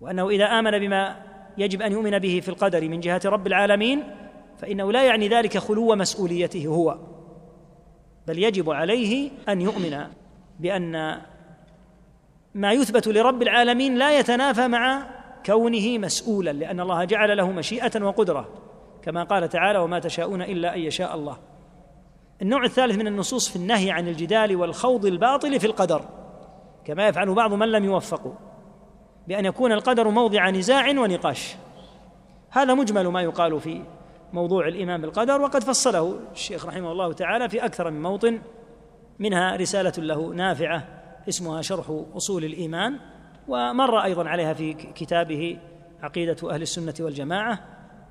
وأنه 0.02 0.30
إذا 0.30 0.46
آمن 0.46 0.80
بما 0.80 1.16
يجب 1.58 1.82
أن 1.82 1.92
يؤمن 1.92 2.20
به 2.20 2.40
في 2.40 2.50
القدر 2.50 2.90
من 2.90 3.00
جهة 3.00 3.22
رب 3.26 3.48
العالمين 3.48 4.04
فإنه 4.58 4.92
لا 4.92 5.04
يعني 5.04 5.28
ذلك 5.28 5.58
خلو 5.58 5.96
مسؤوليته 5.96 6.68
هو. 6.68 7.17
بل 8.28 8.44
يجب 8.44 8.70
عليه 8.70 9.32
أن 9.50 9.62
يؤمن 9.62 10.08
بأن 10.60 11.22
ما 12.56 12.72
يثبت 12.72 13.08
لرب 13.08 13.42
العالمين 13.42 13.98
لا 13.98 14.20
يتنافى 14.20 14.68
مع 14.68 15.08
كونه 15.46 15.98
مسؤولا 15.98 16.54
لأن 16.54 16.80
الله 16.80 17.04
جعل 17.04 17.38
له 17.38 17.52
مشيئة 17.52 18.04
وقدرة 18.04 18.50
كما 19.02 19.24
قال 19.24 19.50
تعالى 19.50 19.80
وما 19.80 20.00
تشاءون 20.00 20.42
إلا 20.42 20.76
أن 20.76 20.80
يشاء 20.80 21.16
الله. 21.16 21.38
النوع 22.42 22.64
الثالث 22.64 22.96
من 22.98 23.08
النصوص 23.08 23.50
في 23.50 23.56
النهي 23.56 23.92
عن 23.92 24.08
الجدال 24.08 24.56
والخوض 24.56 25.06
الباطل 25.06 25.60
في 25.60 25.68
القدر 25.68 26.02
كما 26.86 27.08
يفعل 27.08 27.34
بعض 27.34 27.54
من 27.54 27.72
لم 27.72 27.86
يوفقوا 27.86 28.34
بأن 29.28 29.46
يكون 29.46 29.72
القدر 29.72 30.10
موضع 30.10 30.50
نزاع 30.50 30.90
ونقاش. 30.90 31.56
هذا 32.50 32.74
مجمل 32.74 33.08
ما 33.08 33.22
يقال 33.22 33.62
في 33.62 33.82
موضوع 34.34 34.68
الايمان 34.68 35.02
بالقدر 35.02 35.42
وقد 35.42 35.64
فصله 35.64 36.20
الشيخ 36.32 36.66
رحمه 36.66 36.92
الله 36.92 37.14
تعالى 37.14 37.50
في 37.50 37.66
أكثر 37.66 37.92
من 37.92 38.02
موطن 38.02 38.42
منها 39.20 39.56
رسالة 39.56 39.94
له 39.98 40.34
نافعة 40.34 40.88
اسمها 41.30 41.62
شرح 41.62 42.02
أصول 42.16 42.46
الإيمان 42.46 43.00
ومر 43.48 44.04
أيضا 44.04 44.30
عليها 44.30 44.54
في 44.54 44.74
كتابه 44.74 45.60
عقيدة 46.02 46.52
أهل 46.52 46.62
السنة 46.62 46.94
والجماعة 47.00 47.60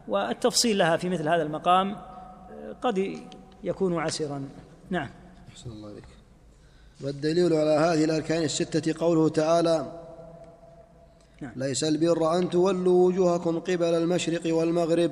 والتفصيل 0.09 0.79
لها 0.79 0.97
في 0.97 1.09
مثل 1.09 1.29
هذا 1.29 1.43
المقام 1.43 1.97
قد 2.83 3.21
يكون 3.65 3.99
عسرا. 3.99 4.49
نعم. 4.91 5.09
أحسن 5.49 5.71
الله 5.71 5.89
عليك 5.89 6.05
والدليل 7.05 7.53
على 7.53 7.71
هذه 7.71 8.05
الأركان 8.05 8.43
الستة 8.43 8.95
قوله 8.99 9.29
تعالى 9.29 10.03
نعم. 11.41 11.53
ليس 11.57 11.85
البر 11.85 12.39
أن 12.39 12.51
تولوا 12.51 13.07
وجوهكم 13.07 13.59
قبل 13.59 13.95
المشرق 13.95 14.55
والمغرب 14.55 15.11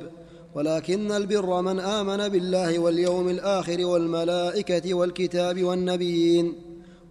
ولكن 0.55 1.13
البر 1.13 1.63
من 1.63 1.81
آمن 1.81 2.29
بالله 2.29 2.79
واليوم 2.79 3.29
الآخر 3.29 3.87
والملائكة 3.87 4.95
والكتاب 4.95 5.63
والنبيين 5.63 6.55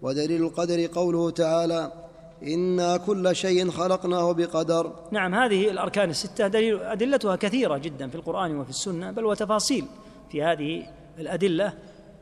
ودليل 0.02 0.42
القدر 0.42 0.86
قوله 0.86 1.30
تعالى 1.30 1.92
إنا 2.42 2.96
كل 2.96 3.36
شيء 3.36 3.70
خلقناه 3.70 4.32
بقدر. 4.32 4.92
نعم 5.10 5.34
هذه 5.34 5.70
الأركان 5.70 6.10
الستة 6.10 6.48
دليل 6.48 6.80
أدلتها 6.80 7.36
كثيرة 7.36 7.78
جدا 7.78 8.08
في 8.08 8.14
القرآن 8.14 8.56
وفي 8.56 8.70
السنة 8.70 9.10
بل 9.10 9.24
وتفاصيل 9.24 9.84
في 10.30 10.42
هذه 10.42 10.86
الأدلة. 11.18 11.72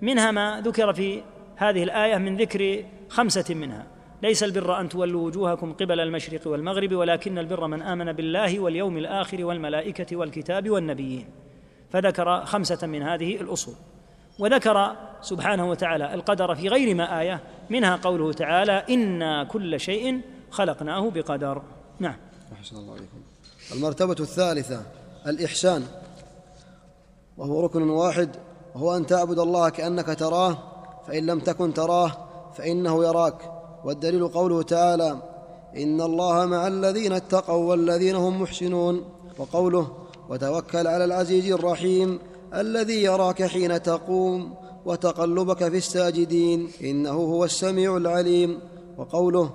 منها 0.03 0.31
ما 0.31 0.62
ذكر 0.64 0.93
في 0.95 1.23
هذه 1.57 1.83
الآية 1.83 2.16
من 2.16 2.37
ذكر 2.37 2.85
خمسة 3.09 3.55
منها. 3.55 3.87
ليس 4.23 4.43
البر 4.43 4.81
أن 4.81 4.89
تولوا 4.89 5.27
وجوهكم 5.27 5.73
قبل 5.73 6.01
المشرق 6.01 6.47
والمغرب 6.47 6.93
ولكن 6.93 7.39
البر 7.39 7.66
من 7.66 7.83
آمن 7.83 8.12
بالله 8.12 8.61
واليوم 8.61 8.99
الآخر 8.99 9.45
والملائكة 9.45 10.16
والكتاب 10.16 10.70
والنبيين. 10.70 11.27
فذكر 11.91 12.45
خمسة 12.45 12.87
من 12.87 13.03
هذه 13.03 13.37
الأصول. 13.37 13.75
وذكر 14.39 14.97
سبحانه 15.23 15.70
وتعالى 15.70 16.14
القدر 16.14 16.55
في 16.55 16.68
غير 16.68 16.95
ما 16.95 17.20
آية 17.20 17.41
منها 17.70 17.97
قوله 17.97 18.33
تعالى 18.33 18.73
إنا 18.73 19.45
كل 19.45 19.81
شيء 19.81 20.20
خلقناه 20.51 21.11
بقدر 21.11 21.62
نعم. 21.99 22.16
أحسن 22.53 22.77
الله 22.77 22.93
عليكم. 22.93 23.23
المرتبة 23.75 24.16
الثالثة 24.20 24.83
الإحسان. 25.27 25.83
وهو 27.37 27.61
ركن 27.61 27.83
واحد. 27.91 28.37
وهو 28.75 28.97
أن 28.97 29.07
تعبد 29.07 29.39
الله 29.39 29.68
كأنك 29.68 30.18
تراه 30.18 30.59
فإن 31.07 31.27
لم 31.27 31.41
تكن 31.41 31.75
تراه 31.75 32.12
فإنه 32.57 33.05
يراك. 33.05 33.62
والدليل 33.85 34.28
قوله 34.28 34.62
تعالى 34.62 35.22
إن 35.76 36.01
الله 36.01 36.47
مع 36.47 36.66
الذين 36.66 37.12
اتقوا 37.12 37.70
والذين 37.70 38.16
هم 38.16 38.43
محسنون 38.43 39.05
وقوله 39.39 39.93
وتوكل 40.28 40.87
على 40.87 41.05
العزيز 41.05 41.53
الرحيم 41.53 42.18
الذي 42.55 43.03
يراك 43.03 43.43
حين 43.43 43.83
تقوم 43.83 44.55
وتقلبك 44.85 45.68
في 45.68 45.76
الساجدين 45.76 46.68
إنه 46.85 47.11
هو 47.11 47.45
السميع 47.45 47.97
العليم 47.97 48.61
وقوله 48.99 49.51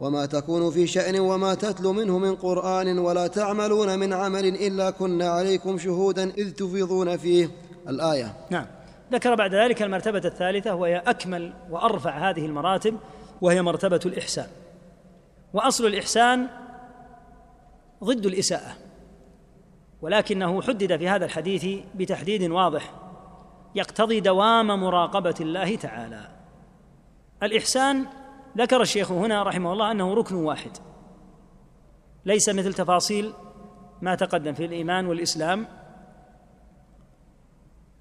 وما 0.00 0.26
تكون 0.26 0.70
في 0.70 0.86
شأن 0.86 1.20
وما 1.20 1.54
تتلو 1.54 1.92
منه 1.92 2.18
من 2.18 2.34
قرآن 2.34 2.98
ولا 2.98 3.26
تعملون 3.26 3.98
من 3.98 4.12
عمل 4.12 4.46
إلا 4.46 4.90
كنا 4.90 5.28
عليكم 5.28 5.78
شهودا 5.78 6.30
إذ 6.38 6.50
تفيضون 6.50 7.16
فيه. 7.16 7.50
الآية. 7.88 8.34
نعم. 8.50 8.66
ذكر 9.12 9.34
بعد 9.34 9.54
ذلك 9.54 9.82
المرتبة 9.82 10.22
الثالثة 10.24 10.74
وهي 10.74 10.96
أكمل 10.96 11.52
وأرفع 11.70 12.30
هذه 12.30 12.46
المراتب 12.46 12.96
وهي 13.40 13.62
مرتبة 13.62 14.00
الإحسان. 14.06 14.48
وأصل 15.52 15.86
الإحسان 15.86 16.48
ضد 18.04 18.26
الإساءة. 18.26 18.76
ولكنه 20.02 20.62
حدد 20.62 20.96
في 20.96 21.08
هذا 21.08 21.24
الحديث 21.24 21.84
بتحديد 21.94 22.50
واضح 22.50 22.92
يقتضي 23.74 24.20
دوام 24.20 24.66
مراقبة 24.66 25.34
الله 25.40 25.76
تعالى. 25.76 26.28
الإحسان 27.42 28.06
ذكر 28.58 28.82
الشيخ 28.82 29.12
هنا 29.12 29.42
رحمه 29.42 29.72
الله 29.72 29.90
أنه 29.90 30.14
ركن 30.14 30.34
واحد. 30.34 30.70
ليس 32.24 32.48
مثل 32.48 32.74
تفاصيل 32.74 33.32
ما 34.02 34.14
تقدم 34.14 34.54
في 34.54 34.64
الإيمان 34.64 35.06
والإسلام. 35.06 35.66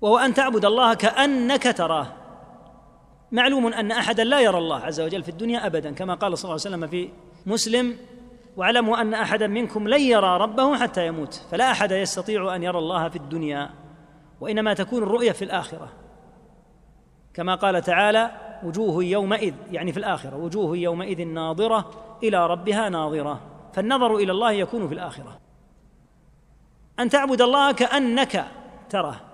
وهو 0.02 0.18
أن 0.18 0.34
تعبد 0.34 0.66
الله 0.66 0.94
كأنك 0.94 1.78
تراه. 1.78 2.19
معلوم 3.32 3.74
أن 3.74 3.92
أحدا 3.92 4.24
لا 4.24 4.40
يرى 4.40 4.58
الله 4.58 4.78
عز 4.78 5.02
وجل 5.02 5.24
في 5.24 5.30
الدنيا 5.30 5.66
أبدا 5.66 5.92
كما 5.92 6.14
قال 6.14 6.38
صلى 6.38 6.50
الله 6.50 6.62
عليه 6.66 6.76
وسلم 6.76 6.88
في 6.88 7.10
مسلم 7.46 7.96
واعلموا 8.58 9.02
أن 9.02 9.14
أحدا 9.14 9.48
منكم 9.48 9.88
لن 9.88 10.02
يرى 10.02 10.38
ربه 10.38 10.78
حتى 10.78 11.08
يموت 11.08 11.34
فلا 11.52 11.72
أحد 11.72 11.92
يستطيع 11.92 12.56
أن 12.56 12.64
يرى 12.64 12.80
الله 12.80 13.10
في 13.10 13.16
الدنيا 13.16 13.70
وإنما 14.42 14.74
تكون 14.74 15.04
الرؤيه 15.04 15.32
في 15.32 15.46
الآخرة. 15.46 15.90
كما 17.34 17.56
قال 17.56 17.82
تعالى 17.82 18.32
وجوه 18.64 19.04
يومئذ 19.04 19.54
يعني 19.72 19.92
في 19.92 19.98
الآخرة 19.98 20.36
وجوه 20.38 20.78
يومئذ 20.78 21.28
ناظرة 21.28 21.92
إلى 22.24 22.48
ربها 22.48 22.90
ناظرة 22.90 23.42
فالنظر 23.74 24.16
إلى 24.16 24.32
الله 24.32 24.52
يكون 24.52 24.88
في 24.88 24.94
الآخرة. 24.94 25.40
أن 27.00 27.10
تعبد 27.10 27.42
الله 27.42 27.72
كأنك 27.72 28.46
تراه. 28.90 29.29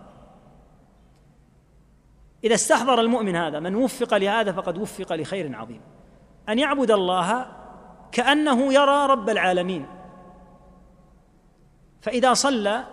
إذا 2.46 2.56
استحضر 2.56 3.00
المؤمن 3.02 3.36
هذا 3.36 3.60
من 3.60 3.76
وفق 3.76 4.18
لهذا 4.18 4.52
فقد 4.52 4.78
وفق 4.78 5.14
لخير 5.14 5.56
عظيم. 5.56 5.82
أن 6.50 6.60
يعبد 6.60 6.92
الله 6.92 7.46
كأنه 8.12 8.74
يرى 8.74 9.06
رب 9.06 9.30
العالمين. 9.30 9.86
فإذا 12.02 12.34
صلى 12.34 12.84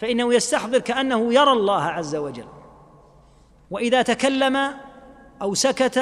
فإنه 0.00 0.34
يستحضر 0.34 0.78
كأنه 0.78 1.34
يرى 1.34 1.52
الله 1.52 1.82
عز 1.82 2.16
وجل. 2.16 2.46
وإذا 3.70 4.02
تكلم 4.02 4.70
أو 5.42 5.54
سكت 5.54 5.98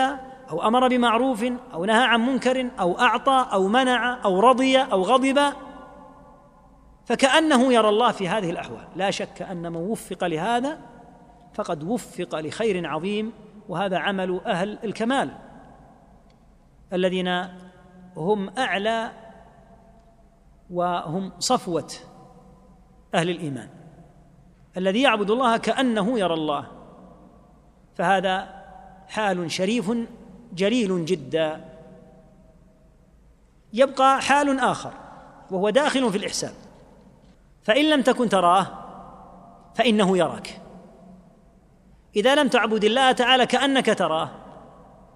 أو 0.50 0.68
أمر 0.68 0.88
بمعروف 0.88 1.44
أو 1.74 1.84
نهى 1.84 2.04
عن 2.04 2.20
منكر 2.26 2.70
أو 2.80 3.00
أعطى 3.00 3.46
أو 3.52 3.68
منع 3.68 4.24
أو 4.24 4.40
رضي 4.40 4.78
أو 4.78 5.02
غضب 5.02 5.52
فكأنه 7.04 7.72
يرى 7.72 7.88
الله 7.88 8.12
في 8.12 8.28
هذه 8.28 8.50
الأحوال. 8.50 8.88
لا 8.96 9.10
شك 9.10 9.42
أن 9.42 9.72
من 9.72 9.76
وفق 9.76 10.24
لهذا 10.24 10.78
فقد 11.54 11.82
وفق 11.82 12.40
لخير 12.40 12.86
عظيم 12.86 13.32
وهذا 13.68 13.98
عمل 13.98 14.40
أهل 14.46 14.78
الكمال 14.84 15.30
الذين 16.92 17.48
هم 18.16 18.50
أعلى 18.58 19.12
وهم 20.70 21.32
صفوة 21.38 21.92
أهل 23.14 23.30
الإيمان. 23.30 23.68
الذي 24.76 25.02
يعبد 25.02 25.30
الله 25.30 25.56
كأنه 25.56 26.18
يرى 26.18 26.34
الله. 26.34 26.66
فهذا 27.94 28.62
حال 29.08 29.50
شريف 29.50 29.92
جليل 30.52 31.04
جدا. 31.04 31.64
يبقى 33.72 34.20
حال 34.20 34.58
آخر 34.58 34.92
وهو 35.50 35.70
داخل 35.70 36.10
في 36.10 36.18
الإحسان. 36.18 36.52
فإن 37.62 37.90
لم 37.90 38.02
تكن 38.02 38.28
تراه 38.28 38.66
فإنه 39.74 40.18
يراك. 40.18 40.61
إذا 42.16 42.34
لم 42.34 42.48
تعبد 42.48 42.84
الله 42.84 43.12
تعالى 43.12 43.46
كأنك 43.46 43.98
تراه 43.98 44.30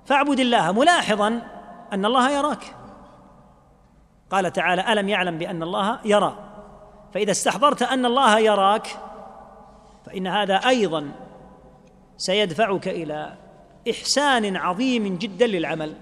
فاعبد 0.07 0.41
الله 0.41 0.73
ملاحظا 0.73 1.43
أن 1.93 2.05
الله 2.05 2.31
يراك. 2.31 2.75
قال 4.31 4.53
تعالى 4.53 4.93
ألم 4.93 5.09
يعلم 5.09 5.39
بأن 5.39 5.63
الله 5.63 5.99
يرى؟ 6.05 6.37
فإذا 7.15 7.31
استحضرت 7.31 7.83
أن 7.83 8.07
الله 8.07 8.39
يراك 8.39 8.87
فإن 10.07 10.27
هذا 10.27 10.55
أيضا 10.55 11.11
سيدفعك 12.17 12.89
إلى 12.89 13.33
إحسان 13.91 14.57
عظيم 14.57 15.17
جدا 15.17 15.47
للعمل. 15.47 15.95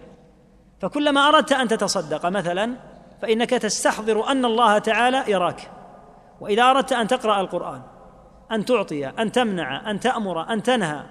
فكلما 0.80 1.28
أردت 1.28 1.52
أن 1.52 1.68
تتصدق 1.68 2.26
مثلا 2.26 2.74
فإنك 3.22 3.50
تستحضر 3.50 4.28
أن 4.28 4.44
الله 4.44 4.78
تعالى 4.78 5.24
يراك. 5.28 5.70
وإذا 6.40 6.62
أردت 6.62 6.92
أن 6.92 7.06
تقرأ 7.06 7.40
القرآن 7.40 7.82
أن 8.52 8.64
تعطي 8.64 9.06
أن 9.06 9.32
تمنع 9.32 9.90
أن 9.90 10.00
تأمر 10.00 10.52
أن 10.52 10.62
تنهى. 10.62 11.02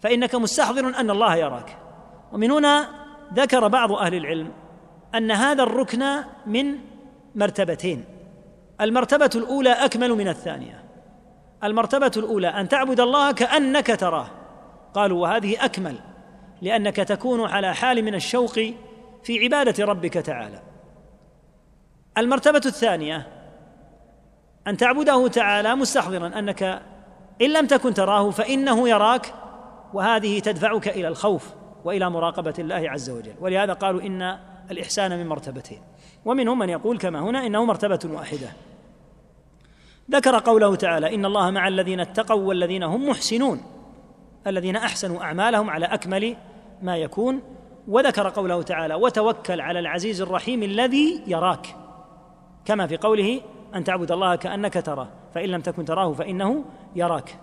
فإنك 0.00 0.34
مستحضر 0.34 1.00
أن 1.00 1.10
الله 1.10 1.36
يراك. 1.36 1.76
ومن 2.32 2.50
هنا 2.50 2.88
ذكر 3.34 3.68
بعض 3.68 3.92
أهل 3.92 4.14
العلم 4.14 4.52
أن 5.14 5.30
هذا 5.30 5.62
الركن 5.62 6.04
من 6.46 6.78
مرتبتين. 7.34 8.04
المرتبة 8.80 9.30
الأولى 9.34 9.70
أكمل 9.70 10.10
من 10.10 10.28
الثانية. 10.28 10.84
المرتبة 11.64 12.12
الأولى 12.16 12.48
أن 12.48 12.68
تعبد 12.68 13.00
الله 13.00 13.32
كأنك 13.32 13.86
تراه. 13.86 14.26
قالوا 14.94 15.22
وهذه 15.22 15.64
أكمل 15.64 15.98
لأنك 16.62 16.96
تكون 16.96 17.50
على 17.50 17.74
حال 17.74 18.04
من 18.04 18.14
الشوق 18.14 18.54
في 19.22 19.38
عبادة 19.44 19.84
ربك 19.84 20.12
تعالى. 20.12 20.62
المرتبة 22.18 22.62
الثانية 22.66 23.26
أن 24.66 24.76
تعبده 24.76 25.28
تعالى 25.28 25.74
مستحضرا 25.74 26.38
أنك 26.38 26.82
إن 27.42 27.52
لم 27.52 27.66
تكن 27.66 27.94
تراه 27.94 28.30
فإنه 28.30 28.88
يراك 28.88 29.34
وهذه 29.94 30.40
تدفعك 30.40 30.88
إلى 30.88 31.08
الخوف 31.08 31.48
وإلى 31.84 32.10
مراقبة 32.10 32.54
الله 32.58 32.90
عز 32.90 33.10
وجل. 33.10 33.34
ولهذا 33.40 33.72
قالوا 33.72 34.02
إن 34.02 34.38
الإحسان 34.70 35.18
من 35.18 35.26
مرتبتين. 35.26 35.78
ومنهم 36.24 36.58
من 36.58 36.68
يقول 36.68 36.98
كما 36.98 37.20
هنا 37.20 37.46
إنه 37.46 37.64
مرتبة 37.64 38.00
واحدة. 38.04 38.48
ذكر 40.10 40.38
قوله 40.38 40.74
تعالى 40.76 41.14
إن 41.14 41.24
الله 41.24 41.50
مع 41.50 41.68
الذين 41.68 42.00
اتقوا 42.00 42.42
والذين 42.42 42.82
هم 42.82 43.08
محسنون 43.08 43.60
الذين 44.46 44.76
أحسنوا 44.76 45.22
أعمالهم 45.22 45.70
على 45.70 45.86
أكمل 45.86 46.36
ما 46.82 46.96
يكون. 46.96 47.42
وذكر 47.88 48.28
قوله 48.28 48.62
تعالى 48.62 48.94
وتوكل 48.94 49.60
على 49.60 49.78
العزيز 49.78 50.20
الرحيم 50.20 50.62
الذي 50.62 51.22
يراك 51.26 51.76
كما 52.64 52.86
في 52.86 52.96
قوله 52.96 53.40
أن 53.74 53.84
تعبد 53.84 54.12
الله 54.12 54.36
كأنك 54.36 54.72
تراه 54.86 55.08
فإن 55.34 55.48
لم 55.48 55.60
تكن 55.60 55.84
تراه 55.84 56.12
فإنه 56.12 56.64
يراك. 56.96 57.38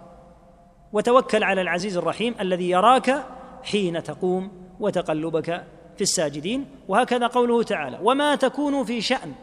وتوكل 0.93 1.43
على 1.43 1.61
العزيز 1.61 1.97
الرحيم 1.97 2.35
الذي 2.39 2.69
يراك 2.69 3.23
حين 3.63 4.03
تقوم 4.03 4.51
وتقلبك 4.79 5.63
في 5.95 6.01
الساجدين. 6.01 6.65
وهكذا 6.87 7.27
قوله 7.27 7.63
تعالى 7.63 7.99
وما 8.03 8.35
تكون 8.35 8.83
في 8.83 9.01
شأن 9.01 9.33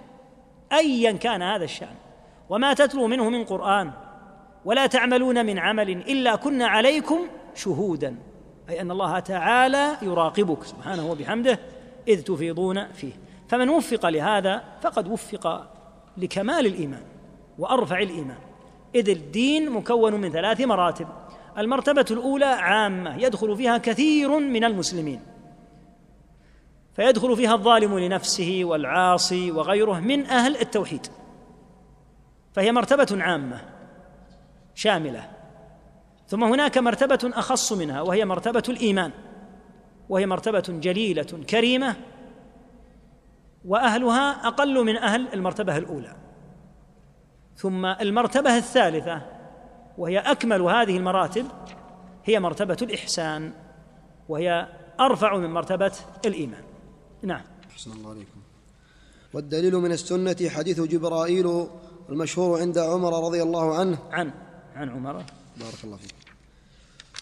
ايا 0.73 1.13
كان 1.13 1.43
هذا 1.43 1.65
الشأن. 1.65 1.95
وما 2.49 2.75
تتلو 2.75 3.07
منه 3.07 3.31
من 3.31 3.45
قرآن 3.45 3.91
ولا 4.65 4.87
تعملون 4.87 5.47
من 5.47 5.59
عمل 5.59 5.91
إلا 5.91 6.37
كنا 6.37 6.67
عليكم 6.67 7.19
شهودا 7.55 8.17
أي 8.69 8.81
أن 8.81 8.91
الله 8.91 9.19
تعالى 9.19 9.97
يراقبك 10.03 10.65
سبحانه 10.65 11.11
وبحمده 11.11 11.59
إذ 12.09 12.23
تفيضون 12.23 12.87
فيه. 12.93 13.13
فمن 13.49 13.69
وفق 13.69 14.09
لهذا 14.09 14.63
فقد 14.83 15.09
وفق 15.09 15.76
لكمال 16.19 16.67
الإيمان 16.67 17.03
وأرفع 17.59 17.99
الإيمان. 17.99 18.39
إذ 18.95 19.09
الدين 19.09 19.71
مكون 19.71 20.15
من 20.15 20.33
ثلاث 20.33 20.61
مراتب. 20.61 21.07
المرتبة 21.59 22.07
الأولى 22.11 22.45
عامة 22.45 23.17
يدخل 23.17 23.57
فيها 23.57 23.79
كثير 23.79 24.39
من 24.39 24.65
المسلمين. 24.65 25.21
فيدخل 26.97 27.37
فيها 27.37 27.55
الظالم 27.55 27.99
لنفسه 27.99 28.61
والعاصي 28.65 29.51
وغيره 29.51 30.01
من 30.01 30.27
أهل 30.27 30.57
التوحيد. 30.57 31.07
فهي 32.53 32.73
مرتبة 32.73 33.23
عامة 33.23 33.61
شاملة. 34.75 35.31
ثم 36.29 36.45
هناك 36.45 36.79
مرتبة 36.79 37.31
أخص 37.35 37.73
منها 37.73 38.01
وهي 38.01 38.25
مرتبة 38.25 38.63
الإيمان. 38.69 39.11
وهي 40.09 40.27
مرتبة 40.27 40.65
جليلة 40.69 41.45
كريمة 41.51 41.97
وأهلها 43.67 44.49
أقل 44.49 44.85
من 44.85 44.97
أهل 44.97 45.29
المرتبة 45.35 45.77
الأولى. 45.77 46.17
ثم 47.57 47.87
المرتبة 47.87 48.57
الثالثة 48.57 49.23
وهي 49.99 50.19
أكمل 50.19 50.63
هذه 50.63 50.97
المراتب 50.97 51.47
هي 52.25 52.41
مرتبة 52.41 52.77
الإحسان 52.83 53.53
وهي 54.29 54.69
أرفع 55.01 55.37
من 55.37 55.51
مرتبة 55.51 55.93
الإيمان. 56.27 56.63
نعم. 57.23 57.43
أحسن 57.71 57.93
الله 57.93 58.11
عليكم. 58.11 58.41
والدليل 59.35 59.75
من 59.75 59.93
السنة 59.93 60.49
حديث 60.49 60.81
جبرائيل 60.81 61.67
المشهور 62.09 62.61
عند 62.61 62.79
عمر 62.79 63.27
رضي 63.27 63.43
الله 63.43 63.77
عنه. 63.79 63.99
عن 64.13 64.31
عن 64.75 64.91
عمر. 64.91 65.13
بارك 65.57 65.85
الله 65.85 65.97
فيك. 65.97 66.15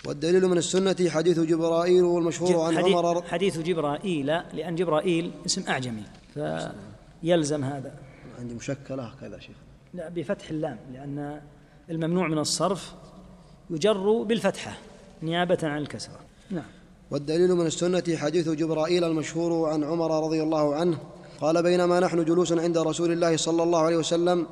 والدليل 0.06 0.48
من 0.48 0.58
السنة 0.58 1.10
حديث 1.10 1.40
جبرائيل 1.40 2.04
المشهور 2.04 2.66
عن 2.66 2.78
حديث 2.78 2.94
عمر 2.94 3.22
حديث 3.22 3.58
جبرائيل 3.58 4.26
لأن 4.26 4.74
جبرائيل 4.74 5.32
اسم 5.46 5.64
أعجمي. 5.68 6.02
فيلزم 6.34 7.64
هذا. 7.64 7.94
عندي 8.38 8.54
مشكلة 8.54 9.12
كذا 9.20 9.38
شيخ. 9.38 9.56
لا 9.94 10.08
بفتح 10.08 10.50
اللام 10.50 10.78
لأن 10.92 11.40
الممنوع 11.90 12.28
من 12.28 12.38
الصرف 12.38 12.94
يجر 13.70 14.22
بالفتحة 14.22 14.72
نيابة 15.22 15.58
عن 15.62 15.78
الكسرة. 15.78 16.18
نعم. 16.50 16.64
والدليل 17.10 17.54
من 17.54 17.66
السنة 17.66 18.16
حديث 18.16 18.48
جبرائيل 18.48 19.04
المشهور 19.04 19.68
عن 19.70 19.84
عمر 19.84 20.24
رضي 20.24 20.42
الله 20.42 20.74
عنه 20.74 20.98
قال 21.40 21.62
بينما 21.62 22.00
نحن 22.00 22.24
جلوس 22.24 22.52
عند 22.52 22.78
رسول 22.78 23.12
الله 23.12 23.36
صلى 23.36 23.62
الله 23.62 23.80
عليه 23.80 23.96
وسلم 23.96 24.46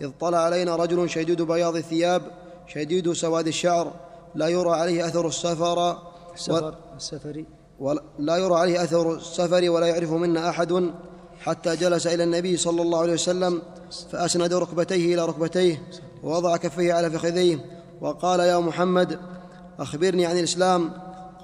إذ 0.00 0.10
طلع 0.20 0.38
علينا 0.38 0.76
رجل 0.76 1.10
شديد 1.10 1.42
بياض 1.42 1.76
الثياب 1.76 2.22
شديد 2.66 3.12
سواد 3.12 3.46
الشعر 3.46 3.92
لا 4.34 4.48
يرى 4.48 4.70
عليه 4.70 5.06
أثر 5.06 5.26
السفر 5.26 5.98
السفر 6.34 6.74
السفري. 6.96 7.46
ولا 7.78 8.36
يرى 8.36 8.54
عليه 8.54 8.84
أثر 8.84 9.14
السفر 9.14 9.70
ولا 9.70 9.86
يعرف 9.86 10.12
منا 10.12 10.48
أحد 10.48 10.92
حتى 11.44 11.76
جلس 11.76 12.06
إلى 12.06 12.24
النبي 12.24 12.56
صلى 12.56 12.82
الله 12.82 12.98
عليه 12.98 13.12
وسلم 13.12 13.62
فأسند 14.10 14.54
ركبتيه 14.54 15.14
إلى 15.14 15.26
ركبتيه 15.26 15.82
ووضع 16.22 16.56
كفيه 16.56 16.94
على 16.94 17.10
فخذيه 17.10 17.64
وقال 18.00 18.40
يا 18.40 18.58
محمد 18.58 19.18
أخبرني 19.78 20.26
عن 20.26 20.38
الإسلام. 20.38 20.92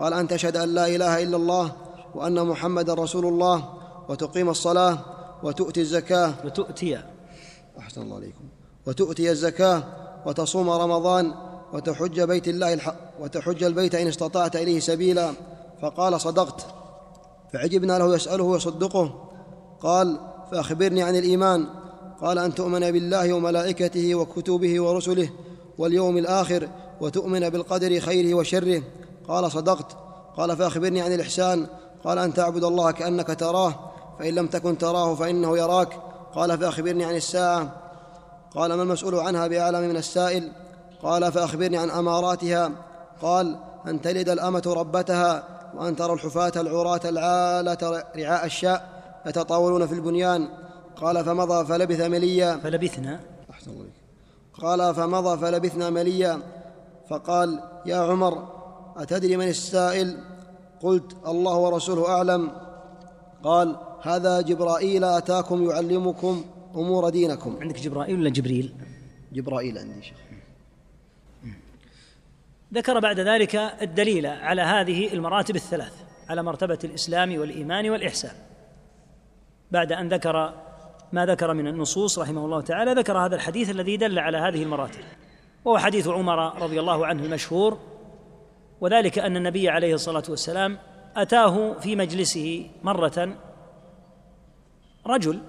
قال 0.00 0.14
أن 0.14 0.28
تشهد 0.28 0.56
أن 0.56 0.74
لا 0.74 0.86
إله 0.86 1.22
إلا 1.22 1.36
الله 1.36 1.72
وأن 2.14 2.46
محمدا 2.46 2.94
رسول 2.94 3.26
الله 3.26 3.68
وتقيم 4.08 4.48
الصلاة 4.48 4.98
وتؤتي 5.42 5.80
الزكاة. 5.80 6.34
وتؤتي. 6.44 7.00
أحسن 7.78 8.02
الله 8.02 8.16
عليكم. 8.16 8.44
وتؤتي 8.86 9.30
الزكاة 9.30 9.82
وتصوم 10.26 10.70
رمضان 10.70 11.34
وتحج 11.72 12.20
بيت 12.20 12.48
الله 12.48 12.72
الحق 12.72 12.96
وتحج 13.20 13.64
البيت 13.64 13.94
إن 13.94 14.06
استطعت 14.06 14.56
إليه 14.56 14.80
سبيلا. 14.80 15.32
فقال 15.82 16.20
صدقت. 16.20 16.66
فعجبنا 17.52 17.98
له 17.98 18.14
يسأله 18.14 18.44
ويصدقه. 18.44 19.29
قال 19.82 20.20
فأخبرني 20.52 21.02
عن 21.02 21.16
الإيمان. 21.16 21.66
قال 22.20 22.38
أن 22.38 22.54
تؤمن 22.54 22.90
بالله 22.90 23.32
وملائكته 23.32 24.14
وكتبه 24.14 24.80
ورسله 24.80 25.30
واليوم 25.78 26.18
الآخر 26.18 26.68
وتؤمن 27.00 27.50
بالقدر 27.50 28.00
خيره 28.00 28.34
وشره. 28.34 28.82
قال 29.28 29.52
صدقت. 29.52 29.96
قال 30.36 30.56
فأخبرني 30.56 31.00
عن 31.00 31.12
الإحسان. 31.12 31.66
قال 32.04 32.18
أن 32.18 32.34
تعبد 32.34 32.64
الله 32.64 32.90
كأنك 32.90 33.40
تراه 33.40 33.74
فإن 34.18 34.34
لم 34.34 34.46
تكن 34.46 34.78
تراه 34.78 35.14
فإنه 35.14 35.58
يراك. 35.58 35.88
قال 36.34 36.58
فأخبرني 36.58 37.04
عن 37.04 37.16
الساعة. 37.16 37.76
قال 38.54 38.74
ما 38.74 38.82
المسؤول 38.82 39.14
عنها 39.14 39.46
بأعلم 39.46 39.80
من 39.80 39.96
السائل؟ 39.96 40.52
قال 41.02 41.32
فأخبرني 41.32 41.76
عن 41.76 41.90
أماراتها. 41.90 42.70
قال 43.22 43.56
أن 43.86 44.00
تلد 44.00 44.28
الأمة 44.28 44.62
ربتها 44.66 45.44
وأن 45.74 45.96
ترى 45.96 46.12
الحفاة 46.12 46.52
العراة 46.56 47.00
العالة 47.04 48.04
رعاء 48.16 48.46
الشاء 48.46 48.99
يتطاولون 49.26 49.86
في 49.86 49.94
البنيان؟ 49.94 50.48
قال 50.96 51.24
فمضى 51.24 51.66
فلبث 51.66 52.00
مليا. 52.00 52.56
فلبثنا. 52.56 53.20
أحسن 53.50 53.70
الله 53.70 53.86
قال 54.60 54.94
فمضى 54.94 55.38
فلبثنا 55.38 55.90
مليا. 55.90 56.42
فقال 57.08 57.62
يا 57.86 57.96
عمر 57.96 58.48
أتدري 58.96 59.36
من 59.36 59.48
السائل؟ 59.48 60.18
قلت 60.80 61.16
الله 61.26 61.56
ورسوله 61.56 62.08
أعلم. 62.08 62.52
قال 63.44 63.76
هذا 64.02 64.40
جبرائيل 64.40 65.04
أتاكم 65.04 65.70
يعلمكم 65.70 66.44
أمور 66.74 67.08
دينكم. 67.08 67.56
عندك 67.60 67.80
جبرائيل 67.80 68.20
ولا 68.20 68.30
جبريل؟ 68.30 68.74
جبرائيل 69.32 69.78
عندي 69.78 70.02
شيخ. 70.02 70.16
ذكر 72.74 73.00
بعد 73.00 73.20
ذلك 73.20 73.56
الدليل 73.56 74.26
على 74.26 74.62
هذه 74.62 75.12
المراتب 75.12 75.56
الثلاث 75.56 75.92
على 76.28 76.42
مرتبة 76.42 76.78
الإسلام 76.84 77.38
والإيمان 77.38 77.90
والإحسان. 77.90 78.49
بعد 79.70 79.92
أن 79.92 80.08
ذكر 80.08 80.54
ما 81.12 81.26
ذكر 81.26 81.54
من 81.54 81.66
النصوص 81.66 82.18
رحمه 82.18 82.44
الله 82.44 82.60
تعالى 82.60 82.92
ذكر 82.92 83.18
هذا 83.18 83.34
الحديث 83.36 83.70
الذي 83.70 83.96
دل 83.96 84.18
على 84.18 84.38
هذه 84.38 84.62
المراتب. 84.62 85.02
وهو 85.64 85.78
حديث 85.78 86.08
عمر 86.08 86.62
رضي 86.62 86.80
الله 86.80 87.06
عنه 87.06 87.24
المشهور 87.24 87.78
وذلك 88.80 89.18
أن 89.18 89.36
النبي 89.36 89.68
عليه 89.68 89.94
الصلاة 89.94 90.22
والسلام 90.28 90.78
أتاه 91.16 91.72
في 91.72 91.96
مجلسه 91.96 92.70
مرة 92.82 93.36
رجل 95.06 95.40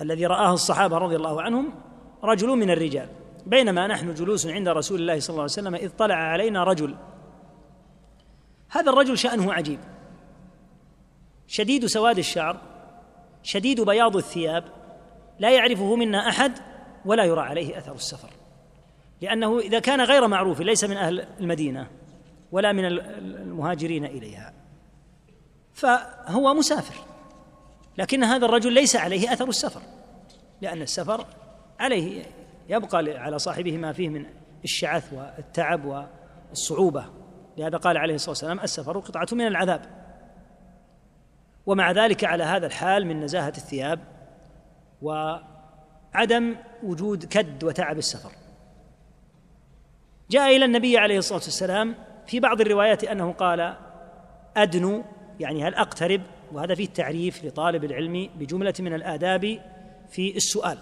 الذي 0.00 0.26
رآه 0.26 0.54
الصحابة 0.54 0.98
رضي 0.98 1.16
الله 1.16 1.42
عنهم 1.42 1.74
رجل 2.24 2.48
من 2.48 2.70
الرجال. 2.70 3.08
بينما 3.46 3.86
نحن 3.86 4.14
جلوس 4.14 4.46
عند 4.46 4.68
رسول 4.68 5.00
الله 5.00 5.20
صلى 5.20 5.30
الله 5.30 5.42
عليه 5.42 5.52
وسلم 5.52 5.74
إذ 5.74 5.90
طلع 5.98 6.14
علينا 6.14 6.64
رجل. 6.64 6.94
هذا 8.70 8.92
الرجل 8.92 9.18
شأنه 9.18 9.52
عجيب. 9.52 9.78
شديد 11.46 11.86
سواد 11.86 12.18
الشعر 12.18 12.73
شديد 13.44 13.80
بياض 13.80 14.16
الثياب 14.16 14.64
لا 15.38 15.50
يعرفه 15.50 15.96
منا 15.96 16.28
أحد 16.28 16.52
ولا 17.04 17.24
يرى 17.24 17.40
عليه 17.40 17.78
أثر 17.78 17.94
السفر. 17.94 18.30
لأنه 19.20 19.58
إذا 19.58 19.78
كان 19.78 20.00
غير 20.00 20.28
معروف 20.28 20.60
ليس 20.60 20.84
من 20.84 20.96
أهل 20.96 21.26
المدينة 21.40 21.86
ولا 22.52 22.72
من 22.72 22.84
المهاجرين 22.84 24.04
إليها. 24.04 24.52
فهو 25.72 26.54
مسافر. 26.54 26.94
لكن 27.98 28.24
هذا 28.24 28.46
الرجل 28.46 28.72
ليس 28.72 28.96
عليه 28.96 29.32
أثر 29.32 29.48
السفر 29.48 29.80
لأن 30.60 30.82
السفر 30.82 31.26
عليه 31.80 32.22
يبقى 32.68 32.98
على 32.98 33.38
صاحبه 33.38 33.76
ما 33.76 33.92
فيه 33.92 34.08
من 34.08 34.26
الشعث 34.64 35.12
والتعب 35.12 36.08
والصعوبة. 36.50 37.04
لهذا 37.58 37.76
قال 37.76 37.96
عليه 37.96 38.14
الصلاة 38.14 38.30
والسلام 38.30 38.60
السفر 38.60 38.98
قطعة 38.98 39.26
من 39.32 39.46
العذاب. 39.46 40.03
ومع 41.66 41.92
ذلك 41.92 42.24
على 42.24 42.44
هذا 42.44 42.66
الحال 42.66 43.06
من 43.06 43.20
نزاهة 43.20 43.52
الثياب 43.56 44.00
وعدم 45.02 46.56
وجود 46.82 47.24
كد 47.24 47.64
وتعب 47.64 47.98
السفر. 47.98 48.30
جاء 50.30 50.56
إلى 50.56 50.64
النبي 50.64 50.98
عليه 50.98 51.18
الصلاة 51.18 51.42
والسلام 51.44 51.94
في 52.26 52.40
بعض 52.40 52.60
الروايات 52.60 53.04
أنه 53.04 53.32
قال 53.32 53.76
أدنو 54.56 55.04
يعني 55.40 55.64
هل 55.64 55.74
أقترب؟ 55.74 56.20
وهذا 56.52 56.74
فيه 56.74 56.88
تعريف 56.88 57.44
لطالب 57.44 57.84
العلم 57.84 58.30
بجملة 58.34 58.74
من 58.80 58.94
الآداب 58.94 59.60
في 60.08 60.36
السؤال. 60.36 60.78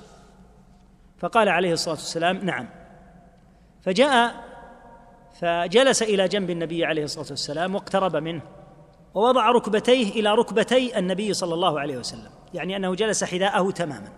فقال 1.19 1.49
عليه 1.49 1.73
الصلاة 1.73 1.95
والسلام 1.95 2.37
نعم. 2.37 2.69
فجاء 3.83 4.35
فجلس 5.41 6.03
إلى 6.03 6.29
جنب 6.29 6.51
النبي 6.51 6.85
عليه 6.85 7.05
الصلاة 7.05 7.27
والسلام 7.31 7.75
واقترب 7.75 8.17
منه. 8.17 8.43
ووضع 9.15 9.51
ركبتيه 9.51 10.11
إلى 10.11 10.35
ركبتي 10.35 10.99
النبي 10.99 11.35
صلى 11.35 11.55
الله 11.55 11.81
عليه 11.81 11.97
وسلم 11.97 12.31
يعني 12.55 12.77
أنه 12.77 12.95
جلس 12.95 13.25
حذاءه 13.25 13.71
تماما. 13.71 14.13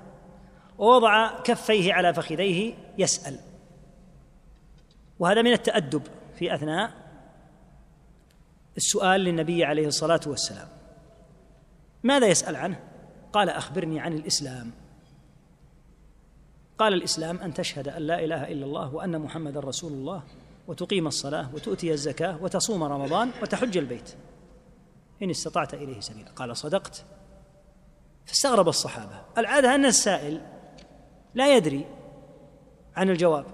ووضع 0.79 1.41
كفيه 1.41 1.93
على 1.93 2.15
فخذيه 2.15 2.75
يسأل. 2.99 3.39
وهذا 5.19 5.43
من 5.43 5.53
التأدب 5.53 6.03
في 6.39 6.55
أثناء 6.55 6.91
السؤال 8.77 9.21
للنبي 9.21 9.65
عليه 9.65 9.87
الصلاة 9.87 10.21
والسلام. 10.27 10.69
ماذا 12.03 12.27
يسأل 12.27 12.57
عنه؟ 12.57 12.81
قال 13.33 13.49
أخبرني 13.49 14.01
عن 14.01 14.13
الإسلام. 14.13 14.71
قال 16.79 16.95
الإسلام 16.95 17.39
أن 17.39 17.55
تشهد 17.55 17.89
أن 17.89 18.03
لا 18.03 18.25
إله 18.25 18.53
إلا 18.53 18.67
الله 18.67 18.95
وأن 18.95 19.19
محمدا 19.19 19.61
رسول 19.61 19.93
الله 19.93 20.23
وتقيم 20.69 21.07
الصلاة 21.07 21.55
وتؤتي 21.55 21.93
الزكاة 21.93 22.43
وتصوم 22.43 22.83
رمضان 22.83 23.31
وتحج 23.43 23.77
البيت. 23.77 24.15
إن 25.25 25.31
استطعت 25.31 25.75
إليه 25.75 26.01
سبيلا. 26.01 26.31
قال 26.31 26.57
صدقت. 26.57 27.05
فاستغرب 28.27 28.69
الصحابة. 28.69 29.21
العادة 29.39 29.75
أن 29.75 29.85
السائل 29.85 30.41
لا 31.35 31.57
يدري 31.57 31.85
عن 32.97 33.11
الجواب 33.11 33.47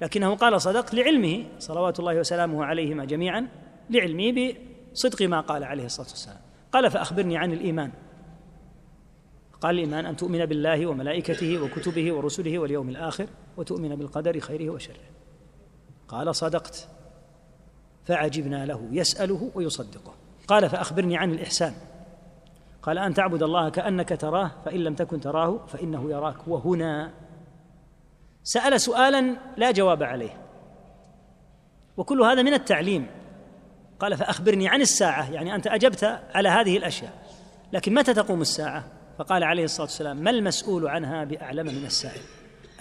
لكنه 0.00 0.34
قال 0.34 0.60
صدقت 0.60 0.94
لعلمه 0.94 1.44
صلوات 1.58 2.00
الله 2.00 2.18
وسلامه 2.18 2.64
عليهما 2.64 3.04
جميعا 3.04 3.48
لعلمه 3.90 4.54
بصدق 4.92 5.22
ما 5.22 5.40
قال 5.40 5.64
عليه 5.64 5.84
الصلاة 5.84 6.08
والسلام. 6.08 6.40
قال 6.72 6.90
فأخبرني 6.90 7.36
عن 7.36 7.52
الإيمان. 7.52 7.92
قال 9.60 9.74
الإيمان 9.74 10.06
أن 10.06 10.16
تؤمن 10.16 10.46
بالله 10.46 10.86
وملائكته 10.86 11.62
وكتبه 11.62 12.12
ورسله 12.12 12.58
واليوم 12.58 12.88
الآخر 12.88 13.26
وتؤمن 13.56 13.96
بالقدر 13.96 14.40
خيره 14.40 14.70
وشره. 14.70 15.04
قال 16.08 16.36
صدقت. 16.36 16.88
فعجبنا 18.04 18.66
له 18.66 18.88
يسأله 18.92 19.50
ويصدقه. 19.54 20.14
قال 20.48 20.70
فأخبرني 20.70 21.16
عن 21.16 21.30
الإحسان. 21.30 21.72
قال 22.82 22.98
أن 22.98 23.14
تعبد 23.14 23.42
الله 23.42 23.68
كأنك 23.68 24.20
تراه 24.20 24.50
فإن 24.64 24.80
لم 24.80 24.94
تكن 24.94 25.20
تراه 25.20 25.66
فإنه 25.66 26.10
يراك 26.10 26.48
وهنا. 26.48 27.10
سأل 28.42 28.80
سؤالا 28.80 29.36
لا 29.56 29.70
جواب 29.70 30.02
عليه. 30.02 30.36
وكل 31.96 32.22
هذا 32.22 32.42
من 32.42 32.54
التعليم. 32.54 33.06
قال 34.00 34.16
فأخبرني 34.16 34.68
عن 34.68 34.80
الساعة 34.80 35.30
يعني 35.30 35.54
أنت 35.54 35.66
أجبت 35.66 36.20
على 36.34 36.48
هذه 36.48 36.76
الأشياء 36.76 37.12
لكن 37.72 37.94
متى 37.94 38.14
تقوم 38.14 38.40
الساعة؟ 38.40 38.84
فقال 39.18 39.44
عليه 39.44 39.64
الصلاة 39.64 39.86
والسلام 39.86 40.16
ما 40.16 40.30
المسؤول 40.30 40.88
عنها 40.88 41.24
بأعلم 41.24 41.66
من 41.66 41.84
السائل؟ 41.86 42.20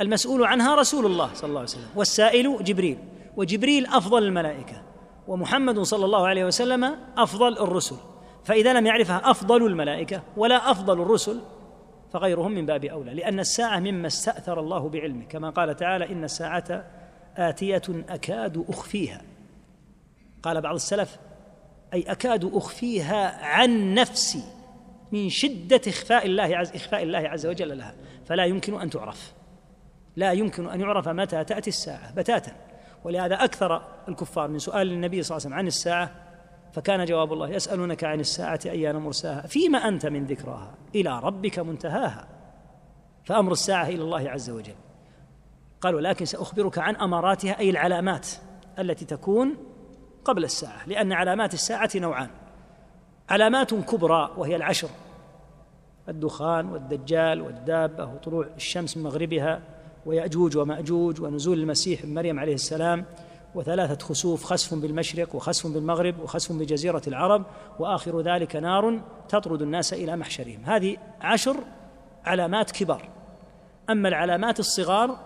المسؤول 0.01 0.43
عنها 0.43 0.75
رسول 0.75 1.05
الله 1.05 1.33
صلى 1.33 1.47
الله 1.47 1.59
عليه 1.59 1.69
وسلم 1.69 1.87
والسائل 1.95 2.63
جبريل 2.63 2.97
وجبريل 3.37 3.85
أفضل 3.85 4.23
الملائكة. 4.23 4.81
ومحمد 5.27 5.79
صلى 5.79 6.05
الله 6.05 6.27
عليه 6.27 6.45
وسلم 6.45 6.97
أفضل 7.17 7.57
الرسل. 7.57 7.95
فإذا 8.43 8.73
لم 8.73 8.85
يعرفها 8.85 9.31
أفضل 9.31 9.65
الملائكة 9.65 10.21
ولا 10.37 10.71
أفضل 10.71 11.01
الرسل 11.01 11.41
فغيرهم 12.13 12.51
من 12.51 12.65
باب 12.65 12.85
أولى 12.85 13.13
لأن 13.13 13.39
الساعة 13.39 13.79
مما 13.79 14.07
استأثر 14.07 14.59
الله 14.59 14.89
بعلمه. 14.89 15.25
كما 15.25 15.49
قال 15.49 15.75
تعالى 15.75 16.11
إن 16.11 16.23
الساعة 16.23 16.85
آتية 17.37 17.81
أكاد 18.09 18.65
أخفيها. 18.69 19.21
قال 20.43 20.61
بعض 20.61 20.75
السلف 20.75 21.19
أي 21.93 22.01
أكاد 22.01 22.51
أخفيها 22.53 23.45
عن 23.45 23.93
نفسي 23.93 24.43
من 25.11 25.29
شدة 25.29 25.81
إخفاء 25.87 26.25
الله 26.25 26.57
عز 26.57 26.71
إخفاء 26.75 27.03
الله 27.03 27.19
عز 27.19 27.45
وجل 27.45 27.77
لها. 27.77 27.95
فلا 28.25 28.45
يمكن 28.45 28.81
أن 28.81 28.89
تعرف. 28.89 29.33
لا 30.15 30.31
يمكن 30.31 30.69
أن 30.69 30.81
يعرف 30.81 31.07
متى 31.07 31.43
تأتي 31.43 31.69
الساعة 31.69 32.15
بتاتا. 32.15 32.51
ولهذا 33.03 33.43
أكثر 33.43 33.81
الكفار 34.07 34.47
من 34.47 34.59
سؤال 34.59 34.91
النبي 34.91 35.23
صلى 35.23 35.37
الله 35.37 35.45
عليه 35.45 35.55
وسلم 35.55 35.59
عن 35.59 35.67
الساعة 35.67 36.11
فكان 36.73 37.05
جواب 37.05 37.33
الله 37.33 37.49
يسألونك 37.49 38.03
عن 38.03 38.19
الساعة 38.19 38.59
أيان 38.65 38.95
مرساها 38.95 39.47
فيما 39.47 39.77
أنت 39.77 40.05
من 40.05 40.25
ذكراها 40.25 40.75
إلى 40.95 41.19
ربك 41.19 41.59
منتهاها 41.59 42.27
فأمر 43.23 43.51
الساعة 43.51 43.87
إلى 43.87 44.01
الله 44.01 44.29
عز 44.29 44.49
وجل. 44.49 44.75
قال 45.81 45.95
ولكن 45.95 46.25
سأخبرك 46.25 46.77
عن 46.77 46.95
أماراتها 46.95 47.59
أي 47.59 47.69
العلامات 47.69 48.27
التي 48.79 49.05
تكون 49.05 49.57
قبل 50.25 50.43
الساعة 50.43 50.87
لأن 50.87 51.11
علامات 51.13 51.53
الساعة 51.53 51.89
نوعان. 51.95 52.29
علامات 53.29 53.73
كبرى 53.73 54.31
وهي 54.37 54.55
العشر 54.55 54.89
الدخان 56.09 56.69
والدجال 56.69 57.41
والدابة 57.41 58.05
وطلوع 58.05 58.47
الشمس 58.55 58.97
من 58.97 59.03
مغربها 59.03 59.61
ويأجوج 60.05 60.57
ومأجوج 60.57 61.21
ونزول 61.21 61.59
المسيح 61.59 62.01
ابن 62.01 62.13
مريم 62.13 62.39
عليه 62.39 62.53
السلام 62.53 63.05
وثلاثة 63.55 64.05
خسوف 64.05 64.43
خسف 64.43 64.73
بالمشرق 64.73 65.35
وخسف 65.35 65.67
بالمغرب 65.67 66.19
وخسف 66.19 66.51
بجزيرة 66.51 67.01
العرب 67.07 67.45
وآخر 67.79 68.21
ذلك 68.21 68.55
نار 68.55 69.01
تطرد 69.29 69.61
الناس 69.61 69.93
إلى 69.93 70.15
محشرهم. 70.15 70.65
هذه 70.65 70.97
عشر 71.21 71.57
علامات 72.25 72.71
كبار. 72.71 73.09
أما 73.89 74.09
العلامات 74.09 74.59
الصغار 74.59 75.17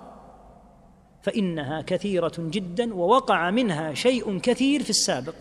فإنها 1.21 1.81
كثيرة 1.81 2.33
جدا 2.37 2.93
ووقع 2.93 3.51
منها 3.51 3.93
شيء 3.93 4.39
كثير 4.39 4.83
في 4.83 4.89
السابق 4.89 5.35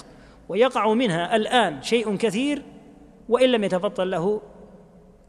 ويقع 0.49 0.95
منها 0.95 1.37
الآن 1.37 1.83
شيء 1.83 2.17
كثير 2.17 2.63
وإن 3.29 3.49
لم 3.49 3.65
يتفضل 3.65 4.11
له 4.11 4.41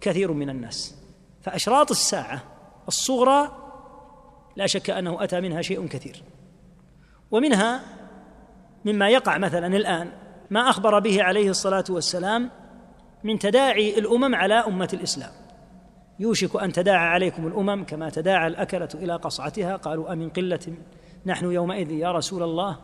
كثير 0.02 0.32
من 0.32 0.50
الناس. 0.50 0.96
فأشراط 1.42 1.92
الساعة 1.92 2.44
الصغرى 2.88 3.67
لا 4.58 4.68
شك 4.68 4.90
أنه 4.90 5.24
أتى 5.24 5.42
منها 5.42 5.62
شيء 5.62 5.88
كثير. 5.88 6.24
ومنها 7.32 7.82
مما 8.86 9.10
يقع 9.10 9.38
مثلا 9.38 9.68
الآن 9.68 10.10
ما 10.50 10.70
أخبر 10.70 11.00
به 11.00 11.24
عليه 11.24 11.50
الصلاة 11.50 11.84
والسلام 11.90 12.50
من 13.24 13.40
تداعي 13.40 14.00
الأمم 14.00 14.36
على 14.36 14.54
أمة 14.54 14.90
الإسلام. 14.94 15.32
يوشك 16.20 16.56
أن 16.56 16.72
تداعى 16.72 17.08
عليكم 17.08 17.48
الأمم 17.48 17.84
كما 17.84 18.10
تداعى 18.10 18.48
الأكلة 18.48 18.90
إلى 18.96 19.16
قصعتها. 19.16 19.76
قالوا 19.76 20.14
أمن 20.14 20.30
قلة 20.30 20.74
نحن 21.26 21.52
يومئذ 21.52 21.92
يا 21.92 22.12
رسول 22.12 22.44
الله؟ 22.44 22.78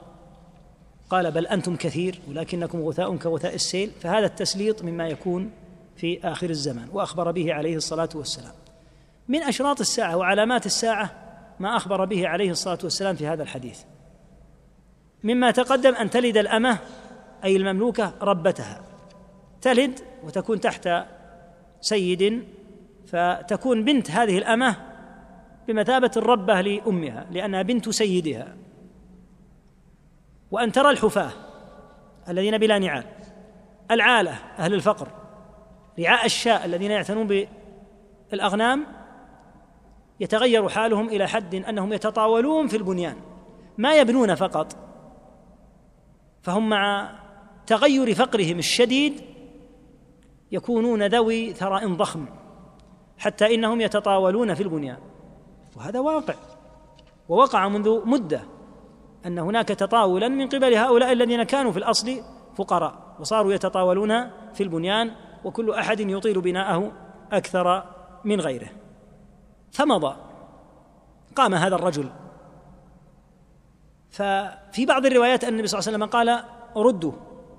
قال 1.09 1.31
بل 1.31 1.47
أنتم 1.47 1.75
كثير 1.75 2.19
ولكنكم 2.29 2.81
غثاء 2.81 3.15
كغثاء 3.17 3.55
السيل. 3.55 3.91
فهذا 4.01 4.25
التسليط 4.25 4.83
مما 4.83 5.07
يكون 5.07 5.51
في 5.95 6.19
آخر 6.23 6.49
الزمان. 6.49 6.89
وأخبر 6.91 7.31
به 7.31 7.53
عليه 7.53 7.75
الصلاة 7.75 8.09
والسلام. 8.15 8.53
من 9.27 9.43
أشراط 9.43 9.79
الساعة 9.79 10.17
وعلامات 10.17 10.65
الساعة 10.65 11.22
ما 11.63 11.77
أخبر 11.77 12.05
به 12.05 12.27
عليه 12.27 12.51
الصلاة 12.51 12.77
والسلام 12.83 13.15
في 13.15 13.27
هذا 13.27 13.43
الحديث. 13.43 13.83
مما 15.23 15.51
تقدم 15.51 15.95
أن 15.95 16.09
تلد 16.09 16.37
الأمة 16.37 16.77
أي 17.43 17.55
المملوكة 17.55 18.13
ربتها. 18.21 18.81
تلد 19.61 19.99
وتكون 20.23 20.59
تحت 20.59 20.89
سيد 21.81 22.43
فتكون 23.07 23.83
بنت 23.83 24.11
هذه 24.11 24.37
الأمة 24.37 24.75
بمثابة 25.67 26.11
الربة 26.17 26.61
لأمها 26.61 27.27
لأنها 27.31 27.61
بنت 27.61 27.89
سيدها. 27.89 28.55
وأن 30.51 30.71
ترى 30.71 30.89
الحفاة 30.89 31.31
الذين 32.29 32.57
بلا 32.57 32.79
نعال 32.79 33.03
العالة 33.91 34.31
أهل 34.59 34.73
الفقر 34.73 35.07
رعاء 35.99 36.25
الشاء 36.25 36.65
الذين 36.65 36.91
يعتنون 36.91 37.47
بالأغنام 38.31 38.85
يتغير 40.23 40.69
حالهم 40.69 41.09
إلى 41.09 41.27
حد 41.27 41.55
أنهم 41.55 41.93
يتطاولون 41.93 42.67
في 42.67 42.77
البنيان 42.77 43.15
ما 43.77 43.95
يبنون 43.95 44.35
فقط. 44.35 44.75
فهم 46.41 46.69
مع 46.69 47.11
تغير 47.67 48.13
فقرهم 48.13 48.59
الشديد 48.59 49.21
يكونون 50.51 51.07
ذوي 51.07 51.53
ثراء 51.53 51.93
ضخم 51.93 52.25
حتى 53.17 53.55
إنهم 53.55 53.81
يتطاولون 53.81 54.53
في 54.53 54.63
البنيان. 54.63 54.97
وهذا 55.77 55.99
واقع 55.99 56.35
ووقع 57.29 57.67
منذ 57.67 58.07
مدة 58.07 58.41
أن 59.25 59.39
هناك 59.39 59.67
تطاولا 59.67 60.27
من 60.27 60.47
قبل 60.47 60.73
هؤلاء 60.73 61.11
الذين 61.11 61.43
كانوا 61.43 61.71
في 61.71 61.77
الأصل 61.77 62.21
فقراء 62.55 63.15
وصاروا 63.19 63.53
يتطاولون 63.53 64.29
في 64.53 64.63
البنيان 64.63 65.11
وكل 65.43 65.71
أحد 65.71 65.99
يطيل 65.99 66.41
بناءه 66.41 66.91
أكثر 67.31 67.83
من 68.25 68.41
غيره. 68.41 68.82
فمضى 69.73 70.15
قام 71.35 71.53
هذا 71.53 71.75
الرجل. 71.75 72.09
ففي 74.11 74.85
بعض 74.85 75.05
الروايات 75.05 75.43
أن 75.43 75.49
النبي 75.49 75.67
صلى 75.67 75.79
الله 75.79 75.87
عليه 75.87 75.97
وسلم 75.97 76.09
قال 76.09 76.43
ردوا 76.75 77.11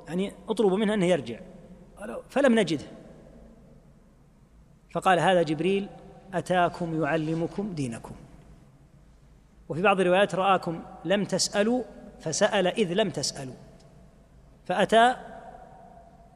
يعني 0.09 0.33
اطلبوا 0.49 0.79
منه 0.79 0.95
أنه 0.95 1.07
يرجع. 1.07 1.41
فلم 2.29 2.59
نجده 2.59 2.85
فقال 4.93 5.19
هذا 5.19 5.43
جبريل 5.43 5.89
أتاكم 6.35 7.03
يعلمكم 7.03 7.73
دينكم. 7.75 8.15
وفي 9.69 9.83
بعض 9.83 10.01
الروايات 10.01 10.35
رآكم 10.35 10.83
لم 11.05 11.25
تسألوا 11.25 11.83
فسأل 12.21 12.67
إذ 12.67 12.93
لم 12.93 13.11
تسألوا. 13.11 13.55
فأتى 14.67 15.17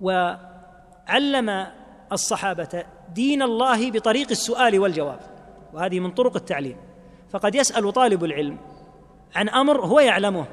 وعلم 0.01 1.67
الصحابة 2.13 2.85
دين 3.15 3.43
الله 3.43 3.91
بطريق 3.91 4.31
السؤال 4.31 4.79
والجواب. 4.79 5.38
وهذه 5.73 6.01
من 6.01 6.11
طرق 6.11 6.37
التعليم. 6.37 6.77
فقد 7.31 7.55
يسأل 7.55 7.93
طالب 7.93 8.25
العلم 8.25 8.59
عن 9.35 9.49
أمر 9.49 9.87
هو 9.87 10.01
يعلمه. 10.01 10.47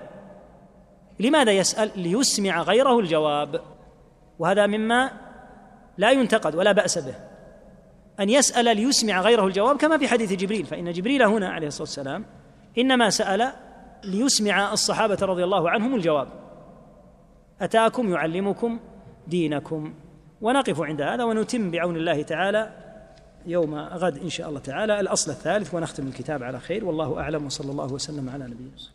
لماذا 1.20 1.52
يسأل؟ 1.52 1.92
ليسمع 1.96 2.62
غيره 2.62 3.00
الجواب. 3.00 3.62
وهذا 4.40 4.68
مما 4.68 5.12
لا 5.98 6.12
ينتقد 6.12 6.56
ولا 6.56 6.72
بأس 6.72 6.98
به. 6.98 7.16
أن 8.20 8.30
يسأل 8.30 8.66
ليسمع 8.76 9.22
غيره 9.22 9.48
الجواب 9.48 9.78
كما 9.78 9.98
في 9.98 10.08
حديث 10.08 10.34
جبريل. 10.34 10.66
فإن 10.66 10.92
جبريل 10.92 11.24
هنا 11.24 11.50
عليه 11.50 11.68
الصلاة 11.68 11.84
والسلام 11.84 12.26
إنما 12.78 13.10
سأل 13.10 13.52
ليسمع 14.04 14.74
الصحابة 14.74 15.18
رضي 15.22 15.44
الله 15.44 15.70
عنهم 15.70 15.96
الجواب. 15.96 16.28
أتاكم 17.62 18.14
يعلمكم 18.14 18.80
دينكم. 19.28 19.94
ونقف 20.42 20.82
عند 20.82 21.02
هذا 21.02 21.24
ونتم 21.24 21.72
بعون 21.72 21.96
الله 21.96 22.22
تعالى 22.22 22.85
يوم 23.48 23.76
غد 23.76 24.18
إن 24.18 24.30
شاء 24.30 24.50
الله 24.50 24.60
تعالى. 24.60 25.00
الأصل 25.00 25.32
الثالث 25.32 25.74
ونختم 25.74 26.08
الكتاب 26.08 26.44
على 26.44 26.60
خير. 26.60 26.86
والله 26.86 27.20
أعلم. 27.20 27.46
وصلى 27.46 27.72
الله 27.72 27.94
وسلم 27.94 28.30
على 28.30 28.44
نبينا. 28.44 28.95